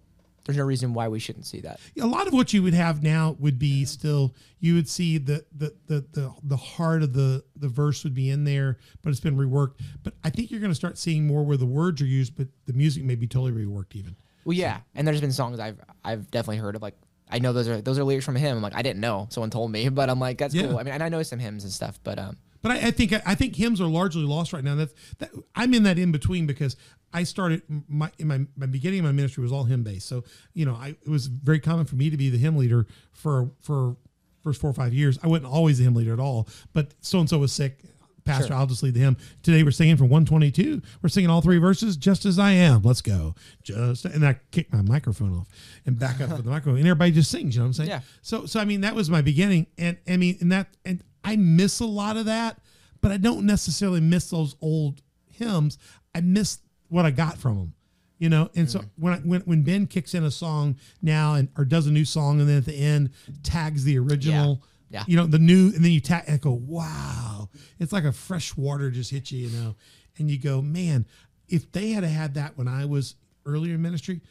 there's 0.45 0.57
no 0.57 0.65
reason 0.65 0.93
why 0.93 1.07
we 1.07 1.19
shouldn't 1.19 1.45
see 1.45 1.61
that. 1.61 1.79
A 1.97 2.05
lot 2.05 2.27
of 2.27 2.33
what 2.33 2.51
you 2.51 2.61
would 2.63 2.73
have 2.73 3.01
now 3.01 3.37
would 3.39 3.57
be 3.57 3.85
still 3.85 4.35
you 4.59 4.75
would 4.75 4.89
see 4.89 5.17
the 5.17 5.45
the 5.55 5.73
the 5.87 6.05
the, 6.11 6.33
the 6.43 6.57
heart 6.57 7.01
of 7.01 7.13
the 7.13 7.45
the 7.55 7.69
verse 7.69 8.03
would 8.03 8.13
be 8.13 8.29
in 8.29 8.43
there 8.43 8.77
but 9.01 9.11
it's 9.11 9.21
been 9.21 9.37
reworked. 9.37 9.75
But 10.03 10.15
i 10.21 10.29
think 10.29 10.51
you're 10.51 10.59
going 10.59 10.71
to 10.71 10.75
start 10.75 10.97
seeing 10.97 11.25
more 11.25 11.43
where 11.43 11.57
the 11.57 11.65
words 11.65 12.01
are 12.01 12.05
used 12.05 12.35
but 12.35 12.47
the 12.65 12.73
music 12.73 13.05
may 13.05 13.15
be 13.15 13.25
totally 13.25 13.65
reworked 13.65 13.95
even. 13.95 14.17
Well, 14.45 14.57
yeah, 14.57 14.79
and 14.93 15.07
there's 15.07 15.21
been 15.21 15.31
songs 15.31 15.59
I've 15.59 15.79
I've 16.03 16.29
definitely 16.29 16.57
heard 16.57 16.75
of. 16.75 16.81
Like 16.81 16.97
I 17.33 17.39
know 17.39 17.51
those 17.51 17.67
are 17.67 17.81
those 17.81 17.97
are 17.99 18.03
lyrics 18.03 18.25
from 18.25 18.35
hymn. 18.35 18.55
I'm 18.57 18.63
like 18.63 18.75
I 18.75 18.81
didn't 18.81 19.01
know. 19.01 19.27
Someone 19.31 19.49
told 19.49 19.71
me, 19.71 19.89
but 19.99 20.09
I'm 20.09 20.19
like 20.19 20.37
that's 20.37 20.53
Yeah. 20.53 20.67
cool. 20.67 20.77
I 20.77 20.83
mean, 20.83 20.93
and 20.93 21.03
I 21.03 21.09
know 21.09 21.21
some 21.23 21.39
hymns 21.39 21.63
and 21.63 21.73
stuff, 21.73 21.99
but 22.03 22.19
um, 22.19 22.37
but 22.61 22.71
I, 22.71 22.75
I 22.87 22.91
think 22.91 23.13
I 23.25 23.35
think 23.35 23.55
hymns 23.55 23.81
are 23.81 23.87
largely 23.87 24.23
lost 24.23 24.53
right 24.53 24.63
now. 24.63 24.75
That's 24.75 24.93
that 25.17 25.31
I'm 25.55 25.73
in 25.73 25.83
that 25.83 25.97
in 25.99 26.11
between 26.11 26.45
because 26.45 26.77
I 27.13 27.23
started 27.23 27.61
my 27.89 28.11
in 28.19 28.27
my, 28.27 28.45
my 28.55 28.65
beginning 28.67 28.99
of 28.99 29.05
my 29.05 29.11
ministry 29.11 29.41
was 29.43 29.51
all 29.51 29.65
hymn 29.65 29.83
based. 29.83 30.07
So 30.07 30.23
you 30.53 30.65
know, 30.65 30.75
I 30.75 30.89
it 31.01 31.09
was 31.09 31.27
very 31.27 31.59
common 31.59 31.85
for 31.85 31.95
me 31.95 32.09
to 32.09 32.17
be 32.17 32.29
the 32.29 32.37
hymn 32.37 32.55
leader 32.55 32.87
for 33.11 33.51
for 33.61 33.97
first 34.43 34.59
four 34.61 34.69
or 34.69 34.73
five 34.73 34.93
years. 34.93 35.17
I 35.23 35.27
wasn't 35.27 35.51
always 35.51 35.79
a 35.79 35.83
hymn 35.83 35.95
leader 35.95 36.13
at 36.13 36.19
all, 36.19 36.47
but 36.73 36.93
so 37.01 37.19
and 37.19 37.29
so 37.29 37.37
was 37.39 37.51
sick. 37.51 37.79
Pastor, 38.25 38.47
Sure. 38.47 38.55
I'll 38.55 38.67
just 38.67 38.83
lead 38.83 38.93
the 38.93 39.01
hymn. 39.01 39.17
Today 39.41 39.63
we're 39.63 39.71
singing 39.71 39.97
from 39.97 40.09
122. 40.09 40.81
We're 41.01 41.09
singing 41.09 41.29
all 41.29 41.41
three 41.41 41.57
verses, 41.57 41.97
just 41.97 42.25
as 42.25 42.39
I 42.39 42.51
am. 42.51 42.81
Let's 42.81 43.01
go. 43.01 43.35
Just 43.63 44.05
and 44.05 44.25
I 44.25 44.39
kicked 44.51 44.73
my 44.73 44.81
microphone 44.81 45.33
off 45.37 45.47
and 45.85 45.97
back 45.97 46.21
up 46.21 46.29
with 46.29 46.43
the 46.43 46.49
microphone. 46.49 46.77
And 46.77 46.87
everybody 46.87 47.11
just 47.11 47.29
sings, 47.31 47.55
you 47.55 47.59
know 47.61 47.65
what 47.65 47.69
I'm 47.69 47.73
saying? 47.73 47.89
Yeah. 47.89 48.01
So 48.21 48.45
so 48.45 48.59
I 48.59 48.65
mean 48.65 48.81
that 48.81 48.95
was 48.95 49.09
my 49.09 49.21
beginning. 49.21 49.67
And 49.77 49.97
I 50.07 50.17
mean 50.17 50.37
and 50.41 50.51
that 50.51 50.67
and 50.85 51.03
I 51.23 51.35
miss 51.35 51.79
a 51.79 51.85
lot 51.85 52.17
of 52.17 52.25
that, 52.25 52.59
but 53.01 53.11
I 53.11 53.17
don't 53.17 53.45
necessarily 53.45 54.01
miss 54.01 54.29
those 54.29 54.55
old 54.61 55.01
hymns. 55.29 55.77
I 56.15 56.21
miss 56.21 56.59
what 56.89 57.05
I 57.05 57.11
got 57.11 57.37
from 57.37 57.57
them. 57.57 57.73
You 58.19 58.29
know, 58.29 58.49
and 58.55 58.71
so 58.71 58.79
mm. 58.79 58.89
when 58.97 59.13
I, 59.13 59.17
when 59.17 59.41
when 59.41 59.63
Ben 59.63 59.85
kicks 59.85 60.13
in 60.13 60.23
a 60.23 60.31
song 60.31 60.77
now 61.01 61.33
and 61.33 61.49
or 61.57 61.65
does 61.65 61.87
a 61.87 61.91
new 61.91 62.05
song 62.05 62.39
and 62.39 62.47
then 62.47 62.57
at 62.57 62.65
the 62.65 62.75
end 62.77 63.09
tags 63.41 63.83
the 63.83 63.99
original, 63.99 64.61
Yeah. 64.61 64.67
You 65.07 65.17
know, 65.17 65.25
the 65.25 65.39
new 65.39 65.67
and 65.67 65.83
then 65.83 65.91
you 65.91 65.99
tag 65.99 66.23
and 66.27 66.39
go, 66.39 66.51
wow, 66.51 67.49
it's 67.79 67.91
like 67.91 68.03
a 68.03 68.11
fresh 68.11 68.55
water 68.55 68.91
just 68.91 69.11
hit 69.11 69.31
you, 69.31 69.47
you 69.47 69.57
know, 69.59 69.75
and 70.17 70.29
you 70.29 70.37
go, 70.37 70.61
man, 70.61 71.05
if 71.47 71.71
they 71.71 71.91
had 71.91 72.03
had 72.03 72.35
that 72.35 72.57
when 72.57 72.67
I 72.67 72.85
was 72.85 73.15
earlier 73.45 73.75
in 73.75 73.81
ministry, 73.81 74.21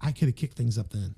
I 0.00 0.12
could 0.12 0.28
have 0.28 0.36
kicked 0.36 0.56
things 0.56 0.78
up 0.78 0.90
then. 0.90 1.14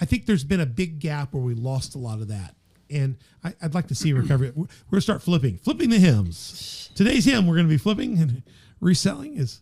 I 0.00 0.04
think 0.04 0.26
there's 0.26 0.44
been 0.44 0.60
a 0.60 0.66
big 0.66 0.98
gap 0.98 1.32
where 1.32 1.42
we 1.42 1.54
lost 1.54 1.94
a 1.94 1.98
lot 1.98 2.20
of 2.20 2.28
that. 2.28 2.54
And 2.90 3.16
I, 3.42 3.54
I'd 3.62 3.74
like 3.74 3.88
to 3.88 3.94
see 3.94 4.12
recovery. 4.14 4.52
We're 4.54 4.66
going 4.66 4.70
to 4.92 5.00
start 5.00 5.22
flipping, 5.22 5.58
flipping 5.58 5.90
the 5.90 5.98
hymns. 5.98 6.90
Today's 6.94 7.24
hymn 7.24 7.46
we're 7.46 7.54
going 7.54 7.66
to 7.66 7.72
be 7.72 7.78
flipping 7.78 8.18
and 8.18 8.42
reselling 8.80 9.36
is 9.36 9.60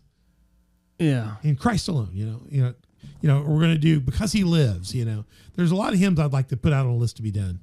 yeah. 0.99 1.35
in 1.43 1.55
Christ 1.55 1.87
alone. 1.87 2.11
You 2.13 2.25
know, 2.25 2.41
you 2.49 2.61
know, 2.61 2.73
you 3.21 3.29
know. 3.29 3.41
We're 3.41 3.59
going 3.59 3.73
to 3.73 3.77
do 3.77 3.99
because 3.99 4.31
He 4.31 4.43
lives. 4.43 4.93
You 4.93 5.05
know, 5.05 5.25
there's 5.55 5.71
a 5.71 5.75
lot 5.75 5.93
of 5.93 5.99
hymns 5.99 6.19
I'd 6.19 6.33
like 6.33 6.49
to 6.49 6.57
put 6.57 6.73
out 6.73 6.85
on 6.85 6.91
a 6.91 6.95
list 6.95 7.17
to 7.17 7.23
be 7.23 7.31
done. 7.31 7.59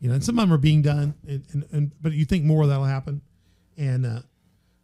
You 0.00 0.08
know, 0.08 0.14
and 0.14 0.24
some 0.24 0.38
of 0.38 0.42
them 0.42 0.52
are 0.52 0.58
being 0.58 0.82
done, 0.82 1.14
and, 1.26 1.44
and, 1.52 1.64
and 1.72 1.92
but 2.00 2.12
you 2.12 2.24
think 2.24 2.44
more 2.44 2.62
of 2.62 2.68
that'll 2.68 2.84
happen. 2.84 3.20
And 3.76 4.06
uh, 4.06 4.20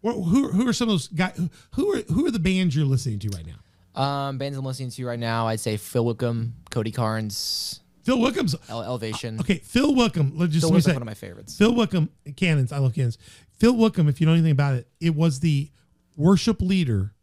who 0.03 0.49
who 0.49 0.69
are 0.69 0.73
some 0.73 0.89
of 0.89 0.95
those 0.95 1.09
guys? 1.09 1.39
Who 1.75 1.95
are 1.95 2.01
who 2.13 2.27
are 2.27 2.31
the 2.31 2.39
bands 2.41 2.75
you're 2.75 2.85
listening 2.85 3.19
to 3.21 3.29
right 3.31 3.47
now? 3.47 4.01
um, 4.03 4.39
bands 4.39 4.59
I'm 4.59 4.65
listening 4.65 4.91
to 4.91 5.07
right 5.07 5.19
now, 5.19 5.47
I'd 5.47 5.61
say 5.61 5.77
Phil 5.77 6.05
Wickham, 6.05 6.55
Cody 6.71 6.91
Carnes, 6.91 7.79
Phil 8.03 8.19
Wickham's 8.21 8.57
Ele- 8.69 8.83
Elevation. 8.83 9.39
okay. 9.41 9.59
Phil 9.59 9.95
Wickham. 9.95 10.37
Let's 10.37 10.53
just 10.53 10.65
Phil 10.65 10.71
let 10.71 10.75
me 10.75 10.79
Wickham's 10.79 10.85
say, 10.87 10.93
one 10.95 11.03
of 11.03 11.07
my 11.07 11.15
favorites. 11.15 11.57
Phil 11.57 11.75
Wickham, 11.75 12.09
Cannons. 12.37 12.73
I 12.73 12.79
love 12.79 12.93
Cannons. 12.95 13.19
Phil 13.59 13.77
Wickham, 13.77 14.09
if 14.09 14.21
you 14.21 14.27
know 14.27 14.33
anything 14.33 14.51
about 14.51 14.75
it, 14.75 14.89
it 15.01 15.15
was 15.15 15.39
the 15.41 15.71
worship 16.17 16.61
leader 16.61 17.15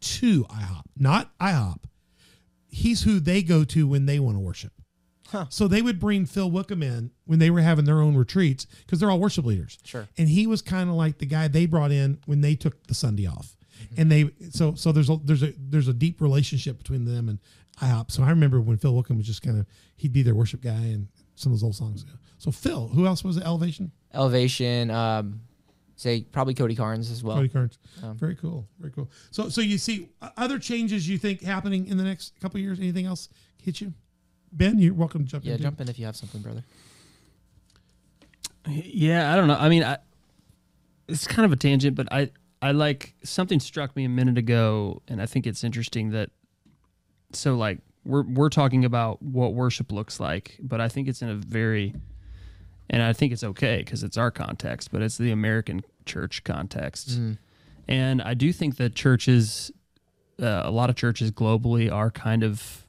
to 0.00 0.44
IHOP, 0.44 0.82
not 0.98 1.36
IHOP. 1.38 1.78
He's 2.68 3.02
who 3.02 3.20
they 3.20 3.42
go 3.42 3.62
to 3.64 3.86
when 3.86 4.06
they 4.06 4.18
want 4.18 4.36
to 4.36 4.40
worship. 4.40 4.72
Huh. 5.30 5.46
So 5.50 5.68
they 5.68 5.82
would 5.82 6.00
bring 6.00 6.24
Phil 6.24 6.50
Wickham 6.50 6.82
in 6.82 7.10
when 7.26 7.38
they 7.38 7.50
were 7.50 7.60
having 7.60 7.84
their 7.84 8.00
own 8.00 8.16
retreats 8.16 8.66
because 8.86 8.98
they're 8.98 9.10
all 9.10 9.18
worship 9.18 9.44
leaders. 9.44 9.78
Sure. 9.84 10.08
And 10.16 10.28
he 10.28 10.46
was 10.46 10.62
kind 10.62 10.88
of 10.88 10.96
like 10.96 11.18
the 11.18 11.26
guy 11.26 11.48
they 11.48 11.66
brought 11.66 11.92
in 11.92 12.18
when 12.26 12.40
they 12.40 12.54
took 12.54 12.86
the 12.86 12.94
Sunday 12.94 13.26
off. 13.26 13.56
Mm-hmm. 13.82 14.00
And 14.00 14.12
they 14.12 14.30
so 14.50 14.74
so 14.74 14.90
there's 14.90 15.10
a 15.10 15.16
there's 15.22 15.42
a 15.42 15.52
there's 15.58 15.88
a 15.88 15.92
deep 15.92 16.20
relationship 16.20 16.78
between 16.78 17.04
them 17.04 17.28
and 17.28 17.38
IHOP. 17.80 18.10
So 18.10 18.22
I 18.22 18.30
remember 18.30 18.60
when 18.60 18.78
Phil 18.78 18.94
Wickham 18.94 19.18
was 19.18 19.26
just 19.26 19.42
kind 19.42 19.58
of 19.58 19.66
he'd 19.96 20.12
be 20.12 20.22
their 20.22 20.34
worship 20.34 20.62
guy 20.62 20.70
and 20.70 21.08
some 21.34 21.52
of 21.52 21.58
those 21.58 21.64
old 21.64 21.76
songs. 21.76 22.04
So 22.38 22.50
Phil, 22.50 22.88
who 22.88 23.06
else 23.06 23.22
was 23.22 23.36
it? 23.36 23.44
Elevation? 23.44 23.92
Elevation, 24.14 24.90
um, 24.90 25.42
say 25.96 26.22
probably 26.22 26.54
Cody 26.54 26.74
Carnes 26.74 27.10
as 27.10 27.22
well. 27.22 27.36
Cody 27.36 27.48
Carnes. 27.48 27.78
Um, 28.02 28.16
very 28.16 28.34
cool. 28.34 28.66
Very 28.80 28.92
cool. 28.92 29.10
So 29.30 29.50
so 29.50 29.60
you 29.60 29.76
see 29.76 30.08
other 30.38 30.58
changes 30.58 31.06
you 31.06 31.18
think 31.18 31.42
happening 31.42 31.86
in 31.86 31.98
the 31.98 32.04
next 32.04 32.40
couple 32.40 32.58
of 32.58 32.62
years? 32.62 32.80
Anything 32.80 33.04
else 33.04 33.28
hit 33.62 33.80
you? 33.82 33.92
Ben, 34.52 34.78
you're 34.78 34.94
welcome 34.94 35.24
to 35.24 35.30
jump 35.30 35.44
Yeah, 35.44 35.52
in. 35.52 35.58
too. 35.58 35.62
jump 35.64 35.80
in 35.80 35.88
if 35.88 35.98
you 35.98 36.06
have 36.06 36.16
something, 36.16 36.40
brother. 36.40 36.64
Yeah, 38.66 39.32
I 39.32 39.36
don't 39.36 39.48
know. 39.48 39.56
I 39.58 39.68
mean, 39.68 39.82
I, 39.82 39.98
it's 41.08 41.26
kind 41.26 41.46
of 41.46 41.52
a 41.52 41.56
tangent, 41.56 41.96
but 41.96 42.12
I 42.12 42.30
I 42.60 42.72
like 42.72 43.14
something 43.22 43.60
struck 43.60 43.94
me 43.96 44.04
a 44.04 44.08
minute 44.08 44.36
ago, 44.36 45.02
and 45.08 45.22
I 45.22 45.26
think 45.26 45.46
it's 45.46 45.64
interesting 45.64 46.10
that 46.10 46.30
so 47.32 47.56
like 47.56 47.78
we're 48.04 48.22
we're 48.24 48.48
talking 48.50 48.84
about 48.84 49.22
what 49.22 49.54
worship 49.54 49.90
looks 49.92 50.20
like, 50.20 50.58
but 50.60 50.80
I 50.80 50.88
think 50.88 51.08
it's 51.08 51.22
in 51.22 51.28
a 51.30 51.34
very 51.34 51.94
and 52.90 53.02
I 53.02 53.12
think 53.12 53.32
it's 53.32 53.44
okay 53.44 53.78
because 53.78 54.02
it's 54.02 54.16
our 54.18 54.30
context, 54.30 54.90
but 54.90 55.02
it's 55.02 55.16
the 55.18 55.30
American 55.30 55.82
church 56.04 56.42
context. 56.44 57.18
And 57.86 58.20
I 58.20 58.34
do 58.34 58.52
think 58.52 58.76
that 58.76 58.94
churches, 58.94 59.70
uh, 60.42 60.62
a 60.64 60.70
lot 60.70 60.90
of 60.90 60.96
churches 60.96 61.30
globally, 61.30 61.90
are 61.90 62.10
kind 62.10 62.42
of 62.42 62.86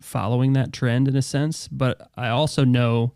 following 0.00 0.52
that 0.54 0.72
trend 0.72 1.08
in 1.08 1.16
a 1.16 1.22
sense. 1.22 1.68
But 1.68 2.10
I 2.16 2.28
also 2.28 2.64
know, 2.64 3.12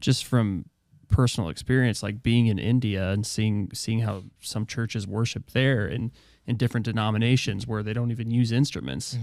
just 0.00 0.24
from 0.24 0.66
personal 1.08 1.48
experience, 1.50 2.02
like 2.02 2.22
being 2.22 2.46
in 2.46 2.58
India 2.58 3.10
and 3.10 3.26
seeing 3.26 3.70
seeing 3.74 4.00
how 4.00 4.24
some 4.40 4.66
churches 4.66 5.06
worship 5.06 5.50
there 5.50 5.86
and 5.86 6.10
in 6.46 6.56
different 6.56 6.84
denominations 6.84 7.66
where 7.66 7.82
they 7.82 7.92
don't 7.92 8.10
even 8.10 8.30
use 8.30 8.52
instruments. 8.52 9.16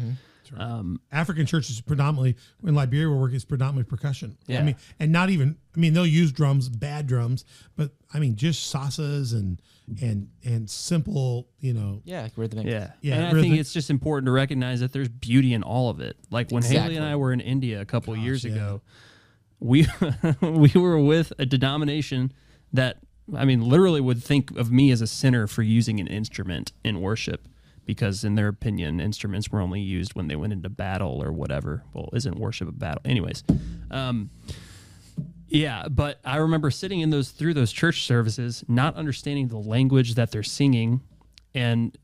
Um, 0.55 1.01
African 1.11 1.45
churches 1.45 1.81
predominantly 1.81 2.37
in 2.63 2.73
Liberia 2.73 3.09
where 3.09 3.17
work 3.17 3.33
is 3.33 3.43
predominantly 3.43 3.83
percussion. 3.83 4.37
Yeah. 4.47 4.59
I 4.59 4.63
mean, 4.63 4.75
and 4.97 5.11
not 5.11 5.29
even 5.29 5.57
I 5.75 5.79
mean 5.79 5.93
they'll 5.93 6.05
use 6.05 6.31
drums, 6.31 6.69
bad 6.69 7.05
drums, 7.07 7.43
but 7.75 7.91
I 8.13 8.19
mean 8.19 8.35
just 8.35 8.73
sasas 8.73 9.33
and 9.33 9.61
and 10.01 10.29
and 10.43 10.69
simple, 10.69 11.47
you 11.59 11.73
know. 11.73 12.01
Yeah, 12.03 12.27
rhythmic. 12.35 12.65
Yeah. 12.65 12.91
Yeah, 13.01 13.15
And 13.15 13.37
I 13.37 13.41
think 13.41 13.57
it's 13.57 13.73
just 13.73 13.89
important 13.89 14.25
to 14.25 14.31
recognize 14.31 14.81
that 14.81 14.91
there's 14.93 15.09
beauty 15.09 15.53
in 15.53 15.63
all 15.63 15.89
of 15.89 16.01
it. 16.01 16.17
Like 16.29 16.51
when 16.51 16.63
Haley 16.63 16.97
and 16.97 17.05
I 17.05 17.15
were 17.15 17.31
in 17.31 17.39
India 17.39 17.79
a 17.81 17.85
couple 17.85 18.13
of 18.13 18.19
years 18.19 18.43
yeah. 18.43 18.53
ago, 18.53 18.81
we 19.59 19.87
we 20.41 20.71
were 20.75 20.99
with 20.99 21.31
a 21.39 21.45
denomination 21.45 22.33
that 22.73 22.97
I 23.35 23.45
mean 23.45 23.61
literally 23.61 24.01
would 24.01 24.21
think 24.21 24.51
of 24.57 24.71
me 24.71 24.91
as 24.91 25.01
a 25.01 25.07
sinner 25.07 25.47
for 25.47 25.63
using 25.63 25.99
an 25.99 26.07
instrument 26.07 26.73
in 26.83 27.01
worship 27.01 27.47
because 27.85 28.25
in 28.25 28.35
their 28.35 28.49
opinion 28.49 28.99
instruments 28.99 29.49
were 29.49 29.61
only 29.61 29.79
used 29.79 30.13
when 30.13 30.27
they 30.27 30.35
went 30.35 30.51
into 30.51 30.69
battle 30.69 31.23
or 31.23 31.31
whatever. 31.31 31.83
Well, 31.93 32.09
isn't 32.13 32.37
worship 32.37 32.67
a 32.67 32.73
battle? 32.73 33.01
Anyways, 33.05 33.43
um 33.89 34.31
yeah, 35.49 35.87
but 35.89 36.19
I 36.25 36.37
remember 36.37 36.69
sitting 36.71 36.99
in 36.99 37.09
those 37.09 37.29
through 37.29 37.53
those 37.53 37.71
church 37.71 38.03
services, 38.05 38.63
not 38.67 38.95
understanding 38.95 39.47
the 39.47 39.57
language 39.57 40.15
that 40.15 40.31
they're 40.31 40.43
singing, 40.43 41.01
and 41.55 41.97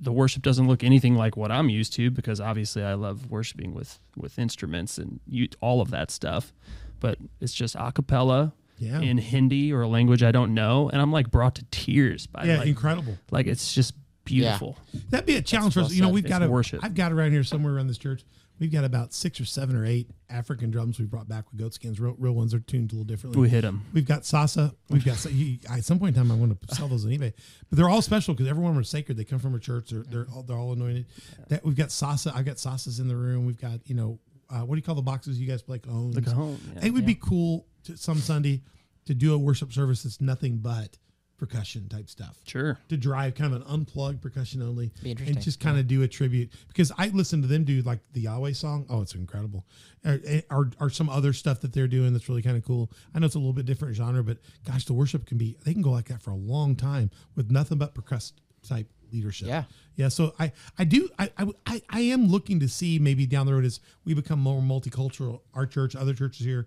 the 0.00 0.12
worship 0.12 0.42
doesn't 0.42 0.68
look 0.68 0.84
anything 0.84 1.14
like 1.16 1.36
what 1.36 1.50
I'm 1.50 1.68
used 1.68 1.92
to 1.94 2.10
because 2.10 2.40
obviously 2.40 2.82
I 2.84 2.94
love 2.94 3.30
worshiping 3.30 3.74
with 3.74 3.98
with 4.16 4.38
instruments 4.38 4.98
and 4.98 5.20
you, 5.26 5.48
all 5.60 5.80
of 5.80 5.90
that 5.90 6.10
stuff, 6.10 6.52
but 7.00 7.18
it's 7.40 7.52
just 7.54 7.74
a 7.76 7.90
cappella 7.92 8.52
Yeah. 8.78 9.00
in 9.00 9.18
Hindi 9.18 9.72
or 9.72 9.82
a 9.82 9.88
language 9.88 10.22
I 10.22 10.30
don't 10.32 10.54
know, 10.54 10.88
and 10.88 11.00
I'm 11.02 11.10
like 11.12 11.30
brought 11.30 11.54
to 11.56 11.64
tears 11.70 12.26
by 12.26 12.44
Yeah, 12.44 12.58
like, 12.58 12.68
incredible. 12.68 13.16
like 13.30 13.46
it's 13.46 13.74
just 13.74 13.94
beautiful. 14.24 14.76
That'd 15.10 15.26
be 15.26 15.36
a 15.36 15.42
challenge 15.42 15.74
for 15.74 15.80
well 15.80 15.86
us. 15.86 15.94
You 15.94 16.02
know, 16.02 16.10
we've 16.10 16.22
got 16.28 16.42
a, 16.42 16.48
worship. 16.48 16.80
I've 16.84 16.94
got 16.94 17.10
it 17.10 17.14
around 17.14 17.32
here 17.32 17.42
somewhere 17.42 17.74
around 17.74 17.86
this 17.88 17.98
church. 17.98 18.24
We've 18.58 18.72
got 18.72 18.84
about 18.84 19.14
six 19.14 19.40
or 19.40 19.44
seven 19.44 19.76
or 19.76 19.84
eight 19.84 20.10
African 20.28 20.70
drums 20.70 20.98
we 20.98 21.04
brought 21.04 21.28
back 21.28 21.44
with 21.50 21.60
goat 21.60 21.74
skins. 21.74 22.00
Real, 22.00 22.16
real 22.18 22.32
ones 22.32 22.52
are 22.54 22.60
tuned 22.60 22.90
a 22.92 22.94
little 22.94 23.04
differently. 23.04 23.40
We 23.40 23.48
hit 23.48 23.62
them. 23.62 23.84
We've 23.92 24.06
got 24.06 24.24
Sasa. 24.24 24.74
We've 24.90 25.04
got 25.04 25.24
at 25.70 25.84
some 25.84 25.98
point 25.98 26.16
in 26.16 26.22
time 26.22 26.32
I 26.32 26.34
want 26.34 26.60
to 26.60 26.74
sell 26.74 26.88
those 26.88 27.04
on 27.04 27.12
eBay, 27.12 27.32
but 27.70 27.76
they're 27.76 27.88
all 27.88 28.02
special 28.02 28.34
because 28.34 28.48
every 28.48 28.62
one 28.62 28.70
of 28.70 28.74
them 28.74 28.80
are 28.80 28.84
sacred. 28.84 29.16
They 29.16 29.24
come 29.24 29.38
from 29.38 29.54
a 29.54 29.60
church. 29.60 29.90
They're 29.90 30.04
they're 30.08 30.26
all, 30.34 30.42
they're 30.42 30.56
all 30.56 30.72
anointed. 30.72 31.06
That 31.48 31.64
we've 31.64 31.76
got 31.76 31.92
Sasa. 31.92 32.32
I've 32.34 32.44
got 32.44 32.56
Sasas 32.56 33.00
in 33.00 33.08
the 33.08 33.16
room. 33.16 33.46
We've 33.46 33.60
got 33.60 33.80
you 33.86 33.94
know 33.94 34.18
uh, 34.50 34.60
what 34.60 34.74
do 34.74 34.78
you 34.78 34.82
call 34.82 34.94
the 34.94 35.02
boxes 35.02 35.38
you 35.38 35.46
guys 35.46 35.62
play 35.62 35.78
cajones? 35.78 36.14
The 36.14 36.22
cajon, 36.22 36.58
yeah. 36.74 36.86
it 36.86 36.92
would 36.92 37.06
be 37.06 37.14
cool 37.14 37.66
to 37.84 37.96
some 37.96 38.18
Sunday 38.18 38.62
to 39.06 39.14
do 39.14 39.34
a 39.34 39.38
worship 39.38 39.72
service 39.72 40.02
that's 40.02 40.20
nothing 40.20 40.58
but 40.58 40.98
percussion 41.38 41.88
type 41.88 42.08
stuff 42.10 42.36
Sure. 42.44 42.78
to 42.88 42.96
drive 42.96 43.34
kind 43.34 43.54
of 43.54 43.62
an 43.62 43.66
unplugged 43.68 44.20
percussion 44.20 44.60
only 44.60 44.92
and 45.04 45.40
just 45.40 45.60
kind 45.60 45.78
of 45.78 45.86
do 45.86 46.02
a 46.02 46.08
tribute 46.08 46.50
because 46.66 46.92
I 46.98 47.08
listen 47.08 47.40
to 47.42 47.48
them 47.48 47.64
do 47.64 47.80
like 47.82 48.00
the 48.12 48.22
Yahweh 48.22 48.52
song. 48.52 48.84
Oh, 48.90 49.00
it's 49.02 49.14
incredible. 49.14 49.64
Or, 50.04 50.18
or, 50.50 50.70
or 50.80 50.90
some 50.90 51.08
other 51.08 51.32
stuff 51.32 51.60
that 51.60 51.72
they're 51.72 51.88
doing 51.88 52.12
that's 52.12 52.28
really 52.28 52.42
kind 52.42 52.56
of 52.56 52.64
cool. 52.64 52.90
I 53.14 53.18
know 53.20 53.26
it's 53.26 53.34
a 53.34 53.38
little 53.38 53.52
bit 53.52 53.66
different 53.66 53.94
genre, 53.96 54.22
but 54.22 54.38
gosh, 54.66 54.84
the 54.84 54.92
worship 54.92 55.26
can 55.26 55.38
be, 55.38 55.56
they 55.64 55.72
can 55.72 55.82
go 55.82 55.90
like 55.90 56.08
that 56.08 56.20
for 56.22 56.30
a 56.32 56.36
long 56.36 56.74
time 56.76 57.10
with 57.36 57.50
nothing 57.50 57.78
but 57.78 57.94
percussive 57.94 58.32
type 58.68 58.88
leadership. 59.12 59.48
Yeah. 59.48 59.64
Yeah. 59.96 60.08
So 60.08 60.34
I, 60.38 60.52
I 60.78 60.84
do, 60.84 61.08
I, 61.18 61.30
I, 61.38 61.46
I- 61.66 61.82
I 61.90 62.00
am 62.00 62.26
looking 62.28 62.60
to 62.60 62.68
see 62.68 62.98
maybe 62.98 63.26
down 63.26 63.46
the 63.46 63.54
road 63.54 63.64
as 63.64 63.80
we 64.04 64.12
become 64.14 64.38
more 64.40 64.60
multicultural, 64.60 65.40
our 65.54 65.66
church, 65.66 65.96
other 65.96 66.14
churches 66.14 66.44
here, 66.44 66.66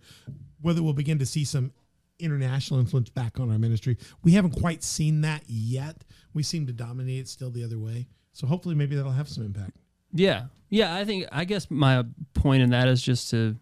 whether 0.62 0.82
we'll 0.82 0.94
begin 0.94 1.20
to 1.20 1.26
see 1.26 1.44
some 1.46 1.72
international 2.22 2.80
influence 2.80 3.10
back 3.10 3.40
on 3.40 3.52
our 3.52 3.58
ministry. 3.60 3.98
We 4.24 4.32
haven't 4.34 4.52
quite 4.52 4.84
seen 4.84 5.22
that 5.22 5.44
yet. 5.48 6.04
We 6.34 6.44
seem 6.44 6.68
to 6.68 6.74
dominate 6.74 7.20
it 7.20 7.28
still 7.28 7.50
the 7.52 7.64
other 7.64 7.80
way. 7.80 8.08
So 8.34 8.48
hopefully 8.48 8.76
maybe 8.76 8.96
that'll 8.96 9.12
have 9.12 9.28
some 9.30 9.44
impact. 9.44 9.78
Yeah. 10.14 10.46
Yeah, 10.70 10.96
I 10.96 11.04
think 11.04 11.26
I 11.32 11.44
guess 11.46 11.70
my 11.70 12.06
point 12.34 12.64
in 12.64 12.70
that 12.70 12.88
is 12.88 13.02
just 13.02 13.30
to 13.32 13.58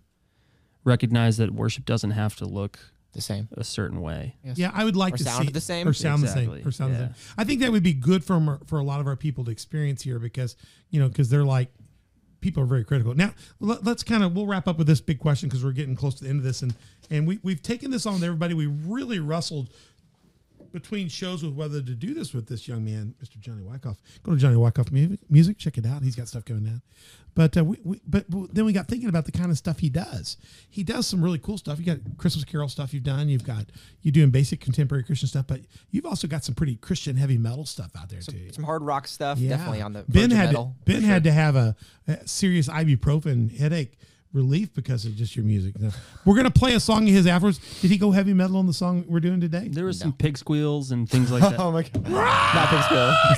recognize 0.83 1.37
that 1.37 1.51
worship 1.51 1.85
doesn't 1.85 2.11
have 2.11 2.35
to 2.37 2.45
look 2.45 2.79
The 3.13 3.21
same. 3.21 3.47
a 3.53 3.63
certain 3.63 4.01
way. 4.01 4.35
Yes. 4.43 4.57
Yeah, 4.57 4.71
I 4.73 4.83
would 4.85 4.95
like 4.95 5.15
Or 5.15 5.17
to 5.17 5.23
sound 5.23 5.45
see 5.47 5.51
the 5.51 5.61
same? 5.61 5.87
or 5.87 5.93
sound 5.93 6.21
the 6.23 6.27
same, 6.27 6.51
or 6.65 6.71
sound 6.71 6.93
the 6.93 6.99
same. 6.99 7.13
I 7.37 7.43
think 7.43 7.61
that 7.61 7.71
would 7.71 7.83
be 7.83 7.93
good 7.93 8.23
for 8.23 8.59
for 8.67 8.77
a 8.79 8.83
lot 8.83 8.99
of 8.99 9.07
our 9.07 9.15
people 9.15 9.43
to 9.45 9.51
experience 9.51 10.01
here 10.03 10.19
because 10.19 10.55
you 10.89 10.99
know 10.99 11.07
because 11.07 11.29
they're 11.29 11.43
like 11.45 11.71
people 12.41 12.63
are 12.63 12.65
very 12.65 12.83
critical. 12.83 13.13
Now 13.13 13.33
let, 13.59 13.85
us 13.87 14.03
kind 14.03 14.23
of 14.23 14.35
we'll 14.35 14.47
wrap 14.47 14.67
up 14.67 14.77
with 14.77 14.87
this 14.87 15.01
big 15.01 15.19
question 15.19 15.49
because 15.49 15.63
we're 15.63 15.71
getting 15.71 15.95
close 15.95 16.15
to 16.15 16.23
the 16.23 16.29
end 16.29 16.39
of 16.39 16.43
this 16.43 16.61
and 16.61 16.73
and 17.09 17.27
we 17.27 17.39
we've 17.43 17.61
taken 17.61 17.91
this 17.91 18.05
on 18.05 18.23
everybody. 18.23 18.53
We 18.53 18.67
really 18.67 19.19
wrestled 19.19 19.69
between 20.71 21.07
shows 21.09 21.43
with 21.43 21.53
whether 21.53 21.81
to 21.81 21.95
do 21.95 22.13
this 22.13 22.33
with 22.33 22.47
this 22.47 22.67
young 22.67 22.85
man, 22.85 23.15
Mr. 23.23 23.39
Johnny 23.39 23.63
Wicoff. 23.63 23.97
Go 24.23 24.33
to 24.33 24.37
Johnny 24.37 24.55
Wicoff 24.55 24.91
music, 24.91 25.19
music 25.29 25.57
check 25.57 25.77
it 25.77 25.85
out. 25.85 26.03
He's 26.03 26.15
got 26.15 26.27
stuff 26.27 26.45
going 26.45 26.67
on. 26.67 26.81
But 27.35 27.55
uh, 27.57 27.63
we, 27.63 27.77
we, 27.83 28.01
but 28.07 28.29
but 28.29 28.53
then 28.53 28.65
we 28.65 28.73
got 28.73 28.87
thinking 28.87 29.07
about 29.07 29.25
the 29.25 29.31
kind 29.31 29.51
of 29.51 29.57
stuff 29.57 29.79
he 29.79 29.89
does. 29.89 30.37
He 30.69 30.83
does 30.83 31.07
some 31.07 31.21
really 31.21 31.37
cool 31.37 31.57
stuff. 31.57 31.79
You 31.79 31.85
got 31.85 31.97
Christmas 32.17 32.43
Carol 32.43 32.67
stuff 32.67 32.93
you've 32.93 33.03
done. 33.03 33.29
You've 33.29 33.45
got 33.45 33.65
you 34.01 34.11
doing 34.11 34.29
basic 34.29 34.59
contemporary 34.59 35.03
Christian 35.03 35.29
stuff, 35.29 35.45
but 35.47 35.61
you've 35.91 36.05
also 36.05 36.27
got 36.27 36.43
some 36.43 36.55
pretty 36.55 36.75
Christian 36.75 37.15
heavy 37.15 37.37
metal 37.37 37.65
stuff 37.65 37.91
out 37.97 38.09
there 38.09 38.21
too. 38.21 38.51
Some 38.51 38.63
hard 38.63 38.81
rock 38.81 39.07
stuff. 39.07 39.39
Definitely 39.39 39.81
on 39.81 39.93
the 39.93 40.05
Ben 40.07 40.31
had 40.31 40.51
to, 40.51 40.71
Ben 40.85 41.01
had 41.03 41.23
to 41.23 41.31
have 41.31 41.55
a, 41.55 41.75
a 42.07 42.27
serious 42.27 42.67
ibuprofen 42.67 43.57
headache 43.57 43.97
relief 44.33 44.73
because 44.73 45.05
of 45.05 45.15
just 45.15 45.35
your 45.35 45.45
music. 45.45 45.75
We're 46.25 46.35
gonna 46.35 46.51
play 46.51 46.73
a 46.75 46.79
song 46.79 47.07
of 47.07 47.13
his 47.13 47.25
afterwards. 47.27 47.59
Did 47.81 47.89
he 47.91 47.97
go 47.97 48.11
heavy 48.11 48.33
metal 48.33 48.57
on 48.57 48.67
the 48.67 48.73
song 48.73 49.03
we're 49.07 49.19
doing 49.19 49.41
today? 49.41 49.67
There 49.69 49.85
was 49.85 49.97
some 49.99 50.13
pig 50.13 50.37
squeals 50.37 50.91
and 50.91 51.09
things 51.09 51.31
like 51.31 51.41
that. 51.49 51.59
Oh 51.59 51.71
my 51.71 51.83
god. 51.83 52.09
Not 52.09 52.69
Pig 52.69 52.83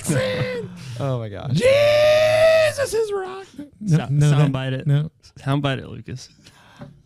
Squirrel. 0.06 0.70
oh 1.00 1.20
my 1.20 1.30
gosh. 1.30 1.52
Jesus 1.52 2.94
is 2.94 3.12
rock. 3.14 3.48
No, 3.80 3.98
Sound- 3.98 4.20
no, 4.20 4.30
that- 4.30 4.52
soundbite 4.52 4.74
it. 4.74 4.88
No, 4.88 5.12
How 5.42 5.56
about 5.56 5.80
it, 5.80 5.88
Lucas? 5.90 6.30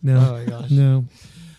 no. 0.02 0.16
Oh 0.18 0.32
my 0.32 0.44
gosh. 0.44 0.70
No. 0.70 1.04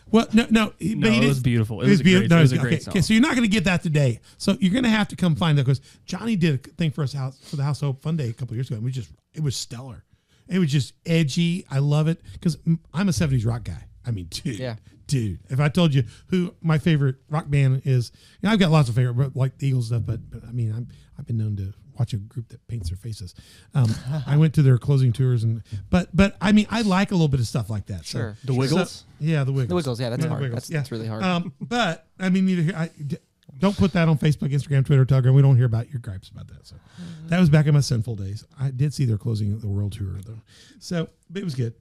Well, 0.10 0.26
no, 0.34 0.46
no. 0.50 0.74
he- 0.80 0.96
No, 0.96 1.02
but 1.02 1.12
he 1.12 1.18
it 1.18 1.22
did- 1.22 1.28
was 1.30 1.40
beautiful. 1.42 1.82
It 1.82 1.90
was 1.90 2.00
a 2.02 2.04
beau- 2.04 2.18
great- 2.20 2.30
no, 2.30 2.38
it 2.38 2.42
was 2.42 2.52
a 2.54 2.56
okay, 2.56 2.62
great 2.62 2.88
Okay, 2.88 3.00
song. 3.00 3.02
so 3.04 3.13
you're 3.13 3.22
not 3.22 3.32
going 3.36 3.44
to 3.44 3.50
get 3.54 3.66
that 3.66 3.84
today. 3.84 4.20
So 4.38 4.56
you're 4.60 4.72
going 4.72 4.84
to 4.86 4.90
have 4.90 5.08
to 5.10 5.16
come 5.16 5.36
find 5.36 5.58
that 5.58 5.63
because 5.66 5.82
Johnny 6.06 6.36
did 6.36 6.56
a 6.56 6.58
thing 6.74 6.92
for 6.92 7.04
us 7.04 7.13
house 7.13 7.38
for 7.44 7.56
the 7.58 7.63
House 7.63 7.82
of 7.82 7.88
Hope 7.88 8.02
Fun 8.04 8.16
Day 8.18 8.30
a 8.30 8.34
couple 8.34 8.56
years 8.56 8.68
ago. 8.68 8.76
And 8.78 8.86
we 8.86 8.92
just 8.92 9.10
it 9.34 9.42
was 9.44 9.56
stellar. 9.56 10.04
It 10.49 10.60
was 10.60 10.71
just 10.71 10.93
edgy. 11.05 11.65
I 11.69 11.79
love 11.79 12.07
it 12.07 12.21
because 12.33 12.57
I'm 12.93 13.10
a 13.10 13.12
'70s 13.12 13.45
rock 13.45 13.63
guy. 13.63 13.83
I 14.05 14.12
mean, 14.12 14.27
dude, 14.29 14.57
Yeah. 14.60 14.75
dude. 15.07 15.39
If 15.49 15.60
I 15.60 15.67
told 15.69 15.93
you 15.93 16.03
who 16.27 16.53
my 16.62 16.77
favorite 16.77 17.17
rock 17.29 17.49
band 17.49 17.81
is, 17.86 18.12
you 18.41 18.47
know, 18.47 18.53
I've 18.53 18.60
got 18.60 18.71
lots 18.71 18.88
of 18.89 18.95
favorite, 18.95 19.15
but 19.15 19.36
like 19.36 19.57
the 19.57 19.67
Eagles 19.67 19.88
stuff. 19.88 20.03
But, 20.05 20.29
but 20.29 20.45
I 20.47 20.51
mean, 20.51 20.71
I'm 20.71 20.88
I've 21.19 21.25
been 21.27 21.38
known 21.38 21.55
to 21.57 21.73
watch 21.99 22.13
a 22.13 22.17
group 22.17 22.47
that 22.49 22.65
paints 22.67 22.89
their 22.89 22.97
faces. 22.97 23.33
Um, 23.73 23.89
I 24.27 24.38
went 24.38 24.53
to 24.53 24.62
their 24.62 24.77
closing 24.77 25.12
tours, 25.12 25.43
and 25.43 25.62
but 25.89 26.10
but 26.15 26.38
I 26.39 26.51
mean, 26.53 26.67
I 26.69 26.83
like 26.83 27.12
a 27.12 27.15
little 27.15 27.27
bit 27.27 27.39
of 27.41 27.47
stuff 27.47 27.69
like 27.69 27.88
that. 27.88 28.05
So- 28.05 28.19
Sure. 28.19 28.38
The 28.45 28.53
Wiggles? 28.53 28.91
so- 28.91 29.05
yeah, 29.19 29.43
the 29.43 29.51
Wiggles. 29.51 29.69
The 29.69 29.75
Wiggles, 29.75 29.99
yeah, 29.99 30.10
that's 30.12 30.21
the 30.23 30.29
hard. 30.29 30.41
Wiggles, 30.41 30.67
That's- 30.67 30.83
that's 30.83 30.91
really 30.91 31.07
hard. 31.07 31.23
Um, 31.23 31.53
but 31.60 32.07
I 32.19 32.29
mean, 32.29 32.45
neither 32.45 32.62
here. 32.62 32.75
I 32.75 32.89
d- 33.05 33.17
don't 33.60 33.78
put 33.78 33.93
that 33.93 34.08
on 34.08 34.17
Facebook, 34.17 34.52
Instagram, 34.54 34.86
Twitter, 34.86 35.06
Telegram. 35.06 35.34
We 35.34 35.41
don't 35.41 35.56
hear 35.56 35.65
about 35.65 35.89
your 35.89 36.00
gripes 36.00 36.30
about 36.30 36.48
that. 36.50 36.65
So 36.67 36.76
mm-hmm. 36.76 37.28
that 37.28 37.39
was 37.39 37.50
back 37.50 37.65
in 37.65 37.74
my 37.74 37.80
sinful 37.80 38.15
days. 38.15 38.46
I 38.60 38.72
did 38.72 38.93
see 38.93 39.06
their 39.06 39.17
closing 39.17 39.58
the 39.60 39.67
world 39.67 39.93
tour 39.93 40.15
though, 40.26 40.39
so 40.80 41.10
but 41.30 41.41
it 41.41 41.46
was 41.46 41.56
good. 41.56 41.74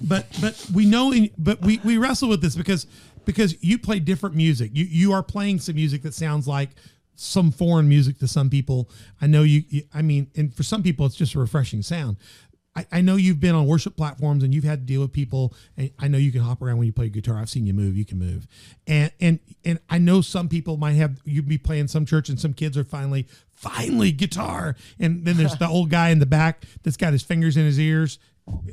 But 0.00 0.26
but 0.40 0.66
we 0.74 0.86
know, 0.86 1.12
in, 1.12 1.30
but 1.38 1.60
we 1.60 1.78
we 1.84 1.98
wrestle 1.98 2.28
with 2.28 2.42
this 2.42 2.56
because 2.56 2.86
because 3.24 3.62
you 3.62 3.78
play 3.78 4.00
different 4.00 4.34
music. 4.34 4.70
You 4.74 4.84
you 4.84 5.12
are 5.12 5.22
playing 5.22 5.60
some 5.60 5.76
music 5.76 6.02
that 6.02 6.14
sounds 6.14 6.48
like 6.48 6.70
some 7.14 7.52
foreign 7.52 7.88
music 7.88 8.18
to 8.18 8.28
some 8.28 8.50
people. 8.50 8.90
I 9.20 9.26
know 9.26 9.42
you, 9.42 9.62
you 9.68 9.82
I 9.94 10.02
mean, 10.02 10.30
and 10.36 10.54
for 10.54 10.62
some 10.62 10.82
people, 10.82 11.06
it's 11.06 11.14
just 11.14 11.34
a 11.34 11.38
refreshing 11.38 11.82
sound. 11.82 12.16
I, 12.74 12.86
I 12.90 13.00
know 13.00 13.16
you've 13.16 13.40
been 13.40 13.54
on 13.54 13.66
worship 13.66 13.96
platforms 13.96 14.42
and 14.42 14.54
you've 14.54 14.64
had 14.64 14.80
to 14.80 14.86
deal 14.86 15.02
with 15.02 15.12
people. 15.12 15.54
And 15.76 15.90
I 15.98 16.08
know 16.08 16.18
you 16.18 16.32
can 16.32 16.40
hop 16.40 16.62
around 16.62 16.78
when 16.78 16.86
you 16.86 16.92
play 16.92 17.08
guitar. 17.08 17.36
I've 17.36 17.50
seen 17.50 17.66
you 17.66 17.74
move. 17.74 17.96
You 17.96 18.04
can 18.04 18.18
move. 18.18 18.46
And 18.86 19.12
and 19.20 19.40
and 19.64 19.78
I 19.90 19.98
know 19.98 20.20
some 20.20 20.48
people 20.48 20.76
might 20.76 20.92
have 20.92 21.20
you 21.24 21.42
be 21.42 21.58
playing 21.58 21.88
some 21.88 22.06
church 22.06 22.28
and 22.28 22.40
some 22.40 22.54
kids 22.54 22.78
are 22.78 22.84
finally 22.84 23.26
finally 23.52 24.12
guitar. 24.12 24.76
And 24.98 25.24
then 25.24 25.36
there's 25.36 25.56
the 25.56 25.68
old 25.68 25.90
guy 25.90 26.10
in 26.10 26.18
the 26.18 26.26
back 26.26 26.64
that's 26.82 26.96
got 26.96 27.12
his 27.12 27.22
fingers 27.22 27.56
in 27.56 27.64
his 27.64 27.78
ears 27.78 28.18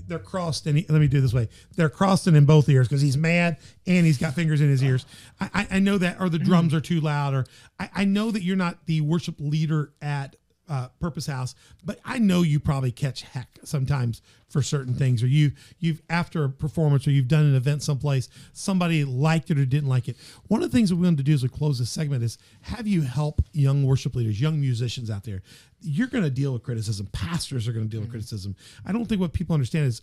they're 0.07 0.17
crossed 0.17 0.65
and 0.65 0.79
he, 0.79 0.85
let 0.89 0.99
me 0.99 1.07
do 1.07 1.21
this 1.21 1.33
way 1.33 1.47
they're 1.75 1.89
crossing 1.89 2.35
in 2.35 2.45
both 2.45 2.67
ears 2.69 2.87
because 2.87 3.01
he's 3.01 3.17
mad 3.17 3.57
and 3.85 4.05
he's 4.05 4.17
got 4.17 4.33
fingers 4.33 4.61
in 4.61 4.67
his 4.67 4.83
ears 4.83 5.05
I, 5.39 5.49
I, 5.53 5.67
I 5.73 5.79
know 5.79 5.97
that 5.99 6.19
or 6.19 6.27
the 6.29 6.39
drums 6.39 6.73
are 6.73 6.81
too 6.81 6.99
loud 6.99 7.35
or 7.35 7.45
I, 7.79 7.89
I 7.95 8.05
know 8.05 8.31
that 8.31 8.41
you're 8.41 8.55
not 8.55 8.87
the 8.87 9.01
worship 9.01 9.35
leader 9.37 9.93
at 10.01 10.35
uh, 10.69 10.87
purpose 10.99 11.25
house 11.27 11.55
but 11.83 11.99
i 12.05 12.17
know 12.17 12.41
you 12.41 12.59
probably 12.59 12.91
catch 12.91 13.23
heck 13.23 13.49
sometimes 13.63 14.21
for 14.49 14.61
certain 14.61 14.93
things 14.93 15.21
or 15.21 15.27
you 15.27 15.51
you've 15.79 16.01
after 16.09 16.43
a 16.43 16.49
performance 16.49 17.07
or 17.07 17.11
you've 17.11 17.27
done 17.27 17.45
an 17.45 17.55
event 17.55 17.83
someplace 17.83 18.29
somebody 18.51 19.03
liked 19.03 19.51
it 19.51 19.59
or 19.59 19.65
didn't 19.65 19.87
like 19.87 20.07
it. 20.07 20.17
One 20.47 20.63
of 20.63 20.71
the 20.71 20.75
things 20.75 20.89
that 20.89 20.95
we 20.95 21.03
wanted 21.03 21.17
to 21.17 21.23
do 21.23 21.33
as 21.33 21.43
we 21.43 21.49
close 21.49 21.79
this 21.79 21.91
segment 21.91 22.23
is 22.23 22.37
have 22.61 22.87
you 22.87 23.01
help 23.01 23.41
young 23.53 23.83
worship 23.83 24.15
leaders 24.15 24.41
young 24.41 24.59
musicians 24.59 25.09
out 25.09 25.23
there. 25.23 25.41
You're 25.81 26.07
going 26.07 26.23
to 26.23 26.29
deal 26.29 26.51
with 26.51 26.63
criticism. 26.63 27.07
Pastors 27.13 27.67
are 27.67 27.71
going 27.71 27.85
to 27.85 27.89
deal 27.89 28.01
with 28.01 28.09
criticism. 28.09 28.55
I 28.85 28.91
don't 28.91 29.05
think 29.05 29.21
what 29.21 29.31
people 29.31 29.53
understand 29.53 29.87
is 29.87 30.01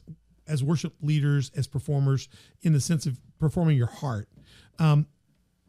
as 0.48 0.62
worship 0.62 0.94
leaders 1.02 1.50
as 1.56 1.66
performers 1.66 2.28
in 2.62 2.72
the 2.72 2.80
sense 2.80 3.04
of 3.04 3.18
performing 3.38 3.76
your 3.76 3.88
heart 3.88 4.28
um, 4.78 5.06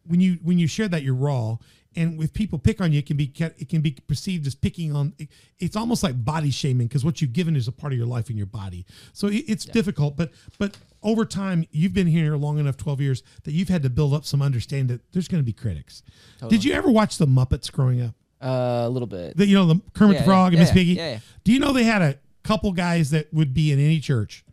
when 0.05 0.21
you 0.21 0.37
when 0.43 0.59
you 0.59 0.67
share 0.67 0.87
that 0.87 1.03
you're 1.03 1.15
raw 1.15 1.57
and 1.97 2.21
if 2.21 2.31
people 2.31 2.59
pick 2.59 2.79
on 2.79 2.93
you 2.93 2.99
it 2.99 3.05
can 3.05 3.17
be 3.17 3.33
it 3.57 3.67
can 3.67 3.81
be 3.81 3.91
perceived 3.91 4.45
as 4.47 4.55
picking 4.55 4.95
on 4.95 5.13
it's 5.59 5.75
almost 5.75 6.03
like 6.03 6.23
body 6.23 6.51
shaming 6.51 6.87
because 6.87 7.03
what 7.03 7.21
you've 7.21 7.33
given 7.33 7.55
is 7.55 7.67
a 7.67 7.71
part 7.71 7.91
of 7.91 7.97
your 7.97 8.07
life 8.07 8.29
and 8.29 8.37
your 8.37 8.47
body. 8.47 8.85
So 9.11 9.27
it, 9.27 9.43
it's 9.47 9.65
difficult 9.65 10.15
but 10.15 10.31
but 10.59 10.77
over 11.03 11.25
time 11.25 11.65
you've 11.71 11.93
been 11.93 12.07
here 12.07 12.37
long 12.37 12.59
enough 12.59 12.77
12 12.77 13.01
years 13.01 13.23
that 13.43 13.51
you've 13.51 13.69
had 13.69 13.83
to 13.83 13.89
build 13.89 14.13
up 14.13 14.23
some 14.23 14.41
understanding 14.41 14.87
that 14.95 15.11
there's 15.11 15.27
going 15.27 15.41
to 15.41 15.45
be 15.45 15.53
critics. 15.53 16.03
Did 16.47 16.63
you 16.63 16.73
ever 16.73 16.89
watch 16.89 17.17
the 17.17 17.27
muppets 17.27 17.71
growing 17.71 18.01
up? 18.01 18.13
Uh, 18.39 18.83
a 18.85 18.89
little 18.89 19.07
bit. 19.07 19.35
the, 19.35 19.47
you 19.47 19.55
know 19.55 19.65
the 19.65 19.81
kermit 19.93 20.15
Yeah, 20.15 20.19
the 20.21 20.25
frog 20.25 20.53
yeah, 20.53 20.57
and 20.57 20.59
miss 20.59 20.69
yeah, 20.69 20.73
piggy? 20.73 20.93
yeah, 20.93 21.09
yeah. 21.13 21.19
do 21.43 21.51
you 21.51 21.59
know 21.59 21.73
they 21.73 21.83
had 21.83 22.03
a 22.03 22.19
couple 22.43 22.71
guys 22.71 23.09
that 23.09 23.33
would 23.33 23.53
be 23.53 23.71
in 23.71 23.79
any 23.79 23.99
church? 23.99 24.45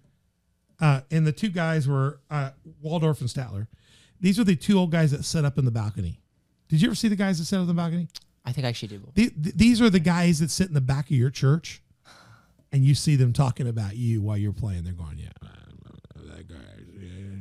Uh, 0.80 1.02
and 1.10 1.26
the 1.26 1.32
two 1.32 1.50
guys 1.50 1.86
were 1.86 2.20
uh, 2.30 2.50
waldorf 2.80 3.20
and 3.20 3.28
statler. 3.28 3.68
These 4.20 4.38
were 4.38 4.44
the 4.44 4.56
two 4.56 4.78
old 4.78 4.90
guys 4.90 5.10
that 5.10 5.24
set 5.24 5.44
up 5.44 5.58
in 5.58 5.66
the 5.66 5.70
balcony 5.70 6.20
did 6.68 6.80
you 6.82 6.88
ever 6.88 6.94
see 6.94 7.08
the 7.08 7.16
guys 7.16 7.38
that 7.38 7.44
sit 7.44 7.58
on 7.58 7.66
the 7.66 7.74
balcony 7.74 8.08
I 8.44 8.52
think 8.52 8.64
I 8.66 8.68
actually 8.68 8.88
did. 8.88 9.02
the, 9.14 9.30
th- 9.30 9.54
these 9.56 9.80
are 9.80 9.88
the 9.90 10.00
guys 10.00 10.38
that 10.40 10.50
sit 10.50 10.68
in 10.68 10.74
the 10.74 10.80
back 10.80 11.06
of 11.06 11.16
your 11.16 11.30
church 11.30 11.82
and 12.72 12.84
you 12.84 12.94
see 12.94 13.16
them 13.16 13.32
talking 13.32 13.68
about 13.68 13.96
you 13.96 14.20
while 14.22 14.36
you're 14.36 14.52
playing 14.52 14.84
they're 14.84 14.92
going 14.92 15.18
yeah 15.18 15.28
that 16.26 16.48
guy 16.48 16.56
yeah, 16.98 17.33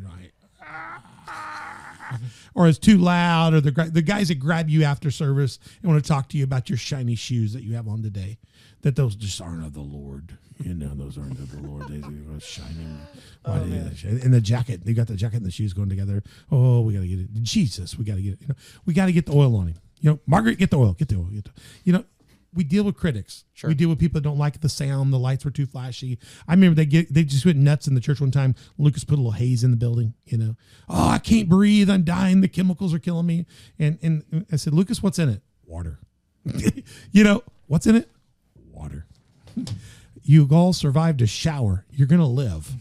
or 2.56 2.68
it's 2.68 2.78
too 2.78 2.98
loud, 2.98 3.54
or 3.54 3.62
the 3.62 3.72
the 3.72 4.02
guys 4.02 4.28
that 4.28 4.36
grab 4.40 4.70
you 4.70 4.84
after 4.84 5.12
service 5.12 5.60
and 5.82 5.92
want 5.92 6.04
to 6.04 6.08
talk 6.08 6.30
to 6.30 6.38
you 6.38 6.44
about 6.44 6.70
your 6.70 6.78
shiny 6.78 7.16
shoes 7.16 7.54
that 7.54 7.64
you 7.64 7.74
have 7.76 7.88
on 7.88 8.02
today, 8.04 8.38
that 8.82 8.96
those 8.96 9.16
just 9.16 9.42
aren't 9.42 9.66
of 9.66 9.74
the 9.74 9.82
Lord. 9.82 10.38
You 10.64 10.76
know, 10.76 10.94
those 10.94 11.18
aren't 11.18 11.40
of 11.40 11.52
the 11.52 11.68
Lord. 11.68 11.88
They 11.88 11.98
are 11.98 12.40
shining. 12.40 13.00
Oh, 13.44 13.52
why 13.54 13.60
do 13.60 13.70
they- 13.70 14.22
and 14.22 14.34
the 14.34 14.40
jacket, 14.40 14.86
they 14.86 14.94
got 14.94 15.08
the 15.08 15.16
jacket 15.16 15.38
and 15.38 15.46
the 15.46 15.52
shoes 15.52 15.74
going 15.74 15.90
together. 15.90 16.24
Oh, 16.52 16.82
we 16.82 16.94
got 16.94 17.02
to 17.02 17.08
get 17.08 17.20
it. 17.20 17.34
Jesus, 17.42 17.98
we 17.98 18.06
got 18.06 18.16
to 18.16 18.22
get 18.22 18.34
it. 18.34 18.42
You 18.42 18.48
know, 18.50 18.56
we 18.86 18.94
got 18.94 19.08
to 19.08 19.12
get 19.12 19.26
the 19.26 19.34
oil 19.34 19.56
on 19.56 19.68
him. 19.68 19.76
You 20.00 20.12
know, 20.12 20.20
Margaret, 20.28 20.58
get 20.60 20.70
the 20.70 20.78
oil. 20.78 20.94
Get 20.94 21.08
the 21.08 21.16
oil. 21.16 21.30
Get 21.34 21.46
the, 21.46 21.52
you 21.86 21.94
know, 21.94 22.04
we 22.54 22.64
deal 22.64 22.84
with 22.84 22.96
critics. 22.96 23.46
Sure. 23.54 23.70
We 23.70 23.76
deal 23.76 23.90
with 23.90 24.00
people 24.00 24.20
that 24.20 24.28
don't 24.28 24.38
like 24.38 24.62
the 24.62 24.70
sound. 24.70 25.14
The 25.14 25.20
lights 25.20 25.46
were 25.46 25.52
too 25.52 25.66
flashy. 25.66 26.20
I 26.48 26.54
remember 26.54 26.76
they 26.76 26.86
get 26.86 27.14
they 27.14 27.24
just 27.24 27.46
went 27.46 27.58
nuts 27.58 27.88
in 27.88 27.96
the 27.96 28.02
church 28.02 28.22
one 28.22 28.32
time. 28.32 28.56
Lucas 28.78 29.04
put 29.04 29.16
a 29.16 29.18
little 29.18 29.32
haze 29.32 29.64
in 29.64 29.72
the 29.72 29.78
building. 29.78 30.14
You 30.26 30.38
know, 30.38 30.56
oh, 30.90 31.10
I 31.10 31.20
can't 31.20 31.50
breathe. 31.50 31.90
I'm 31.90 32.04
dying. 32.04 32.42
The 32.42 32.48
chemicals 32.48 32.94
are 32.94 33.00
killing 33.00 33.26
me. 33.26 33.46
And 33.80 33.98
and 34.02 34.46
I 34.52 34.56
said, 34.56 34.74
Lucas, 34.74 35.02
what's 35.02 35.20
in 35.20 35.30
it? 35.30 35.42
Water. 35.66 36.00
you 37.12 37.24
know, 37.24 37.44
what's 37.68 37.88
in 37.88 37.96
it? 37.96 38.10
Water. 38.72 39.06
You 40.26 40.48
all 40.52 40.72
survived 40.72 41.22
a 41.22 41.28
shower. 41.28 41.86
You're 41.92 42.08
gonna 42.08 42.28
live. 42.28 42.72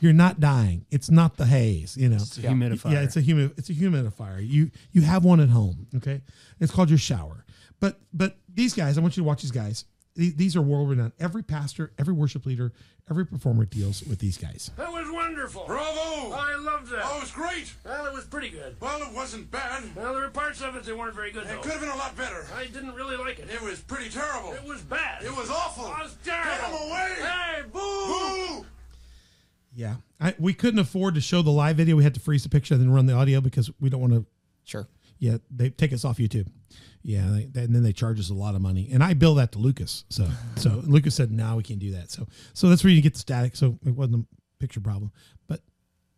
You're 0.00 0.12
not 0.12 0.40
dying. 0.40 0.84
It's 0.90 1.10
not 1.10 1.36
the 1.36 1.46
haze. 1.46 1.96
You 1.96 2.08
know. 2.08 2.16
It's 2.16 2.38
a 2.38 2.42
humidifier. 2.42 2.92
Yeah, 2.92 3.02
it's 3.02 3.16
a 3.16 3.20
humid. 3.20 3.52
It's 3.56 3.70
a 3.70 3.74
humidifier. 3.74 4.46
You 4.46 4.70
you 4.92 5.02
have 5.02 5.24
one 5.24 5.38
at 5.38 5.48
home. 5.48 5.86
Okay, 5.96 6.22
it's 6.58 6.72
called 6.72 6.90
your 6.90 6.98
shower. 6.98 7.44
But 7.80 7.98
but 8.12 8.36
these 8.52 8.74
guys, 8.74 8.98
I 8.98 9.00
want 9.00 9.16
you 9.16 9.22
to 9.22 9.26
watch 9.26 9.42
these 9.42 9.50
guys. 9.50 9.84
These, 10.16 10.34
these 10.34 10.56
are 10.56 10.62
world 10.62 10.90
renowned. 10.90 11.12
Every 11.20 11.44
pastor, 11.44 11.92
every 11.96 12.12
worship 12.12 12.44
leader, 12.44 12.72
every 13.08 13.24
performer 13.24 13.64
deals 13.64 14.02
with 14.02 14.18
these 14.18 14.36
guys. 14.36 14.72
That 14.76 14.90
was 14.92 15.08
wonderful. 15.12 15.64
Bravo! 15.64 16.32
I 16.34 16.56
loved 16.56 16.88
that. 16.90 17.02
Oh, 17.04 17.18
it 17.18 17.20
was 17.20 17.30
great. 17.30 17.72
Well, 17.84 18.04
it 18.06 18.12
was 18.12 18.24
pretty 18.24 18.48
good. 18.48 18.74
Well, 18.80 19.00
it 19.00 19.14
wasn't 19.14 19.48
bad. 19.52 19.84
Well, 19.94 20.12
there 20.14 20.22
were 20.22 20.30
parts 20.30 20.60
of 20.60 20.74
it 20.74 20.82
that 20.82 20.98
weren't 20.98 21.14
very 21.14 21.30
good, 21.30 21.44
It 21.44 21.48
though. 21.50 21.60
could 21.60 21.70
have 21.72 21.80
been 21.80 21.90
a 21.90 21.96
lot 21.96 22.16
better. 22.16 22.44
I 22.56 22.64
didn't 22.66 22.94
really 22.94 23.16
like 23.16 23.38
it. 23.38 23.48
It 23.48 23.62
was 23.62 23.78
pretty 23.78 24.10
terrible. 24.10 24.54
It 24.54 24.64
was 24.64 24.82
bad. 24.82 25.22
It 25.22 25.36
was 25.36 25.50
awful. 25.50 25.84
It 25.86 26.02
was 26.02 26.16
terrible. 26.24 26.50
Get 26.50 26.60
terrible. 26.62 26.78
him 26.78 26.90
away! 26.90 27.14
Hey, 27.20 27.62
boo! 27.72 28.58
Boo! 28.58 28.66
Yeah, 29.76 29.96
I, 30.20 30.34
we 30.40 30.52
couldn't 30.52 30.80
afford 30.80 31.14
to 31.14 31.20
show 31.20 31.42
the 31.42 31.50
live 31.52 31.76
video. 31.76 31.94
We 31.94 32.02
had 32.02 32.14
to 32.14 32.20
freeze 32.20 32.42
the 32.42 32.48
picture 32.48 32.74
and 32.74 32.82
then 32.82 32.90
run 32.90 33.06
the 33.06 33.12
audio 33.12 33.40
because 33.40 33.70
we 33.80 33.88
don't 33.88 34.00
want 34.00 34.14
to. 34.14 34.26
Sure. 34.64 34.88
Yeah, 35.20 35.36
they 35.48 35.70
take 35.70 35.92
us 35.92 36.04
off 36.04 36.18
YouTube. 36.18 36.48
Yeah, 37.08 37.26
they, 37.30 37.44
they- 37.46 37.62
and 37.64 37.74
then 37.74 37.82
they 37.82 37.94
charge 37.94 38.20
us 38.20 38.28
a 38.28 38.34
lot 38.34 38.54
of 38.54 38.60
money, 38.60 38.90
and 38.92 39.02
I 39.02 39.14
bill 39.14 39.36
that 39.36 39.52
to 39.52 39.58
Lucas. 39.58 40.04
So 40.10 40.28
so 40.56 40.82
Lucas 40.86 41.14
said, 41.14 41.32
"No, 41.32 41.56
we 41.56 41.62
can't 41.62 41.78
do 41.80 41.92
that." 41.92 42.10
So 42.10 42.26
so 42.52 42.68
that's 42.68 42.84
where 42.84 42.92
you 42.92 43.00
get 43.00 43.14
the 43.14 43.18
static. 43.18 43.56
So 43.56 43.78
it 43.86 43.94
wasn't 43.94 44.26
a 44.26 44.26
picture 44.60 44.80
problem. 44.80 45.10
But 45.46 45.62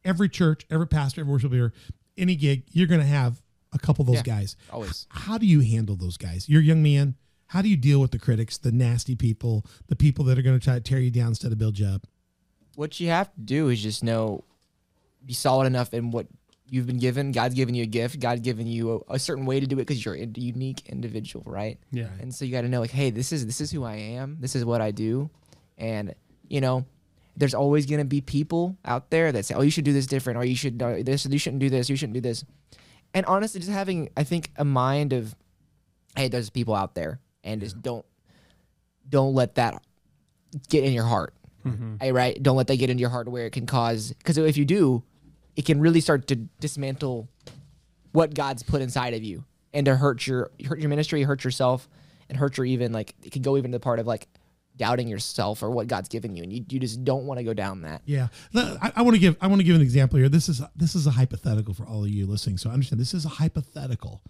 every 0.04 0.28
church, 0.28 0.66
every 0.68 0.88
pastor, 0.88 1.20
every 1.20 1.32
worship 1.32 1.52
leader, 1.52 1.72
any 2.18 2.34
gig, 2.34 2.64
you're 2.72 2.88
going 2.88 3.00
to 3.00 3.06
have 3.06 3.40
a 3.72 3.78
couple 3.78 4.02
of 4.02 4.08
those 4.08 4.16
Yeah. 4.16 4.22
guys. 4.40 4.56
Always. 4.72 5.06
How 5.10 5.38
do 5.38 5.46
you 5.46 5.60
handle 5.60 5.94
those 5.94 6.16
guys? 6.16 6.48
You're 6.48 6.60
a 6.60 6.64
young 6.64 6.82
man. 6.82 7.14
How 7.46 7.62
do 7.62 7.68
you 7.68 7.76
deal 7.76 8.00
with 8.00 8.10
the 8.10 8.18
critics, 8.18 8.58
the 8.58 8.72
nasty 8.72 9.14
people, 9.14 9.64
the 9.86 9.94
people 9.96 10.24
that 10.24 10.38
are 10.38 10.42
going 10.42 10.58
to 10.58 10.64
try 10.64 10.74
to 10.74 10.80
tear 10.80 10.98
you 10.98 11.12
down 11.12 11.28
instead 11.28 11.52
of 11.52 11.58
build 11.58 11.78
you 11.78 11.86
up? 11.86 12.06
What 12.74 12.98
you 12.98 13.08
have 13.10 13.32
to 13.34 13.40
do 13.40 13.68
is 13.68 13.80
just 13.80 14.02
know, 14.02 14.42
be 15.24 15.34
solid 15.34 15.66
enough 15.66 15.94
in 15.94 16.10
what 16.10 16.26
you've 16.70 16.86
been 16.86 16.98
given. 16.98 17.32
God's 17.32 17.54
given 17.54 17.74
you 17.74 17.82
a 17.82 17.86
gift. 17.86 18.20
God's 18.20 18.40
given 18.40 18.66
you 18.66 19.04
a, 19.08 19.14
a 19.14 19.18
certain 19.18 19.44
way 19.44 19.60
to 19.60 19.66
do 19.66 19.76
it 19.76 19.86
because 19.86 20.04
you're 20.04 20.14
a 20.14 20.26
unique 20.36 20.88
individual, 20.88 21.44
right? 21.46 21.78
Yeah. 21.90 22.08
And 22.20 22.34
so 22.34 22.44
you 22.44 22.52
got 22.52 22.62
to 22.62 22.68
know, 22.68 22.80
like, 22.80 22.90
hey, 22.90 23.10
this 23.10 23.32
is 23.32 23.44
this 23.44 23.60
is 23.60 23.70
who 23.70 23.84
I 23.84 23.96
am. 23.96 24.38
This 24.40 24.56
is 24.56 24.64
what 24.64 24.80
I 24.80 24.90
do, 24.90 25.28
and 25.76 26.14
you 26.48 26.60
know, 26.60 26.86
there's 27.36 27.54
always 27.54 27.86
gonna 27.86 28.04
be 28.04 28.20
people 28.20 28.76
out 28.84 29.10
there 29.10 29.32
that 29.32 29.44
say, 29.44 29.54
oh, 29.54 29.62
you 29.62 29.70
should 29.70 29.84
do 29.84 29.92
this 29.92 30.06
different, 30.06 30.38
or 30.38 30.44
you 30.44 30.56
should 30.56 30.80
uh, 30.82 30.96
this, 31.02 31.26
you 31.26 31.38
shouldn't 31.38 31.60
do 31.60 31.70
this, 31.70 31.90
you 31.90 31.96
shouldn't 31.96 32.14
do 32.14 32.20
this. 32.20 32.44
And 33.12 33.26
honestly, 33.26 33.60
just 33.60 33.72
having, 33.72 34.08
I 34.16 34.22
think, 34.22 34.50
a 34.56 34.64
mind 34.64 35.12
of, 35.12 35.34
hey, 36.16 36.28
there's 36.28 36.48
people 36.48 36.74
out 36.74 36.94
there, 36.94 37.18
and 37.42 37.60
just 37.60 37.82
don't, 37.82 38.06
don't 39.08 39.34
let 39.34 39.56
that 39.56 39.82
get 40.68 40.84
in 40.84 40.92
your 40.92 41.04
heart. 41.04 41.34
Hey, 42.00 42.12
right? 42.12 42.40
Don't 42.40 42.56
let 42.56 42.68
that 42.68 42.76
get 42.76 42.88
into 42.88 43.00
your 43.00 43.10
heart 43.10 43.28
where 43.28 43.46
it 43.46 43.50
can 43.50 43.66
cause. 43.66 44.12
Because 44.12 44.38
if 44.38 44.56
you 44.56 44.64
do, 44.64 45.02
it 45.56 45.64
can 45.64 45.80
really 45.80 46.00
start 46.00 46.26
to 46.28 46.36
dismantle 46.36 47.28
what 48.12 48.34
God's 48.34 48.62
put 48.62 48.82
inside 48.82 49.14
of 49.14 49.22
you, 49.22 49.44
and 49.72 49.86
to 49.86 49.96
hurt 49.96 50.26
your 50.26 50.50
hurt 50.66 50.80
your 50.80 50.88
ministry, 50.88 51.22
hurt 51.22 51.44
yourself, 51.44 51.88
and 52.28 52.38
hurt 52.38 52.56
your 52.56 52.66
even 52.66 52.92
like 52.92 53.14
it 53.22 53.32
can 53.32 53.42
go 53.42 53.56
even 53.56 53.70
to 53.72 53.76
the 53.76 53.80
part 53.80 53.98
of 53.98 54.06
like 54.06 54.28
doubting 54.76 55.08
yourself 55.08 55.62
or 55.62 55.70
what 55.70 55.88
God's 55.88 56.08
given 56.08 56.34
you, 56.34 56.42
and 56.42 56.52
you, 56.52 56.64
you 56.68 56.80
just 56.80 57.04
don't 57.04 57.26
want 57.26 57.38
to 57.38 57.44
go 57.44 57.52
down 57.52 57.82
that. 57.82 58.00
Yeah, 58.06 58.28
I, 58.54 58.92
I 58.96 59.02
want 59.02 59.14
to 59.14 59.20
give 59.20 59.36
I 59.40 59.46
want 59.46 59.60
to 59.60 59.64
give 59.64 59.76
an 59.76 59.82
example 59.82 60.18
here. 60.18 60.28
This 60.28 60.48
is 60.48 60.62
this 60.74 60.94
is 60.94 61.06
a 61.06 61.10
hypothetical 61.10 61.74
for 61.74 61.84
all 61.84 62.04
of 62.04 62.10
you 62.10 62.26
listening. 62.26 62.58
So 62.58 62.70
understand 62.70 63.00
this 63.00 63.14
is 63.14 63.24
a 63.24 63.28
hypothetical. 63.28 64.22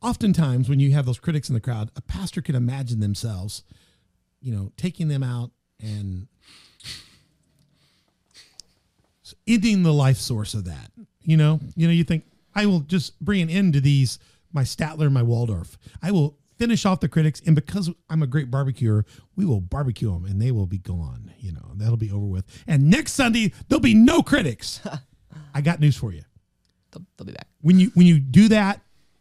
Oftentimes, 0.00 0.68
when 0.68 0.78
you 0.78 0.92
have 0.92 1.06
those 1.06 1.18
critics 1.18 1.48
in 1.48 1.54
the 1.54 1.60
crowd, 1.60 1.90
a 1.96 2.00
pastor 2.00 2.40
can 2.40 2.54
imagine 2.54 3.00
themselves, 3.00 3.64
you 4.40 4.54
know, 4.54 4.70
taking 4.76 5.08
them 5.08 5.24
out 5.24 5.50
and 5.80 6.28
ending 9.46 9.82
the 9.82 9.92
life 9.92 10.16
source 10.16 10.54
of 10.54 10.64
that. 10.64 10.90
You 11.22 11.36
know, 11.36 11.60
you 11.76 11.86
know, 11.86 11.92
you 11.92 12.04
think 12.04 12.24
I 12.54 12.66
will 12.66 12.80
just 12.80 13.18
bring 13.20 13.42
an 13.42 13.50
end 13.50 13.74
to 13.74 13.80
these 13.80 14.18
my 14.52 14.62
Statler, 14.62 15.12
my 15.12 15.22
Waldorf. 15.22 15.78
I 16.02 16.10
will 16.10 16.38
finish 16.56 16.84
off 16.84 17.00
the 17.00 17.08
critics, 17.08 17.40
and 17.46 17.54
because 17.54 17.90
I'm 18.10 18.22
a 18.22 18.26
great 18.26 18.50
barbecuer, 18.50 19.04
we 19.36 19.44
will 19.44 19.60
barbecue 19.60 20.10
them, 20.10 20.24
and 20.24 20.40
they 20.40 20.50
will 20.50 20.66
be 20.66 20.78
gone. 20.78 21.32
You 21.38 21.52
know, 21.52 21.72
that'll 21.76 21.96
be 21.96 22.10
over 22.10 22.26
with. 22.26 22.44
And 22.66 22.90
next 22.90 23.12
Sunday 23.12 23.52
there'll 23.68 23.80
be 23.80 23.94
no 23.94 24.22
critics. 24.22 24.80
I 25.54 25.60
got 25.60 25.80
news 25.80 25.96
for 25.96 26.12
you. 26.12 26.22
They'll, 26.90 27.04
they'll 27.16 27.26
be 27.26 27.32
back. 27.32 27.48
When 27.60 27.78
you 27.78 27.90
when 27.94 28.06
you 28.06 28.18
do 28.18 28.48
that, 28.48 28.80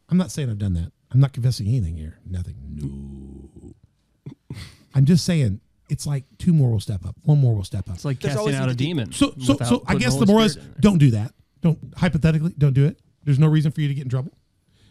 I'm 0.10 0.18
not 0.18 0.32
saying 0.32 0.50
I've 0.50 0.58
done 0.58 0.74
that. 0.74 0.92
I'm 1.12 1.20
not 1.20 1.34
confessing 1.34 1.68
anything 1.68 1.96
here. 1.98 2.20
Nothing. 2.26 2.56
No. 2.74 3.76
I'm 4.96 5.06
just 5.06 5.26
saying 5.26 5.62
it's 5.90 6.06
like 6.06 6.26
two 6.38 6.54
more 6.54 6.72
will 6.72 6.80
step 6.80 7.06
up. 7.06 7.16
One 7.24 7.40
more 7.40 7.56
will 7.56 7.64
step 7.64 7.90
up. 7.90 7.96
It's 7.96 8.06
like 8.06 8.20
There's 8.20 8.34
casting 8.34 8.40
always 8.40 8.56
out 8.56 8.60
gonna 8.62 8.72
a 8.74 8.76
demon. 8.76 9.12
So 9.12 9.34
so 9.40 9.54
without 9.54 9.68
so 9.68 9.76
I 9.76 9.94
putting 9.94 10.00
guess 10.00 10.14
Holy 10.14 10.26
the 10.26 10.32
more 10.32 10.42
is 10.42 10.52
Spirit 10.54 10.66
in 10.66 10.72
there. 10.74 10.82
don't 10.82 10.98
do 10.98 11.12
that. 11.12 11.34
Don't 11.62 11.80
hypothetically 11.98 12.54
don't 12.58 12.74
do 12.74 12.86
it. 12.86 13.00
There's 13.24 13.40
no 13.40 13.48
reason 13.48 13.72
for 13.72 13.82
you 13.82 13.88
to 13.88 13.94
get 13.94 14.04
in 14.04 14.10
trouble 14.10 14.32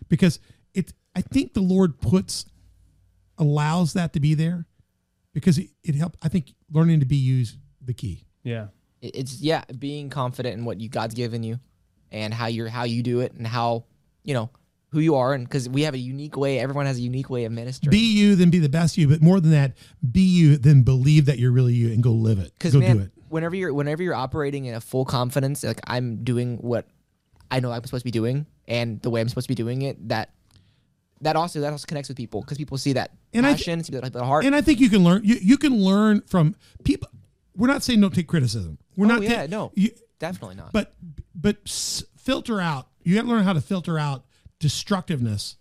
because 0.09 0.41
it. 0.75 0.93
I 1.15 1.23
think 1.23 1.55
the 1.55 1.61
Lord 1.63 2.01
puts 2.01 2.45
allows 3.39 3.93
that 3.95 4.13
to 4.15 4.21
be 4.21 4.35
there 4.35 4.67
because 5.33 5.59
it, 5.59 5.69
it 5.85 5.95
helped. 5.95 6.19
I 6.23 6.29
think 6.29 6.53
learning 6.71 7.01
to 7.01 7.07
be 7.07 7.17
used 7.17 7.57
the 7.85 7.95
key. 7.95 8.25
Yeah. 8.43 8.69
It- 9.01 9.15
It's 9.17 9.41
yeah, 9.41 9.65
being 9.79 10.09
confident 10.11 10.59
in 10.59 10.65
what 10.65 10.81
you 10.81 10.89
God's 10.89 11.15
given 11.15 11.43
you, 11.43 11.61
and 12.11 12.33
how 12.35 12.47
you're 12.47 12.69
how 12.69 12.85
you 12.85 13.03
do 13.03 13.21
it, 13.21 13.33
and 13.33 13.47
how 13.47 13.85
you 14.25 14.35
know 14.35 14.51
who 14.91 15.01
you 15.01 15.15
are, 15.17 15.35
and 15.35 15.45
because 15.45 15.69
we 15.69 15.83
have 15.83 15.95
a 15.95 15.99
unique 15.99 16.37
way. 16.37 16.59
Everyone 16.59 16.87
has 16.87 16.97
a 16.99 17.01
unique 17.03 17.29
way 17.29 17.45
of 17.45 17.53
ministering. 17.53 17.91
Be 17.91 17.99
you, 18.17 18.37
then 18.37 18.51
be 18.51 18.59
the 18.59 18.69
best 18.69 18.97
you. 18.97 19.09
But 19.09 19.21
more 19.21 19.41
than 19.41 19.51
that, 19.51 19.77
be 20.13 20.21
you, 20.21 20.57
then 20.57 20.83
believe 20.83 21.27
that 21.27 21.39
you're 21.39 21.53
really 21.53 21.75
you 21.75 21.93
and 21.93 22.03
go 22.03 22.13
live 22.13 22.39
it. 22.39 22.53
Because 22.55 22.73
Go 22.73 22.79
man, 22.81 22.97
do 22.97 23.03
it. 23.05 23.11
whenever 23.29 23.57
you're 23.57 23.75
whenever 23.75 24.03
you're 24.03 24.15
operating 24.15 24.65
in 24.67 24.75
a 24.75 24.81
full 24.81 25.05
confidence, 25.05 25.65
like 25.65 25.81
I'm 25.87 26.23
doing 26.25 26.59
what 26.59 26.87
I 27.51 27.61
know 27.61 27.73
I'm 27.73 27.83
supposed 27.85 28.03
to 28.03 28.05
be 28.07 28.11
doing, 28.11 28.47
and 28.69 29.01
the 29.03 29.11
way 29.11 29.21
I'm 29.21 29.29
supposed 29.29 29.47
to 29.47 29.51
be 29.51 29.55
doing 29.55 29.83
it, 29.83 30.09
that 30.09 30.31
that 31.21 31.35
also 31.37 31.61
that 31.61 31.73
also 31.73 31.87
connects 31.87 32.09
with 32.09 32.17
people 32.17 32.41
because 32.43 32.59
people 32.59 32.77
see 32.79 32.93
that 32.93 33.11
And 33.33 33.47
I 33.47 33.51
th- 33.55 33.61
passion, 33.65 33.83
see 33.85 33.93
that 33.99 34.15
heart. 34.15 34.45
And 34.45 34.55
I 34.55 34.61
think 34.61 34.81
you 34.81 34.89
can 34.91 35.03
learn. 35.03 35.23
You, 35.25 35.37
you 35.41 35.57
can 35.59 35.75
learn 35.75 36.21
from 36.27 36.55
people. 36.85 37.09
We're 37.57 37.69
not 37.69 37.83
saying 37.83 38.01
don't 38.03 38.15
take 38.15 38.29
criticism. 38.29 38.79
We're 38.97 39.07
oh 39.07 39.09
not. 39.09 39.23
yeah, 39.23 39.47
ta- 39.47 39.51
no, 39.51 39.73
You, 39.75 39.91
definitely 40.19 40.57
not. 40.57 40.73
but 40.73 40.95
but 41.35 41.57
s- 41.67 42.05
filter 42.19 42.61
out. 42.61 42.89
You 43.03 43.15
got 43.15 43.23
to 43.23 43.29
learn 43.29 43.45
how 43.45 43.53
to 43.55 43.61
filter 43.63 43.99
out 43.99 44.25
destructiveness 44.61 45.57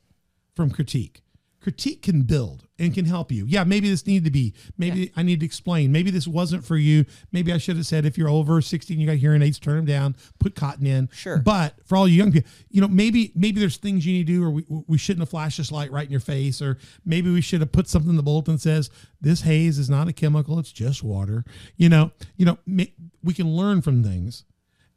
from 0.56 0.72
critique. 0.72 1.22
Critique 1.62 2.04
can 2.04 2.22
build 2.22 2.68
and 2.78 2.94
can 2.94 3.06
help 3.06 3.32
you. 3.32 3.44
Yeah, 3.48 3.64
maybe 3.64 3.90
this 3.90 4.06
needed 4.06 4.26
to 4.26 4.30
be. 4.30 4.54
Maybe 4.78 5.12
I 5.16 5.24
need 5.24 5.40
to 5.40 5.46
explain. 5.48 5.92
Maybe 5.92 6.12
this 6.12 6.28
wasn't 6.28 6.64
for 6.64 6.78
you. 6.78 7.06
Maybe 7.32 7.52
I 7.52 7.58
should 7.58 7.76
have 7.78 7.88
said 7.88 8.06
if 8.06 8.20
you're 8.20 8.30
over 8.30 8.62
16, 8.62 9.00
you 9.00 9.08
got 9.08 9.16
hearing 9.16 9.42
aids, 9.42 9.58
turn 9.58 9.78
them 9.78 9.86
down, 9.86 10.16
put 10.40 10.54
cotton 10.54 10.86
in. 10.86 11.10
Sure. 11.12 11.40
But 11.40 11.74
for 11.84 11.98
all 11.98 12.08
you 12.08 12.18
young 12.18 12.32
people, 12.32 12.52
you 12.70 12.82
know, 12.82 12.88
maybe 12.88 13.32
maybe 13.34 13.60
there's 13.60 13.78
things 13.78 14.06
you 14.06 14.14
need 14.14 14.28
to 14.28 14.34
do, 14.34 14.44
or 14.44 14.52
we, 14.52 14.66
we 14.86 15.00
shouldn't 15.00 15.24
have 15.24 15.30
flashed 15.30 15.58
this 15.58 15.72
light 15.72 15.92
right 15.92 16.06
in 16.06 16.12
your 16.12 16.20
face, 16.20 16.62
or 16.62 16.78
maybe 17.04 17.32
we 17.32 17.42
should 17.42 17.62
have 17.62 17.72
put 17.72 17.88
something 17.88 18.12
in 18.12 18.16
the 18.16 18.22
bulletin 18.22 18.54
that 18.54 18.62
says 18.62 18.92
this 19.20 19.42
haze 19.42 19.80
is 19.80 19.90
not 19.90 20.08
a 20.08 20.14
chemical, 20.14 20.60
it's 20.60 20.72
just 20.72 21.02
water. 21.02 21.46
You 21.78 21.90
know, 21.90 22.12
you 22.38 22.46
know, 22.46 22.60
we 23.24 23.34
can 23.34 23.48
learn 23.48 23.82
from 23.82 24.04
things 24.04 24.44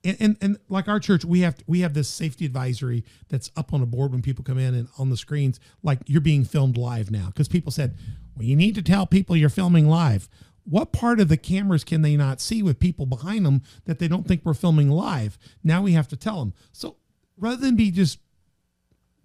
and, 0.05 0.17
and 0.21 0.37
and 0.41 0.59
like 0.69 0.89
our 0.89 1.01
church 1.01 1.25
we 1.25 1.41
have 1.41 1.57
we 1.67 1.81
have 1.81 1.95
this 1.95 2.09
safety 2.09 2.45
advisory 2.45 3.05
that's 3.29 3.51
up 3.57 3.73
on 3.73 3.83
a 3.83 3.87
board 3.87 4.13
when 4.13 4.23
people 4.23 4.45
come 4.45 4.59
in 4.59 4.75
and 4.75 4.89
on 4.99 5.11
the 5.11 5.17
screens 5.17 5.59
like 5.83 5.99
you're 6.07 6.21
being 6.21 6.45
filmed 6.45 6.77
live 6.77 7.11
now. 7.11 7.27
Because 7.27 7.49
people 7.49 7.73
said 7.73 7.97
well 8.37 8.45
you 8.45 8.57
need 8.57 8.75
to 8.75 8.83
tell 8.83 9.07
people 9.07 9.37
you're 9.37 9.49
filming 9.49 9.89
live. 9.89 10.29
What 10.65 10.93
part 10.93 11.19
of 11.19 11.29
the 11.29 11.39
cameras 11.39 11.83
can 11.83 12.03
they 12.03 12.17
not 12.17 12.41
see 12.41 12.63
with 12.63 12.79
people 12.79 13.07
behind 13.07 13.47
them 13.47 13.63
that 13.87 13.99
they 13.99 14.09
don't 14.09 14.29
think 14.29 14.43
we're 14.45 14.55
filming 14.55 14.91
live? 14.91 15.39
Now 15.65 15.83
we 15.83 15.93
have 15.93 16.09
to 16.09 16.17
tell 16.17 16.41
them 16.41 16.55
so 16.73 16.97
rather 17.37 17.57
than 17.57 17.77
be 17.77 17.91
just 17.91 18.19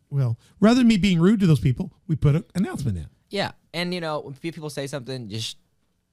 well 0.10 0.38
rather 0.60 0.80
than 0.80 0.88
me 0.88 0.98
being 0.98 1.20
rude 1.20 1.40
to 1.42 1.48
those 1.48 1.60
people 1.60 1.92
we 2.08 2.16
put 2.16 2.36
an 2.36 2.46
announcement 2.56 2.98
in. 2.98 3.08
Yeah, 3.30 3.54
and 3.74 3.94
you 3.94 4.00
know 4.00 4.20
when 4.20 4.36
people 4.36 4.70
say 4.70 4.86
something, 4.86 5.28
just 5.28 5.58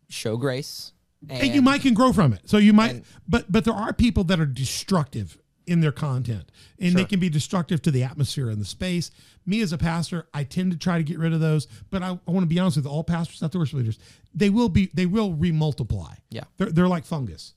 show 0.09 0.37
grace. 0.39 0.93
And, 1.29 1.43
and 1.43 1.55
you 1.55 1.63
might 1.63 1.83
can 1.83 1.95
grow 1.95 2.13
from 2.13 2.33
it. 2.33 2.49
So 2.49 2.57
you 2.57 2.73
might, 2.73 2.91
and- 2.97 3.05
but 3.29 3.51
but 3.53 3.65
there 3.65 3.75
are 3.75 3.93
people 3.93 4.25
that 4.25 4.41
are 4.41 4.47
destructive 4.47 5.37
in 5.67 5.81
their 5.81 5.93
content, 5.93 6.51
and 6.81 6.95
they 6.97 7.05
can 7.05 7.21
be 7.21 7.29
destructive 7.29 7.81
to 7.83 7.91
the 7.91 8.03
atmosphere 8.03 8.49
and 8.51 8.61
the 8.61 8.65
space. 8.65 9.11
Me 9.47 9.61
as 9.61 9.73
a 9.73 9.79
pastor, 9.79 10.27
I 10.35 10.43
tend 10.45 10.73
to 10.73 10.79
try 10.79 10.99
to 10.99 11.05
get 11.05 11.19
rid 11.19 11.33
of 11.33 11.41
those, 11.41 11.67
but 11.91 12.03
I, 12.03 12.19
I 12.27 12.31
want 12.31 12.41
to 12.43 12.47
be 12.47 12.59
honest 12.59 12.77
with 12.77 12.87
all 12.87 13.05
pastors, 13.05 13.41
not 13.41 13.53
the 13.53 13.59
worship 13.59 13.79
leaders. 13.79 13.99
They 14.35 14.51
will 14.51 14.69
be, 14.69 14.91
they 14.95 15.07
will 15.07 15.33
remultiply. 15.33 16.17
Yeah. 16.31 16.45
they're 16.57 16.71
they're 16.71 16.89
like 16.89 17.05
fungus. 17.05 17.55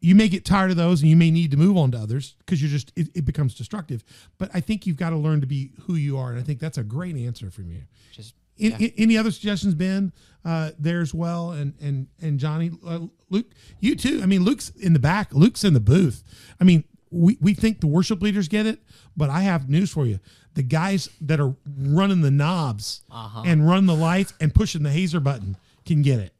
You 0.00 0.14
may 0.14 0.28
get 0.28 0.44
tired 0.44 0.70
of 0.70 0.76
those, 0.76 1.00
and 1.00 1.10
you 1.10 1.16
may 1.16 1.30
need 1.30 1.50
to 1.50 1.56
move 1.56 1.76
on 1.76 1.90
to 1.92 1.98
others 1.98 2.34
because 2.38 2.62
you're 2.62 2.70
just 2.70 2.92
it, 2.96 3.08
it 3.14 3.24
becomes 3.24 3.54
destructive. 3.54 4.04
But 4.38 4.50
I 4.54 4.60
think 4.60 4.86
you've 4.86 4.96
got 4.96 5.10
to 5.10 5.16
learn 5.16 5.40
to 5.40 5.46
be 5.46 5.72
who 5.82 5.94
you 5.94 6.16
are, 6.18 6.30
and 6.30 6.38
I 6.38 6.42
think 6.42 6.60
that's 6.60 6.78
a 6.78 6.84
great 6.84 7.16
answer 7.16 7.50
from 7.50 7.70
you. 7.70 7.82
just 8.12 8.34
In- 8.58 8.92
any 8.96 9.16
other 9.16 9.30
suggestions, 9.30 9.74
Ben? 9.74 10.12
Uh, 10.44 10.70
there 10.78 11.00
as 11.00 11.12
well, 11.12 11.52
and 11.52 11.74
and 11.80 12.06
and 12.22 12.38
Johnny, 12.38 12.70
uh, 12.86 13.00
Luke, 13.28 13.46
you 13.80 13.94
too. 13.96 14.20
I 14.22 14.26
mean, 14.26 14.44
Luke's 14.44 14.70
in 14.70 14.92
the 14.92 14.98
back. 14.98 15.34
Luke's 15.34 15.64
in 15.64 15.74
the 15.74 15.80
booth. 15.80 16.22
I 16.60 16.64
mean, 16.64 16.84
we 17.10 17.36
we 17.40 17.54
think 17.54 17.80
the 17.80 17.86
worship 17.86 18.22
leaders 18.22 18.48
get 18.48 18.64
it, 18.64 18.80
but 19.16 19.30
I 19.30 19.40
have 19.42 19.68
news 19.68 19.90
for 19.90 20.06
you: 20.06 20.20
the 20.54 20.62
guys 20.62 21.08
that 21.20 21.40
are 21.40 21.54
running 21.78 22.22
the 22.22 22.30
knobs 22.30 23.02
and 23.44 23.68
run 23.68 23.86
the 23.86 23.94
lights 23.94 24.32
and 24.40 24.54
pushing 24.54 24.82
the 24.84 24.90
hazer 24.90 25.20
button 25.20 25.56
can 25.84 26.02
get 26.02 26.20
it, 26.20 26.32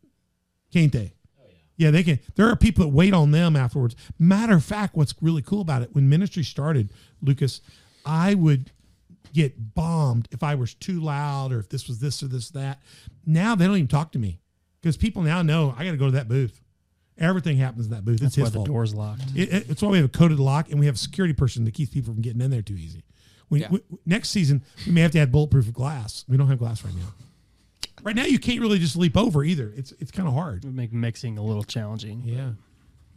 can't 0.73 0.93
they? 0.93 1.13
Yeah, 1.77 1.91
they 1.93 2.03
can. 2.03 2.19
There 2.35 2.49
are 2.49 2.57
people 2.57 2.85
that 2.85 2.91
wait 2.91 3.15
on 3.15 3.31
them 3.31 3.57
afterwards. 3.57 3.95
Matter 4.19 4.55
of 4.55 4.65
fact, 4.65 4.97
what's 4.97 5.15
really 5.21 5.43
cool 5.43 5.61
about 5.61 5.83
it, 5.83 5.95
when 5.95 6.09
ministry 6.09 6.43
started, 6.43 6.91
Lucas, 7.23 7.61
I 8.05 8.35
would 8.35 8.73
get 9.33 9.75
bombed 9.75 10.29
if 10.31 10.43
I 10.43 10.55
was 10.55 10.75
too 10.75 11.01
loud 11.01 11.53
or 11.53 11.59
if 11.61 11.69
this 11.69 11.89
was 11.89 11.99
this 11.99 12.23
or 12.23 12.29
this 12.29 12.51
that. 12.51 12.81
Now 13.27 13.55
they 13.55 13.67
don't 13.67 13.77
even 13.77 13.89
talk 13.89 14.13
to 14.13 14.19
me 14.19 14.41
because 14.81 14.97
people 14.97 15.23
now 15.23 15.43
know 15.43 15.75
I 15.77 15.85
got 15.85 15.93
to 15.93 15.97
go 15.97 16.07
to 16.07 16.13
that 16.13 16.29
booth. 16.29 16.61
Everything 17.19 17.57
happens 17.57 17.87
in 17.87 17.91
that 17.93 18.05
booth. 18.05 18.21
That's 18.21 18.37
it's 18.39 18.45
why 18.45 18.49
the 18.51 18.55
fault. 18.57 18.67
door's 18.69 18.95
locked. 18.95 19.23
It, 19.35 19.53
it- 19.53 19.71
it's 19.71 19.83
why 19.83 19.89
we 19.91 19.97
have 19.99 20.07
a 20.07 20.09
coded 20.09 20.39
lock 20.39 20.71
and 20.71 20.79
we 20.79 20.87
have 20.87 20.95
a 20.95 20.99
security 20.99 21.35
person 21.35 21.65
that 21.65 21.75
keeps 21.75 21.93
people 21.93 22.13
from 22.15 22.23
getting 22.23 22.41
in 22.41 22.51
there 22.51 22.63
too 22.63 22.75
easy. 22.77 23.03
We, 23.51 23.61
Yeah. 23.63 23.69
we- 23.71 23.83
next 24.07 24.29
season 24.31 24.63
we 24.87 24.93
may 24.93 25.01
have 25.01 25.11
to 25.13 25.19
add 25.19 25.33
bulletproof 25.33 25.73
glass. 25.73 26.25
We 26.29 26.37
don't 26.37 26.49
have 26.49 26.59
glass 26.59 26.85
right 26.85 26.95
now. 26.95 27.13
Right 28.05 28.15
now 28.15 28.25
you 28.25 28.39
can't 28.39 28.61
really 28.61 28.79
just 28.79 28.95
leap 28.97 29.17
over 29.17 29.43
either. 29.43 29.73
It's 29.77 29.93
it's 29.99 30.13
kind 30.13 30.29
of 30.29 30.35
hard. 30.35 30.65
Would 30.65 30.75
make 30.77 30.93
mixing 30.93 31.37
a 31.39 31.43
little 31.43 31.65
challenging. 31.65 32.23
Yeah. 32.25 32.51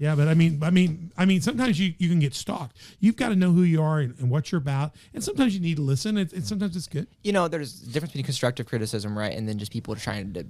Yeah, 0.02 0.16
but 0.16 0.28
I 0.28 0.34
mean, 0.34 0.64
I 0.64 0.72
mean, 0.72 1.12
I 1.16 1.26
mean, 1.26 1.42
sometimes 1.42 1.80
you, 1.80 1.94
you 2.00 2.10
can 2.10 2.18
get 2.20 2.34
stalked. 2.34 2.76
You've 3.00 3.16
got 3.18 3.30
to 3.30 3.36
know 3.36 3.52
who 3.52 3.62
you 3.62 3.84
are 3.84 4.00
and, 4.00 4.18
and 4.18 4.32
what 4.32 4.52
you're 4.52 4.58
about, 4.60 4.96
and 5.14 5.24
sometimes 5.24 5.54
you 5.54 5.60
need 5.62 5.76
to 5.78 5.84
listen. 5.84 6.18
And, 6.18 6.34
and 6.34 6.44
sometimes 6.44 6.76
it's 6.76 6.88
good. 6.88 7.06
you 7.24 7.32
know, 7.32 7.48
there's 7.48 7.84
a 7.84 7.86
difference 7.86 8.14
between 8.14 8.26
constructive 8.26 8.66
criticism, 8.66 9.16
right, 9.16 9.38
and 9.38 9.48
then 9.48 9.60
just 9.60 9.72
people 9.72 9.96
trying 9.96 10.34
to. 10.34 10.48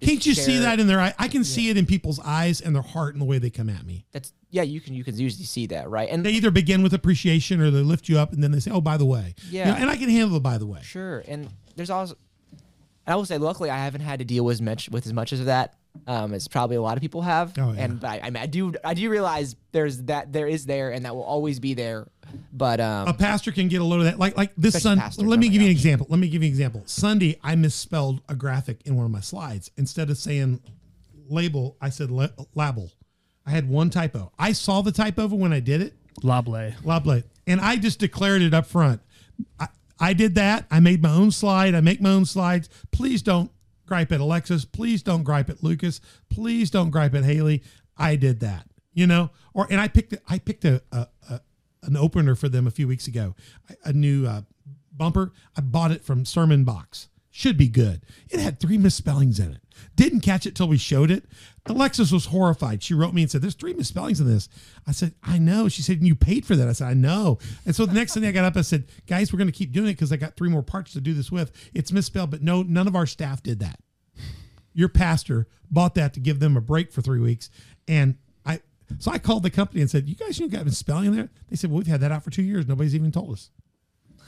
Can't 0.00 0.24
you 0.24 0.32
see 0.32 0.60
that 0.60 0.80
in 0.80 0.86
their 0.86 0.98
eye? 0.98 1.12
I 1.18 1.28
can 1.28 1.44
see 1.44 1.68
it 1.68 1.76
in 1.76 1.84
people's 1.84 2.18
eyes 2.20 2.62
and 2.62 2.74
their 2.74 2.82
heart 2.82 3.12
and 3.14 3.20
the 3.20 3.26
way 3.26 3.38
they 3.38 3.50
come 3.50 3.68
at 3.68 3.84
me. 3.84 4.06
That's 4.12 4.32
yeah, 4.50 4.62
you 4.62 4.80
can 4.80 4.94
you 4.94 5.04
can 5.04 5.14
usually 5.18 5.44
see 5.44 5.66
that, 5.66 5.90
right? 5.90 6.08
And 6.10 6.24
They 6.24 6.30
either 6.30 6.50
begin 6.50 6.82
with 6.82 6.94
appreciation 6.94 7.60
or 7.60 7.70
they 7.70 7.82
lift 7.82 8.08
you 8.08 8.18
up 8.18 8.32
and 8.32 8.42
then 8.42 8.50
they 8.50 8.60
say, 8.60 8.70
"Oh, 8.70 8.80
by 8.80 8.96
the 8.96 9.04
way." 9.04 9.34
You 9.50 9.58
Yeah. 9.58 9.72
know, 9.72 9.76
and 9.76 9.90
I 9.90 9.96
can 9.96 10.08
handle 10.08 10.38
it. 10.38 10.42
By 10.42 10.56
the 10.56 10.66
way. 10.66 10.80
Sure, 10.82 11.22
and 11.28 11.50
there's 11.76 11.90
also, 11.90 12.16
I 13.06 13.14
will 13.14 13.26
say, 13.26 13.36
luckily, 13.36 13.68
I 13.68 13.76
haven't 13.76 14.00
had 14.00 14.20
to 14.20 14.24
deal 14.24 14.46
with 14.46 14.54
as 14.54 14.62
much 14.62 14.88
with 14.88 15.04
as 15.06 15.12
much 15.12 15.32
of 15.32 15.44
that 15.44 15.74
um, 16.06 16.34
as 16.34 16.48
probably 16.48 16.76
a 16.76 16.82
lot 16.82 16.96
of 16.96 17.00
people 17.00 17.22
have. 17.22 17.52
Oh, 17.58 17.72
yeah. 17.72 17.84
And 17.84 18.00
but 18.00 18.08
I, 18.08 18.20
I, 18.24 18.30
mean, 18.30 18.42
I 18.42 18.46
do 18.46 18.74
I 18.84 18.94
do 18.94 19.10
realize 19.10 19.56
there's 19.72 20.02
that 20.04 20.32
there 20.32 20.46
is 20.46 20.66
there 20.66 20.90
and 20.90 21.04
that 21.04 21.14
will 21.14 21.24
always 21.24 21.60
be 21.60 21.74
there. 21.74 22.08
But 22.52 22.80
um, 22.80 23.08
a 23.08 23.14
pastor 23.14 23.52
can 23.52 23.68
get 23.68 23.80
a 23.80 23.84
load 23.84 24.00
of 24.00 24.04
that. 24.04 24.18
Like 24.18 24.36
like 24.36 24.52
this 24.56 24.74
Especially 24.74 25.00
Sunday. 25.00 25.30
Let 25.30 25.36
oh 25.36 25.40
me 25.40 25.46
my 25.48 25.52
give 25.52 25.62
you 25.62 25.68
an 25.68 25.72
example. 25.72 26.06
Let 26.10 26.18
me 26.18 26.28
give 26.28 26.42
you 26.42 26.48
an 26.48 26.52
example. 26.52 26.82
Sunday, 26.86 27.38
I 27.42 27.54
misspelled 27.54 28.22
a 28.28 28.34
graphic 28.34 28.80
in 28.84 28.96
one 28.96 29.06
of 29.06 29.12
my 29.12 29.20
slides. 29.20 29.70
Instead 29.76 30.10
of 30.10 30.18
saying 30.18 30.60
label, 31.28 31.76
I 31.80 31.90
said 31.90 32.10
la- 32.10 32.28
label. 32.54 32.90
I 33.46 33.50
had 33.50 33.68
one 33.68 33.90
typo. 33.90 34.32
I 34.38 34.52
saw 34.52 34.82
the 34.82 34.92
typo 34.92 35.28
when 35.28 35.52
I 35.52 35.60
did 35.60 35.80
it. 35.80 35.94
Lable. 36.22 36.72
Lovely. 36.84 37.22
And 37.46 37.60
I 37.60 37.76
just 37.76 38.00
declared 38.00 38.42
it 38.42 38.52
up 38.54 38.66
front. 38.66 39.00
I, 39.60 39.68
I 39.98 40.12
did 40.12 40.34
that. 40.34 40.66
I 40.70 40.80
made 40.80 41.02
my 41.02 41.12
own 41.12 41.30
slide. 41.30 41.74
I 41.74 41.80
make 41.80 42.00
my 42.00 42.10
own 42.10 42.24
slides. 42.24 42.68
Please 42.90 43.22
don't 43.22 43.50
gripe 43.86 44.12
at 44.12 44.20
Alexis. 44.20 44.64
Please 44.64 45.02
don't 45.02 45.22
gripe 45.22 45.48
at 45.48 45.62
Lucas. 45.62 46.00
Please 46.28 46.70
don't 46.70 46.90
gripe 46.90 47.14
at 47.14 47.24
Haley. 47.24 47.62
I 47.96 48.16
did 48.16 48.40
that. 48.40 48.66
You 48.92 49.06
know, 49.06 49.30
or 49.54 49.66
and 49.70 49.80
I 49.80 49.88
picked 49.88 50.14
I 50.28 50.38
picked 50.38 50.64
a, 50.64 50.82
a, 50.90 51.08
a 51.28 51.40
an 51.82 51.96
opener 51.96 52.34
for 52.34 52.48
them 52.48 52.66
a 52.66 52.70
few 52.70 52.88
weeks 52.88 53.06
ago, 53.06 53.34
a 53.84 53.92
new 53.92 54.26
uh, 54.26 54.42
bumper. 54.92 55.32
I 55.56 55.60
bought 55.60 55.90
it 55.92 56.02
from 56.02 56.24
Sermon 56.24 56.64
Box. 56.64 57.08
Should 57.30 57.58
be 57.58 57.68
good. 57.68 58.02
It 58.30 58.40
had 58.40 58.58
three 58.58 58.78
misspellings 58.78 59.38
in 59.38 59.52
it. 59.52 59.60
Didn't 59.94 60.20
catch 60.20 60.46
it 60.46 60.54
till 60.54 60.68
we 60.68 60.78
showed 60.78 61.10
it. 61.10 61.24
Alexis 61.66 62.12
was 62.12 62.26
horrified. 62.26 62.82
She 62.82 62.94
wrote 62.94 63.14
me 63.14 63.22
and 63.22 63.30
said, 63.30 63.42
"There's 63.42 63.54
three 63.54 63.74
misspellings 63.74 64.20
in 64.20 64.26
this." 64.26 64.48
I 64.86 64.92
said, 64.92 65.14
"I 65.22 65.38
know." 65.38 65.68
She 65.68 65.82
said, 65.82 66.02
"You 66.02 66.14
paid 66.14 66.44
for 66.44 66.54
that." 66.56 66.68
I 66.68 66.72
said, 66.72 66.88
"I 66.88 66.94
know." 66.94 67.38
And 67.64 67.74
so 67.74 67.86
the 67.86 67.94
next 67.94 68.14
thing 68.14 68.24
I 68.24 68.32
got 68.32 68.44
up, 68.44 68.56
I 68.56 68.62
said, 68.62 68.84
"Guys, 69.06 69.32
we're 69.32 69.38
going 69.38 69.48
to 69.48 69.52
keep 69.52 69.72
doing 69.72 69.88
it 69.88 69.94
because 69.94 70.12
I 70.12 70.16
got 70.16 70.36
three 70.36 70.48
more 70.48 70.62
parts 70.62 70.92
to 70.92 71.00
do 71.00 71.14
this 71.14 71.32
with. 71.32 71.50
It's 71.74 71.92
misspelled, 71.92 72.30
but 72.30 72.42
no, 72.42 72.62
none 72.62 72.86
of 72.86 72.94
our 72.94 73.06
staff 73.06 73.42
did 73.42 73.58
that. 73.60 73.80
Your 74.72 74.88
pastor 74.88 75.48
bought 75.70 75.94
that 75.94 76.14
to 76.14 76.20
give 76.20 76.38
them 76.38 76.56
a 76.56 76.60
break 76.60 76.92
for 76.92 77.02
three 77.02 77.20
weeks, 77.20 77.50
and 77.88 78.16
I." 78.44 78.60
So 78.98 79.10
I 79.10 79.18
called 79.18 79.42
the 79.42 79.50
company 79.50 79.80
and 79.80 79.90
said, 79.90 80.08
"You 80.08 80.14
guys, 80.14 80.38
you 80.38 80.48
got 80.48 80.64
misspelling 80.64 81.06
in 81.06 81.16
there?" 81.16 81.30
They 81.48 81.56
said, 81.56 81.70
"Well, 81.70 81.78
we've 81.78 81.86
had 81.86 82.00
that 82.00 82.12
out 82.12 82.22
for 82.22 82.30
two 82.30 82.42
years. 82.42 82.66
Nobody's 82.68 82.94
even 82.94 83.10
told 83.12 83.32
us." 83.32 83.50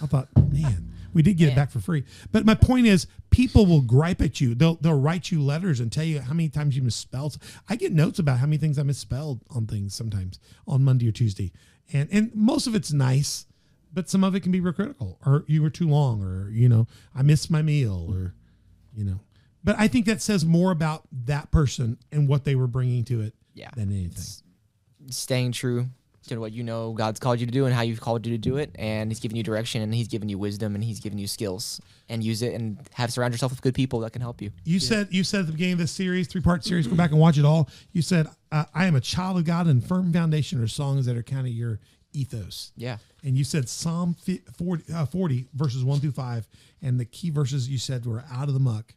I 0.01 0.07
thought, 0.07 0.29
man, 0.53 0.93
we 1.15 1.23
did 1.23 1.37
get 1.37 1.51
it 1.53 1.57
back 1.57 1.71
for 1.71 1.81
free. 1.81 2.05
But 2.33 2.45
my 2.45 2.55
point 2.55 2.87
is, 2.87 3.07
people 3.31 3.67
will 3.67 3.81
gripe 3.83 4.21
at 4.21 4.41
you. 4.41 4.55
They'll 4.55 4.77
they'll 4.77 4.99
write 5.01 5.31
you 5.31 5.43
letters 5.43 5.81
and 5.81 5.91
tell 5.91 6.05
you 6.05 6.21
how 6.21 6.35
many 6.35 6.49
times 6.49 6.77
you 6.77 6.83
misspelled. 6.83 7.39
I 7.69 7.77
get 7.77 7.93
notes 7.93 8.19
about 8.19 8.39
how 8.39 8.47
many 8.47 8.59
things 8.59 8.79
I 8.79 8.83
misspelled 8.83 9.41
on 9.51 9.67
things 9.67 9.95
sometimes 9.95 10.39
on 10.67 10.85
Monday 10.85 11.09
or 11.09 11.13
Tuesday, 11.13 11.53
and 11.93 12.09
and 12.13 12.35
most 12.35 12.67
of 12.67 12.75
it's 12.75 12.93
nice, 12.93 13.47
but 13.93 14.09
some 14.09 14.25
of 14.25 14.35
it 14.35 14.41
can 14.41 14.53
be 14.53 14.61
real 14.61 14.73
critical, 14.73 15.19
or 15.25 15.45
you 15.47 15.63
were 15.63 15.71
too 15.71 15.89
long, 15.89 16.23
or 16.23 16.51
you 16.51 16.69
know, 16.69 16.87
I 17.15 17.23
missed 17.23 17.51
my 17.51 17.63
meal, 17.63 18.07
or 18.13 18.35
you 18.95 19.05
know. 19.05 19.21
But 19.65 19.77
I 19.79 19.89
think 19.89 20.07
that 20.07 20.23
says 20.23 20.45
more 20.45 20.71
about 20.71 21.03
that 21.27 21.51
person 21.51 21.99
and 22.13 22.29
what 22.29 22.45
they 22.45 22.55
were 22.55 22.69
bringing 22.69 23.05
to 23.07 23.21
it 23.21 23.35
Yeah. 23.55 23.71
than 23.75 23.91
anything. 23.91 24.25
staying 25.11 25.53
true 25.53 25.89
to 26.37 26.41
what 26.41 26.53
you 26.53 26.63
know 26.63 26.93
God's 26.93 27.19
called 27.21 27.41
you 27.41 27.47
to 27.47 27.53
do 27.53 27.67
and 27.67 27.75
how 27.75 27.83
you've 27.83 28.01
called 28.01 28.27
you 28.27 28.33
to 28.33 28.39
do 28.39 28.57
it, 28.57 28.71
and 28.79 29.11
He's 29.11 29.21
given 29.21 29.37
you 29.37 29.43
direction 29.43 29.83
and 29.83 29.95
He's 29.95 30.09
given 30.09 30.29
you 30.29 30.39
wisdom 30.39 30.75
and 30.75 30.83
He's 30.85 31.01
given 31.01 31.19
you 31.19 31.27
skills, 31.27 31.81
and 32.09 32.23
use 32.23 32.43
it 32.43 32.55
and 32.55 32.79
have 32.95 33.13
surround 33.13 33.35
yourself 33.35 33.53
with 33.53 33.63
good 33.63 33.75
people 33.75 34.01
that 34.01 34.13
can 34.13 34.23
help 34.23 34.41
you. 34.43 34.51
You 34.65 34.81
said 34.81 35.09
you 35.11 35.25
said 35.25 35.41
at 35.41 35.47
the 35.47 35.53
beginning 35.53 35.75
of 35.75 35.79
this 35.79 35.93
series, 35.93 36.29
three 36.29 36.41
part 36.41 36.65
series. 36.65 36.87
Go 36.87 36.95
back 36.97 37.11
and 37.11 37.21
watch 37.21 37.39
it 37.39 37.45
all. 37.45 37.69
You 37.93 38.03
said 38.03 38.27
uh, 38.53 38.65
I 38.75 38.87
am 38.87 38.95
a 38.95 39.01
child 39.01 39.39
of 39.39 39.45
God, 39.45 39.67
and 39.67 39.85
firm 39.85 40.13
foundation 40.13 40.63
are 40.63 40.69
songs 40.69 41.07
that 41.07 41.17
are 41.17 41.23
kind 41.23 41.47
of 41.47 41.53
your 41.53 41.81
ethos. 42.13 42.73
Yeah. 42.77 42.99
And 43.23 43.37
you 43.37 43.45
said 43.45 43.69
Psalm 43.69 44.15
40, 44.57 44.93
uh, 44.95 45.07
40 45.07 45.49
verses 45.55 45.85
1 45.85 46.01
through 46.01 46.13
5. 46.13 46.49
And 46.81 46.99
the 46.99 47.05
key 47.05 47.31
verses 47.31 47.69
you 47.69 47.77
said 47.79 48.07
were 48.07 48.25
out 48.33 48.49
of 48.49 48.55
the 48.55 48.61
muck. 48.61 48.95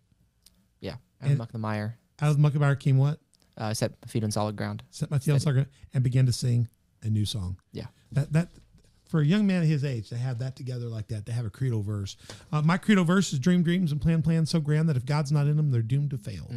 Yeah. 0.80 0.92
Out 0.92 0.98
and- 1.22 1.30
And 1.32 1.38
muck 1.40 1.52
the 1.52 1.58
mire. 1.58 1.98
Out 2.22 2.30
of 2.30 2.36
the 2.38 2.42
muck 2.42 2.56
of 2.56 2.62
our 2.62 2.76
came 2.76 2.98
what? 2.98 3.20
Uh, 3.58 3.74
set 3.74 3.92
my 4.02 4.08
feet 4.08 4.24
on 4.24 4.32
solid 4.32 4.56
ground. 4.56 4.84
Set 4.92 5.12
my 5.12 5.20
feet 5.20 5.32
on 5.34 5.40
solid 5.40 5.54
ground 5.56 5.68
and 5.94 6.04
began 6.04 6.26
to 6.28 6.32
sing 6.32 6.68
a 7.04 7.10
new 7.10 7.26
song. 7.26 7.58
Yeah. 7.72 7.88
That 8.12 8.34
that 8.34 8.50
for 9.10 9.20
a 9.20 9.26
young 9.26 9.46
man 9.46 9.62
of 9.62 9.68
his 9.68 9.84
age 9.84 10.10
to 10.10 10.18
have 10.18 10.40
that 10.40 10.56
together 10.56 10.86
like 10.86 11.08
that, 11.10 11.26
to 11.26 11.34
have 11.34 11.46
a 11.46 11.50
credo 11.50 11.82
verse. 11.82 12.16
Uh, 12.52 12.62
my 12.62 12.78
credo 12.78 13.04
verse 13.04 13.34
is 13.34 13.40
dream 13.40 13.62
dreams 13.62 13.92
and 13.92 14.02
plan 14.02 14.22
plans 14.22 14.50
so 14.50 14.60
grand 14.60 14.88
that 14.88 14.96
if 14.96 15.06
God's 15.06 15.32
not 15.32 15.48
in 15.48 15.58
them, 15.58 15.70
they're 15.72 15.82
doomed 15.82 16.12
to 16.12 16.18
fail. 16.18 16.48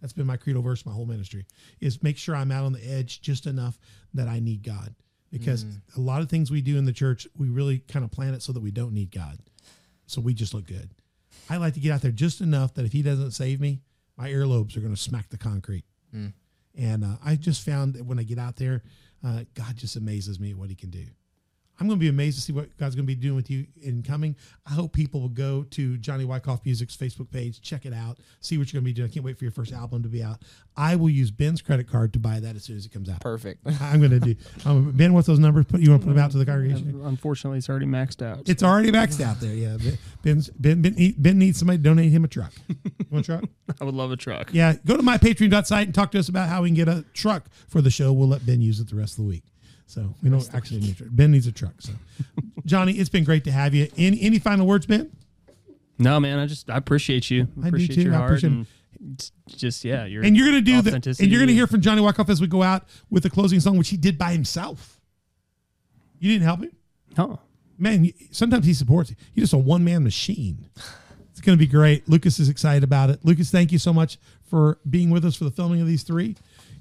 That's 0.00 0.14
been 0.14 0.26
my 0.26 0.38
credo 0.38 0.62
verse 0.62 0.86
my 0.86 0.92
whole 0.92 1.04
ministry. 1.04 1.44
Is 1.80 2.02
make 2.02 2.16
sure 2.16 2.34
I'm 2.34 2.50
out 2.50 2.64
on 2.64 2.72
the 2.72 2.80
edge 2.90 3.20
just 3.20 3.46
enough 3.46 3.78
that 4.14 4.28
I 4.28 4.40
need 4.40 4.62
God. 4.62 4.94
Because 5.30 5.64
a 5.96 6.00
lot 6.00 6.22
of 6.22 6.28
things 6.30 6.50
we 6.50 6.60
do 6.60 6.76
in 6.78 6.86
the 6.86 6.92
church, 6.92 7.28
we 7.38 7.48
really 7.48 7.78
kind 7.78 8.04
of 8.04 8.10
plan 8.10 8.34
it 8.34 8.42
so 8.42 8.52
that 8.52 8.60
we 8.60 8.70
don't 8.72 8.92
need 8.92 9.12
God. 9.12 9.38
So 10.06 10.20
we 10.20 10.34
just 10.34 10.54
look 10.54 10.66
good. 10.66 10.90
I 11.48 11.58
like 11.58 11.74
to 11.74 11.80
get 11.80 11.92
out 11.92 12.00
there 12.00 12.10
just 12.10 12.40
enough 12.40 12.74
that 12.74 12.84
if 12.84 12.92
He 12.92 13.02
doesn't 13.02 13.30
save 13.32 13.60
me, 13.60 13.82
my 14.16 14.28
earlobes 14.30 14.76
are 14.76 14.80
going 14.80 14.94
to 14.94 15.00
smack 15.00 15.28
the 15.28 15.38
concrete. 15.38 15.84
And 16.74 17.04
uh, 17.04 17.16
I 17.24 17.36
just 17.36 17.64
found 17.64 17.94
that 17.94 18.04
when 18.06 18.18
I 18.18 18.22
get 18.24 18.38
out 18.38 18.56
there, 18.56 18.82
uh, 19.24 19.44
God 19.54 19.76
just 19.76 19.96
amazes 19.96 20.40
me 20.40 20.50
at 20.50 20.56
what 20.56 20.70
He 20.70 20.76
can 20.76 20.90
do. 20.90 21.06
I'm 21.80 21.86
going 21.86 21.98
to 21.98 22.00
be 22.00 22.08
amazed 22.08 22.36
to 22.36 22.42
see 22.42 22.52
what 22.52 22.76
God's 22.76 22.94
going 22.94 23.06
to 23.06 23.06
be 23.06 23.14
doing 23.14 23.36
with 23.36 23.50
you 23.50 23.66
in 23.80 24.02
coming. 24.02 24.36
I 24.66 24.74
hope 24.74 24.92
people 24.92 25.22
will 25.22 25.30
go 25.30 25.64
to 25.70 25.96
Johnny 25.96 26.26
Wicoff 26.26 26.62
Music's 26.66 26.94
Facebook 26.94 27.30
page, 27.30 27.62
check 27.62 27.86
it 27.86 27.94
out, 27.94 28.18
see 28.40 28.58
what 28.58 28.70
you're 28.70 28.80
going 28.80 28.84
to 28.84 28.90
be 28.90 28.92
doing. 28.92 29.08
I 29.08 29.12
can't 29.12 29.24
wait 29.24 29.38
for 29.38 29.44
your 29.44 29.50
first 29.50 29.72
album 29.72 30.02
to 30.02 30.08
be 30.08 30.22
out. 30.22 30.42
I 30.76 30.96
will 30.96 31.08
use 31.08 31.30
Ben's 31.30 31.62
credit 31.62 31.88
card 31.88 32.12
to 32.12 32.18
buy 32.18 32.38
that 32.38 32.54
as 32.54 32.64
soon 32.64 32.76
as 32.76 32.84
it 32.84 32.92
comes 32.92 33.08
out. 33.08 33.20
Perfect. 33.20 33.66
I'm 33.80 33.98
going 33.98 34.10
to 34.10 34.20
do. 34.20 34.34
Um, 34.66 34.92
ben, 34.92 35.14
what's 35.14 35.26
those 35.26 35.38
numbers? 35.38 35.64
Put 35.64 35.80
you 35.80 35.90
want 35.90 36.02
to 36.02 36.08
put 36.08 36.14
them 36.14 36.22
out 36.22 36.30
to 36.32 36.38
the 36.38 36.44
congregation? 36.44 37.00
Unfortunately, 37.02 37.58
it's 37.58 37.70
already 37.70 37.86
maxed 37.86 38.20
out. 38.20 38.46
It's 38.46 38.62
already 38.62 38.92
maxed 38.92 39.22
out 39.22 39.40
there. 39.40 39.54
Yeah, 39.54 39.78
Ben's, 40.22 40.50
Ben, 40.50 40.82
ben, 40.82 41.14
ben 41.16 41.38
needs 41.38 41.58
somebody 41.58 41.78
to 41.78 41.82
donate 41.82 42.10
him 42.10 42.24
a 42.24 42.28
truck. 42.28 42.52
You 42.68 42.76
want 43.10 43.26
a 43.28 43.40
truck? 43.40 43.50
I 43.80 43.84
would 43.84 43.94
love 43.94 44.12
a 44.12 44.16
truck. 44.16 44.50
Yeah, 44.52 44.74
go 44.84 44.98
to 44.98 45.02
my 45.02 45.16
Patreon 45.16 45.64
site 45.66 45.86
and 45.86 45.94
talk 45.94 46.10
to 46.12 46.18
us 46.18 46.28
about 46.28 46.48
how 46.50 46.62
we 46.62 46.68
can 46.68 46.76
get 46.76 46.88
a 46.88 47.04
truck 47.14 47.46
for 47.68 47.80
the 47.80 47.90
show. 47.90 48.12
We'll 48.12 48.28
let 48.28 48.44
Ben 48.44 48.60
use 48.60 48.80
it 48.80 48.90
the 48.90 48.96
rest 48.96 49.12
of 49.12 49.24
the 49.24 49.28
week. 49.28 49.44
So 49.90 50.14
we 50.22 50.30
don't 50.30 50.48
actually 50.54 50.80
need 50.80 50.92
a 50.92 50.94
truck. 50.94 51.08
Ben 51.12 51.30
needs 51.32 51.46
a 51.48 51.52
truck. 51.52 51.74
So, 51.82 51.92
Johnny, 52.64 52.92
it's 52.92 53.08
been 53.10 53.24
great 53.24 53.44
to 53.44 53.50
have 53.50 53.74
you. 53.74 53.88
Any 53.96 54.20
any 54.22 54.38
final 54.38 54.66
words, 54.66 54.86
Ben? 54.86 55.10
No, 55.98 56.20
man, 56.20 56.38
I 56.38 56.46
just 56.46 56.70
I 56.70 56.76
appreciate 56.76 57.30
you. 57.30 57.48
I 57.58 57.62
do 57.62 57.68
appreciate 57.68 57.96
too. 57.96 58.02
your 58.02 58.14
I 58.14 58.16
heart 58.16 58.30
appreciate 58.30 58.52
and 58.52 58.66
just 59.48 59.84
yeah, 59.84 60.04
your 60.04 60.22
And 60.22 60.36
you're 60.36 60.46
gonna 60.46 60.60
do 60.60 60.80
the 60.80 60.94
and 61.20 61.30
you're 61.30 61.40
gonna 61.40 61.52
hear 61.52 61.66
from 61.66 61.80
Johnny 61.80 62.02
Wicoff 62.02 62.28
as 62.28 62.40
we 62.40 62.46
go 62.46 62.62
out 62.62 62.84
with 63.10 63.22
the 63.24 63.30
closing 63.30 63.58
song, 63.58 63.76
which 63.78 63.88
he 63.88 63.96
did 63.96 64.16
by 64.16 64.32
himself. 64.32 65.00
You 66.18 66.30
didn't 66.32 66.44
help 66.44 66.60
him, 66.62 66.72
Oh, 67.18 67.38
man. 67.78 68.12
Sometimes 68.30 68.66
he 68.66 68.74
supports 68.74 69.10
you. 69.10 69.16
He's 69.34 69.42
just 69.44 69.54
a 69.54 69.58
one 69.58 69.82
man 69.82 70.04
machine. 70.04 70.68
It's 71.30 71.40
going 71.40 71.56
to 71.58 71.64
be 71.64 71.70
great. 71.70 72.06
Lucas 72.08 72.38
is 72.38 72.50
excited 72.50 72.84
about 72.84 73.08
it. 73.08 73.24
Lucas, 73.24 73.50
thank 73.50 73.72
you 73.72 73.78
so 73.78 73.94
much 73.94 74.18
for 74.44 74.78
being 74.88 75.08
with 75.08 75.24
us 75.24 75.34
for 75.34 75.44
the 75.44 75.50
filming 75.50 75.80
of 75.80 75.86
these 75.86 76.02
three. 76.02 76.36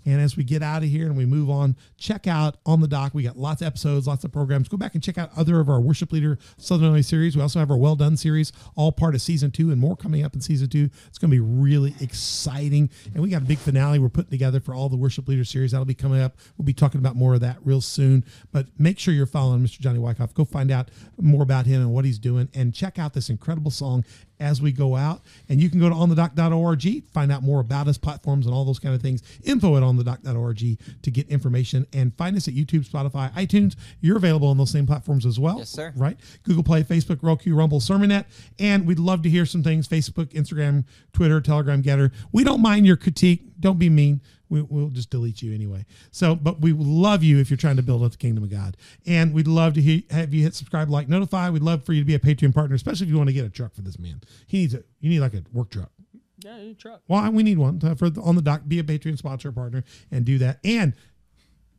And 0.09 0.19
as 0.19 0.35
we 0.35 0.43
get 0.43 0.63
out 0.63 0.81
of 0.81 0.89
here 0.89 1.05
and 1.05 1.15
we 1.15 1.25
move 1.25 1.51
on, 1.51 1.75
check 1.97 2.25
out 2.25 2.57
on 2.65 2.81
the 2.81 2.87
dock. 2.87 3.13
We 3.13 3.23
got 3.23 3.37
lots 3.37 3.61
of 3.61 3.67
episodes, 3.67 4.07
lots 4.07 4.23
of 4.23 4.31
programs. 4.31 4.67
Go 4.67 4.75
back 4.75 4.95
and 4.95 5.03
check 5.03 5.19
out 5.19 5.29
other 5.37 5.59
of 5.59 5.69
our 5.69 5.79
worship 5.79 6.11
leader 6.11 6.39
Southern 6.57 6.85
Illinois 6.85 7.01
series. 7.01 7.35
We 7.35 7.43
also 7.43 7.59
have 7.59 7.69
our 7.69 7.77
Well 7.77 7.95
Done 7.95 8.17
series, 8.17 8.51
all 8.75 8.91
part 8.91 9.13
of 9.13 9.21
season 9.21 9.51
two, 9.51 9.71
and 9.71 9.79
more 9.79 9.95
coming 9.95 10.23
up 10.23 10.33
in 10.33 10.41
season 10.41 10.67
two. 10.67 10.89
It's 11.07 11.19
going 11.19 11.29
to 11.29 11.35
be 11.35 11.39
really 11.39 11.93
exciting. 12.01 12.89
And 13.13 13.21
we 13.21 13.29
got 13.29 13.43
a 13.43 13.45
big 13.45 13.59
finale 13.59 13.99
we're 13.99 14.09
putting 14.09 14.31
together 14.31 14.59
for 14.59 14.73
all 14.73 14.89
the 14.89 14.97
worship 14.97 15.27
leader 15.27 15.45
series. 15.45 15.71
That'll 15.71 15.85
be 15.85 15.93
coming 15.93 16.21
up. 16.21 16.37
We'll 16.57 16.65
be 16.65 16.73
talking 16.73 16.99
about 16.99 17.15
more 17.15 17.35
of 17.35 17.41
that 17.41 17.57
real 17.63 17.81
soon. 17.81 18.25
But 18.51 18.67
make 18.79 18.97
sure 18.97 19.13
you're 19.13 19.27
following 19.27 19.61
Mr. 19.61 19.79
Johnny 19.79 19.99
Wicoff. 19.99 20.33
Go 20.33 20.43
find 20.43 20.71
out 20.71 20.89
more 21.19 21.43
about 21.43 21.67
him 21.67 21.81
and 21.81 21.93
what 21.93 22.05
he's 22.05 22.17
doing, 22.19 22.49
and 22.55 22.73
check 22.73 22.97
out 22.97 23.13
this 23.13 23.29
incredible 23.29 23.71
song 23.71 24.03
as 24.39 24.61
we 24.61 24.71
go 24.71 24.95
out. 24.95 25.21
And 25.47 25.61
you 25.61 25.69
can 25.69 25.79
go 25.79 25.89
to 25.89 25.95
onthedoc.org, 25.95 27.03
find 27.11 27.31
out 27.31 27.43
more 27.43 27.59
about 27.59 27.87
us, 27.87 27.97
platforms, 27.97 28.45
and 28.45 28.55
all 28.55 28.65
those 28.65 28.79
kind 28.79 28.95
of 28.95 29.01
things. 29.01 29.21
Info 29.43 29.75
at 29.77 29.83
onthedoc.org 29.83 30.77
to 31.01 31.11
get 31.11 31.27
information. 31.29 31.85
And 31.93 32.15
find 32.15 32.35
us 32.37 32.47
at 32.47 32.53
YouTube, 32.53 32.87
Spotify, 32.87 33.31
iTunes. 33.33 33.75
You're 34.01 34.17
available 34.17 34.47
on 34.47 34.57
those 34.57 34.71
same 34.71 34.87
platforms 34.87 35.25
as 35.25 35.39
well. 35.39 35.57
Yes, 35.59 35.69
sir. 35.69 35.93
Right? 35.95 36.17
Google 36.43 36.63
Play, 36.63 36.83
Facebook, 36.83 37.19
Roku, 37.21 37.53
Rumble, 37.53 37.79
Sermonet. 37.79 38.25
And 38.59 38.85
we'd 38.85 38.99
love 38.99 39.21
to 39.23 39.29
hear 39.29 39.45
some 39.45 39.63
things 39.63 39.87
Facebook, 39.87 40.27
Instagram, 40.33 40.85
Twitter, 41.13 41.41
Telegram, 41.41 41.83
Gettr. 41.83 42.11
We 42.31 42.43
don't 42.43 42.61
mind 42.61 42.85
your 42.85 42.97
critique. 42.97 43.43
Don't 43.59 43.79
be 43.79 43.89
mean. 43.89 44.21
We, 44.49 44.61
we'll 44.63 44.89
just 44.89 45.09
delete 45.11 45.41
you 45.41 45.53
anyway. 45.53 45.85
So, 46.11 46.35
but 46.35 46.59
we 46.59 46.73
love 46.73 47.23
you 47.23 47.39
if 47.39 47.49
you're 47.49 47.57
trying 47.57 47.75
to 47.75 47.83
build 47.83 48.03
up 48.03 48.11
the 48.11 48.17
kingdom 48.17 48.43
of 48.43 48.49
God. 48.49 48.75
And 49.05 49.33
we'd 49.33 49.47
love 49.47 49.73
to 49.75 49.81
hear, 49.81 50.01
have 50.09 50.33
you 50.33 50.43
hit 50.43 50.55
subscribe, 50.55 50.89
like, 50.89 51.07
notify. 51.07 51.49
We'd 51.49 51.61
love 51.61 51.83
for 51.83 51.93
you 51.93 52.01
to 52.01 52.05
be 52.05 52.15
a 52.15 52.19
Patreon 52.19 52.53
partner, 52.53 52.75
especially 52.75 53.05
if 53.07 53.11
you 53.11 53.17
want 53.17 53.29
to 53.29 53.33
get 53.33 53.45
a 53.45 53.49
truck 53.49 53.75
for 53.75 53.81
this 53.81 53.99
man. 53.99 54.21
He 54.47 54.59
needs 54.59 54.73
a, 54.73 54.83
you 54.99 55.09
need 55.09 55.19
like 55.19 55.33
a 55.35 55.43
work 55.53 55.69
truck. 55.69 55.91
yeah, 56.39 56.57
a 56.57 56.73
truck. 56.73 57.01
Well, 57.07 57.31
we 57.31 57.43
need 57.43 57.57
one 57.59 57.79
to- 57.79 57.95
for 57.95 58.09
the, 58.09 58.21
on 58.21 58.35
the 58.35 58.41
dock. 58.41 58.61
Be 58.67 58.79
a 58.79 58.83
Patreon 58.83 59.17
sponsor 59.17 59.51
partner 59.51 59.83
and 60.11 60.25
do 60.25 60.37
that. 60.39 60.59
And 60.63 60.93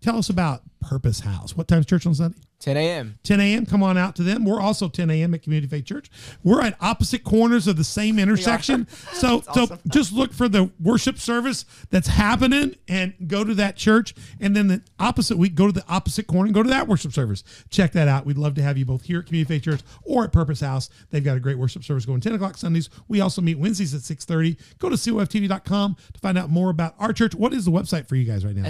tell 0.01 0.17
us 0.17 0.29
about 0.31 0.63
Purpose 0.81 1.21
House. 1.21 1.57
What 1.57 1.69
time's 1.69 1.87
church 1.87 2.07
on 2.07 2.15
Sunday? 2.15 2.39
10 2.61 2.77
a.m. 2.77 3.19
10 3.25 3.41
a.m. 3.41 3.65
Come 3.67 3.83
on 3.83 3.97
out 3.97 4.15
to 4.17 4.23
them. 4.23 4.45
We're 4.45 4.61
also 4.61 4.89
10 4.89 5.09
a.m. 5.11 5.33
at 5.33 5.43
Community 5.43 5.67
Faith 5.67 5.87
Church. 5.87 6.11
We're 6.45 6.61
at 6.61 6.77
opposite 6.81 7.25
corners 7.25 7.67
of 7.67 7.77
the 7.77 7.85
same 7.85 8.19
intersection. 8.19 8.87
So, 9.13 9.43
so 9.55 9.79
just 9.89 10.13
look 10.13 10.33
for 10.33 10.49
the 10.49 10.71
worship 10.81 11.19
service 11.19 11.65
that's 11.91 12.09
happening 12.09 12.77
and 12.89 13.13
go 13.27 13.45
to 13.45 13.55
that 13.55 13.77
church. 13.77 14.15
And 14.41 14.57
then 14.57 14.69
the 14.69 14.83
opposite 14.99 15.37
week, 15.37 15.55
go 15.55 15.67
to 15.67 15.73
the 15.73 15.85
opposite 15.89 16.27
corner 16.27 16.47
and 16.47 16.55
go 16.55 16.63
to 16.63 16.71
that 16.71 16.89
worship 16.89 17.13
service. 17.13 17.45
Check 17.69 17.93
that 17.93 18.09
out. 18.09 18.25
We'd 18.25 18.39
love 18.39 18.55
to 18.55 18.63
have 18.63 18.79
you 18.79 18.87
both 18.87 19.03
here 19.03 19.19
at 19.21 19.27
Community 19.27 19.55
Faith 19.55 19.65
Church 19.65 19.81
or 20.03 20.25
at 20.25 20.33
Purpose 20.33 20.61
House. 20.61 20.89
They've 21.11 21.25
got 21.25 21.37
a 21.37 21.41
great 21.41 21.59
worship 21.59 21.85
service 21.85 22.07
going 22.07 22.21
10 22.21 22.35
o'clock 22.35 22.57
Sundays. 22.57 22.89
We 23.09 23.21
also 23.21 23.43
meet 23.43 23.59
Wednesdays 23.59 23.95
at 23.95 24.01
6:30. 24.01 24.57
Go 24.79 24.89
to 24.89 24.97
coftv.com 24.97 25.97
to 26.15 26.21
find 26.21 26.39
out 26.39 26.51
more 26.51 26.71
about 26.71 26.95
our 26.99 27.13
church. 27.13 27.35
What 27.35 27.53
is 27.53 27.65
the 27.65 27.71
website 27.73 28.09
for 28.09 28.17
you 28.17 28.25
guys 28.25 28.45
right 28.45 28.55
now? 28.55 28.69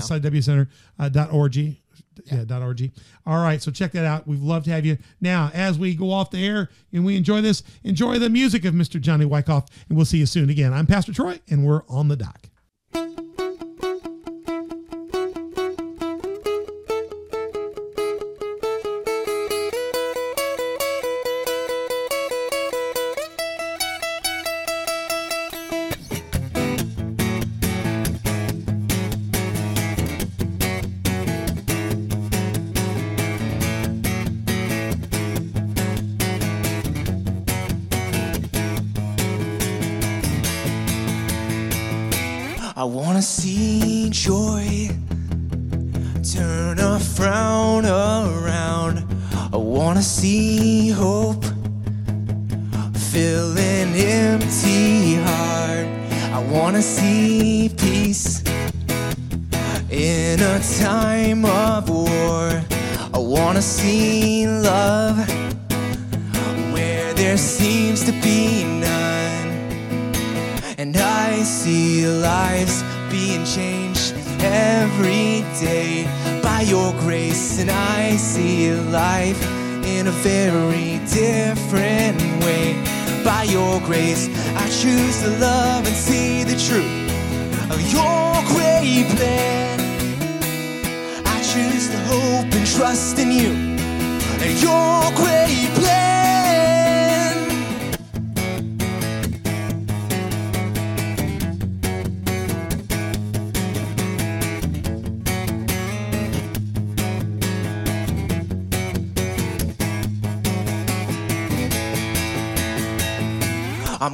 SOW 0.00 0.40
Center 0.40 0.68
right 0.68 0.72
Uh, 0.98 1.08
now. 1.08 1.26
siwcenter.org. 1.26 1.76
Yeah, 2.26 2.44
dot 2.44 2.62
.org. 2.62 2.90
All 3.26 3.42
right, 3.42 3.60
so 3.62 3.70
check 3.70 3.92
that 3.92 4.04
out. 4.04 4.26
We'd 4.28 4.40
love 4.40 4.64
to 4.64 4.70
have 4.70 4.84
you. 4.84 4.98
Now, 5.20 5.50
as 5.54 5.78
we 5.78 5.94
go 5.94 6.10
off 6.12 6.30
the 6.30 6.46
air 6.46 6.68
and 6.92 7.04
we 7.04 7.16
enjoy 7.16 7.40
this, 7.40 7.62
enjoy 7.84 8.18
the 8.18 8.28
music 8.28 8.64
of 8.64 8.74
Mr. 8.74 9.00
Johnny 9.00 9.24
Wicoff, 9.24 9.68
and 9.88 9.96
we'll 9.96 10.04
see 10.06 10.18
you 10.18 10.26
soon. 10.26 10.50
Again, 10.50 10.72
I'm 10.72 10.86
Pastor 10.86 11.12
Troy, 11.12 11.40
and 11.48 11.64
we're 11.64 11.82
on 11.88 12.08
the 12.08 12.16
dock. 12.16 12.48
There 67.32 67.38
seems 67.38 68.04
to 68.04 68.12
be 68.20 68.62
none. 68.62 69.48
And 70.76 70.94
I 70.94 71.42
see 71.44 72.06
lives 72.06 72.84
being 73.10 73.42
changed 73.46 74.12
every 74.40 75.40
day 75.58 76.04
by 76.42 76.60
your 76.60 76.92
grace. 77.00 77.58
And 77.58 77.70
I 77.70 78.16
see 78.16 78.74
life 78.74 79.42
in 79.82 80.08
a 80.08 80.10
very 80.10 81.00
different 81.08 82.20
way 82.44 82.76
by 83.24 83.44
your 83.44 83.80
grace. 83.80 84.28
I 84.54 84.68
choose 84.68 85.22
to 85.22 85.30
love 85.38 85.86
and 85.86 85.96
see 85.96 86.44
the 86.44 86.58
truth 86.66 86.92
of 87.72 87.80
your 87.96 88.28
great 88.52 89.06
plan. 89.16 89.80
I 91.24 91.38
choose 91.40 91.88
to 91.92 91.98
hope 92.12 92.52
and 92.52 92.66
trust 92.66 93.18
in 93.18 93.32
you 93.32 93.52
and 94.44 94.60
your 94.60 95.00
great 95.16 95.71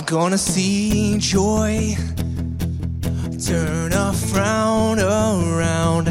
gonna 0.08 0.38
see 0.38 1.18
joy 1.18 1.94
turn 3.46 3.92
a 3.92 4.10
frown 4.10 4.98
around. 4.98 6.08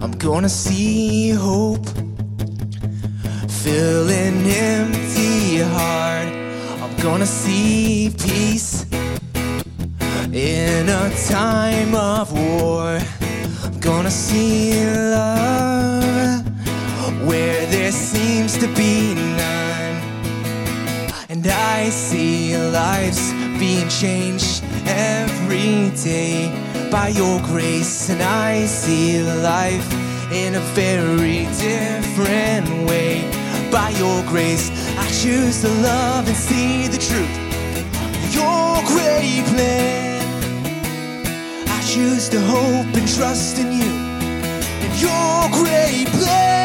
I'm 0.00 0.12
gonna 0.12 0.48
see 0.48 1.30
hope 1.30 1.84
fill 3.48 4.08
an 4.10 4.46
empty 4.46 5.58
heart. 5.58 6.28
I'm 6.82 6.96
gonna 7.02 7.26
see 7.26 8.14
peace 8.16 8.86
in 10.32 10.88
a 10.88 11.10
time 11.26 11.96
of 11.96 12.32
war. 12.32 13.00
I'm 13.64 13.80
gonna 13.80 14.12
see 14.12 14.84
love 14.86 16.46
where 17.26 17.66
there 17.66 17.90
seems 17.90 18.56
to 18.58 18.68
be 18.68 19.14
none. 19.14 19.52
And 21.28 21.44
I 21.46 21.88
see 21.88 22.56
lives 22.56 23.21
being 23.62 23.88
changed 23.88 24.64
every 24.88 25.88
day 26.02 26.50
by 26.90 27.06
your 27.06 27.40
grace. 27.42 28.10
And 28.10 28.20
I 28.20 28.66
see 28.66 29.22
life 29.22 29.88
in 30.32 30.56
a 30.56 30.64
very 30.74 31.46
different 31.68 32.66
way 32.88 33.22
by 33.70 33.90
your 34.02 34.20
grace. 34.24 34.68
I 34.98 35.06
choose 35.22 35.60
to 35.60 35.68
love 35.90 36.26
and 36.26 36.36
see 36.36 36.88
the 36.88 36.98
truth. 37.08 37.34
Your 38.34 38.82
great 38.94 39.44
plan. 39.52 40.26
I 41.68 41.80
choose 41.92 42.28
to 42.30 42.40
hope 42.40 42.92
and 42.98 43.06
trust 43.16 43.60
in 43.60 43.70
you. 43.80 43.92
And 44.84 44.92
your 45.06 45.38
great 45.60 46.08
plan. 46.18 46.61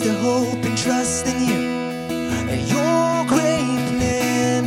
Choose 0.00 0.08
to 0.08 0.22
hope 0.22 0.64
and 0.64 0.78
trust 0.78 1.26
in 1.26 1.44
you 1.46 1.60
and 2.48 2.70
your 2.70 3.26
great 3.26 3.76
plan. 3.98 4.64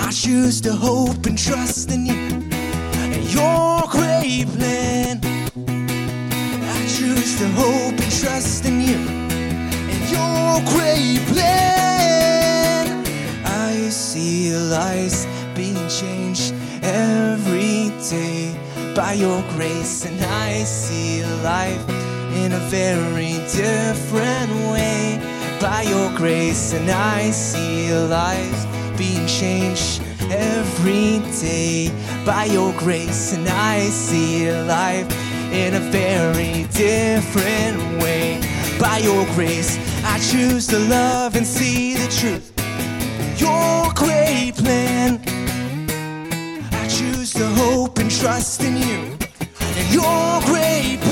I 0.00 0.10
choose 0.10 0.60
to 0.62 0.72
hope 0.72 1.26
and 1.26 1.36
trust 1.36 1.90
in 1.90 2.06
you 2.06 2.14
and 2.14 3.34
your 3.34 3.82
great 3.90 4.46
plan. 4.56 5.20
I 6.64 6.86
choose 6.86 7.36
to 7.38 7.48
hope 7.48 8.00
and 8.00 8.12
trust 8.20 8.64
in 8.64 8.80
you 8.80 8.96
and 8.96 10.10
your 10.10 10.62
great 10.72 11.20
plan. 11.26 13.04
I 13.44 13.90
see 13.90 14.54
lives 14.56 15.26
being 15.54 15.88
changed 15.88 16.54
every 16.82 17.90
day 18.08 18.56
by 18.94 19.12
your 19.14 19.42
grace, 19.54 20.06
and 20.06 20.18
I 20.24 20.64
see 20.64 21.24
life 21.42 22.01
in 22.52 22.60
a 22.60 22.68
very 22.68 23.32
different 23.50 24.50
way 24.70 25.18
by 25.58 25.82
your 25.82 26.14
grace, 26.14 26.74
and 26.74 26.90
I 26.90 27.30
see 27.30 27.90
lives 27.94 28.66
being 28.98 29.26
changed 29.26 30.02
every 30.30 31.20
day 31.40 31.90
by 32.26 32.44
your 32.44 32.74
grace, 32.74 33.32
and 33.32 33.48
I 33.48 33.88
see 33.88 34.50
life 34.50 35.06
in 35.50 35.74
a 35.74 35.80
very 35.80 36.66
different 36.72 38.02
way 38.02 38.38
by 38.78 38.98
your 38.98 39.24
grace. 39.34 39.78
I 40.04 40.18
choose 40.18 40.66
to 40.68 40.78
love 40.78 41.36
and 41.36 41.46
see 41.46 41.94
the 41.94 42.08
truth 42.20 42.52
your 43.40 43.90
great 43.94 44.56
plan. 44.56 45.22
I 46.72 46.86
choose 46.88 47.32
to 47.32 47.46
hope 47.46 47.98
and 47.98 48.10
trust 48.10 48.62
in 48.62 48.76
you 48.76 49.16
your 49.90 50.40
great 50.42 50.98
plan. 51.00 51.11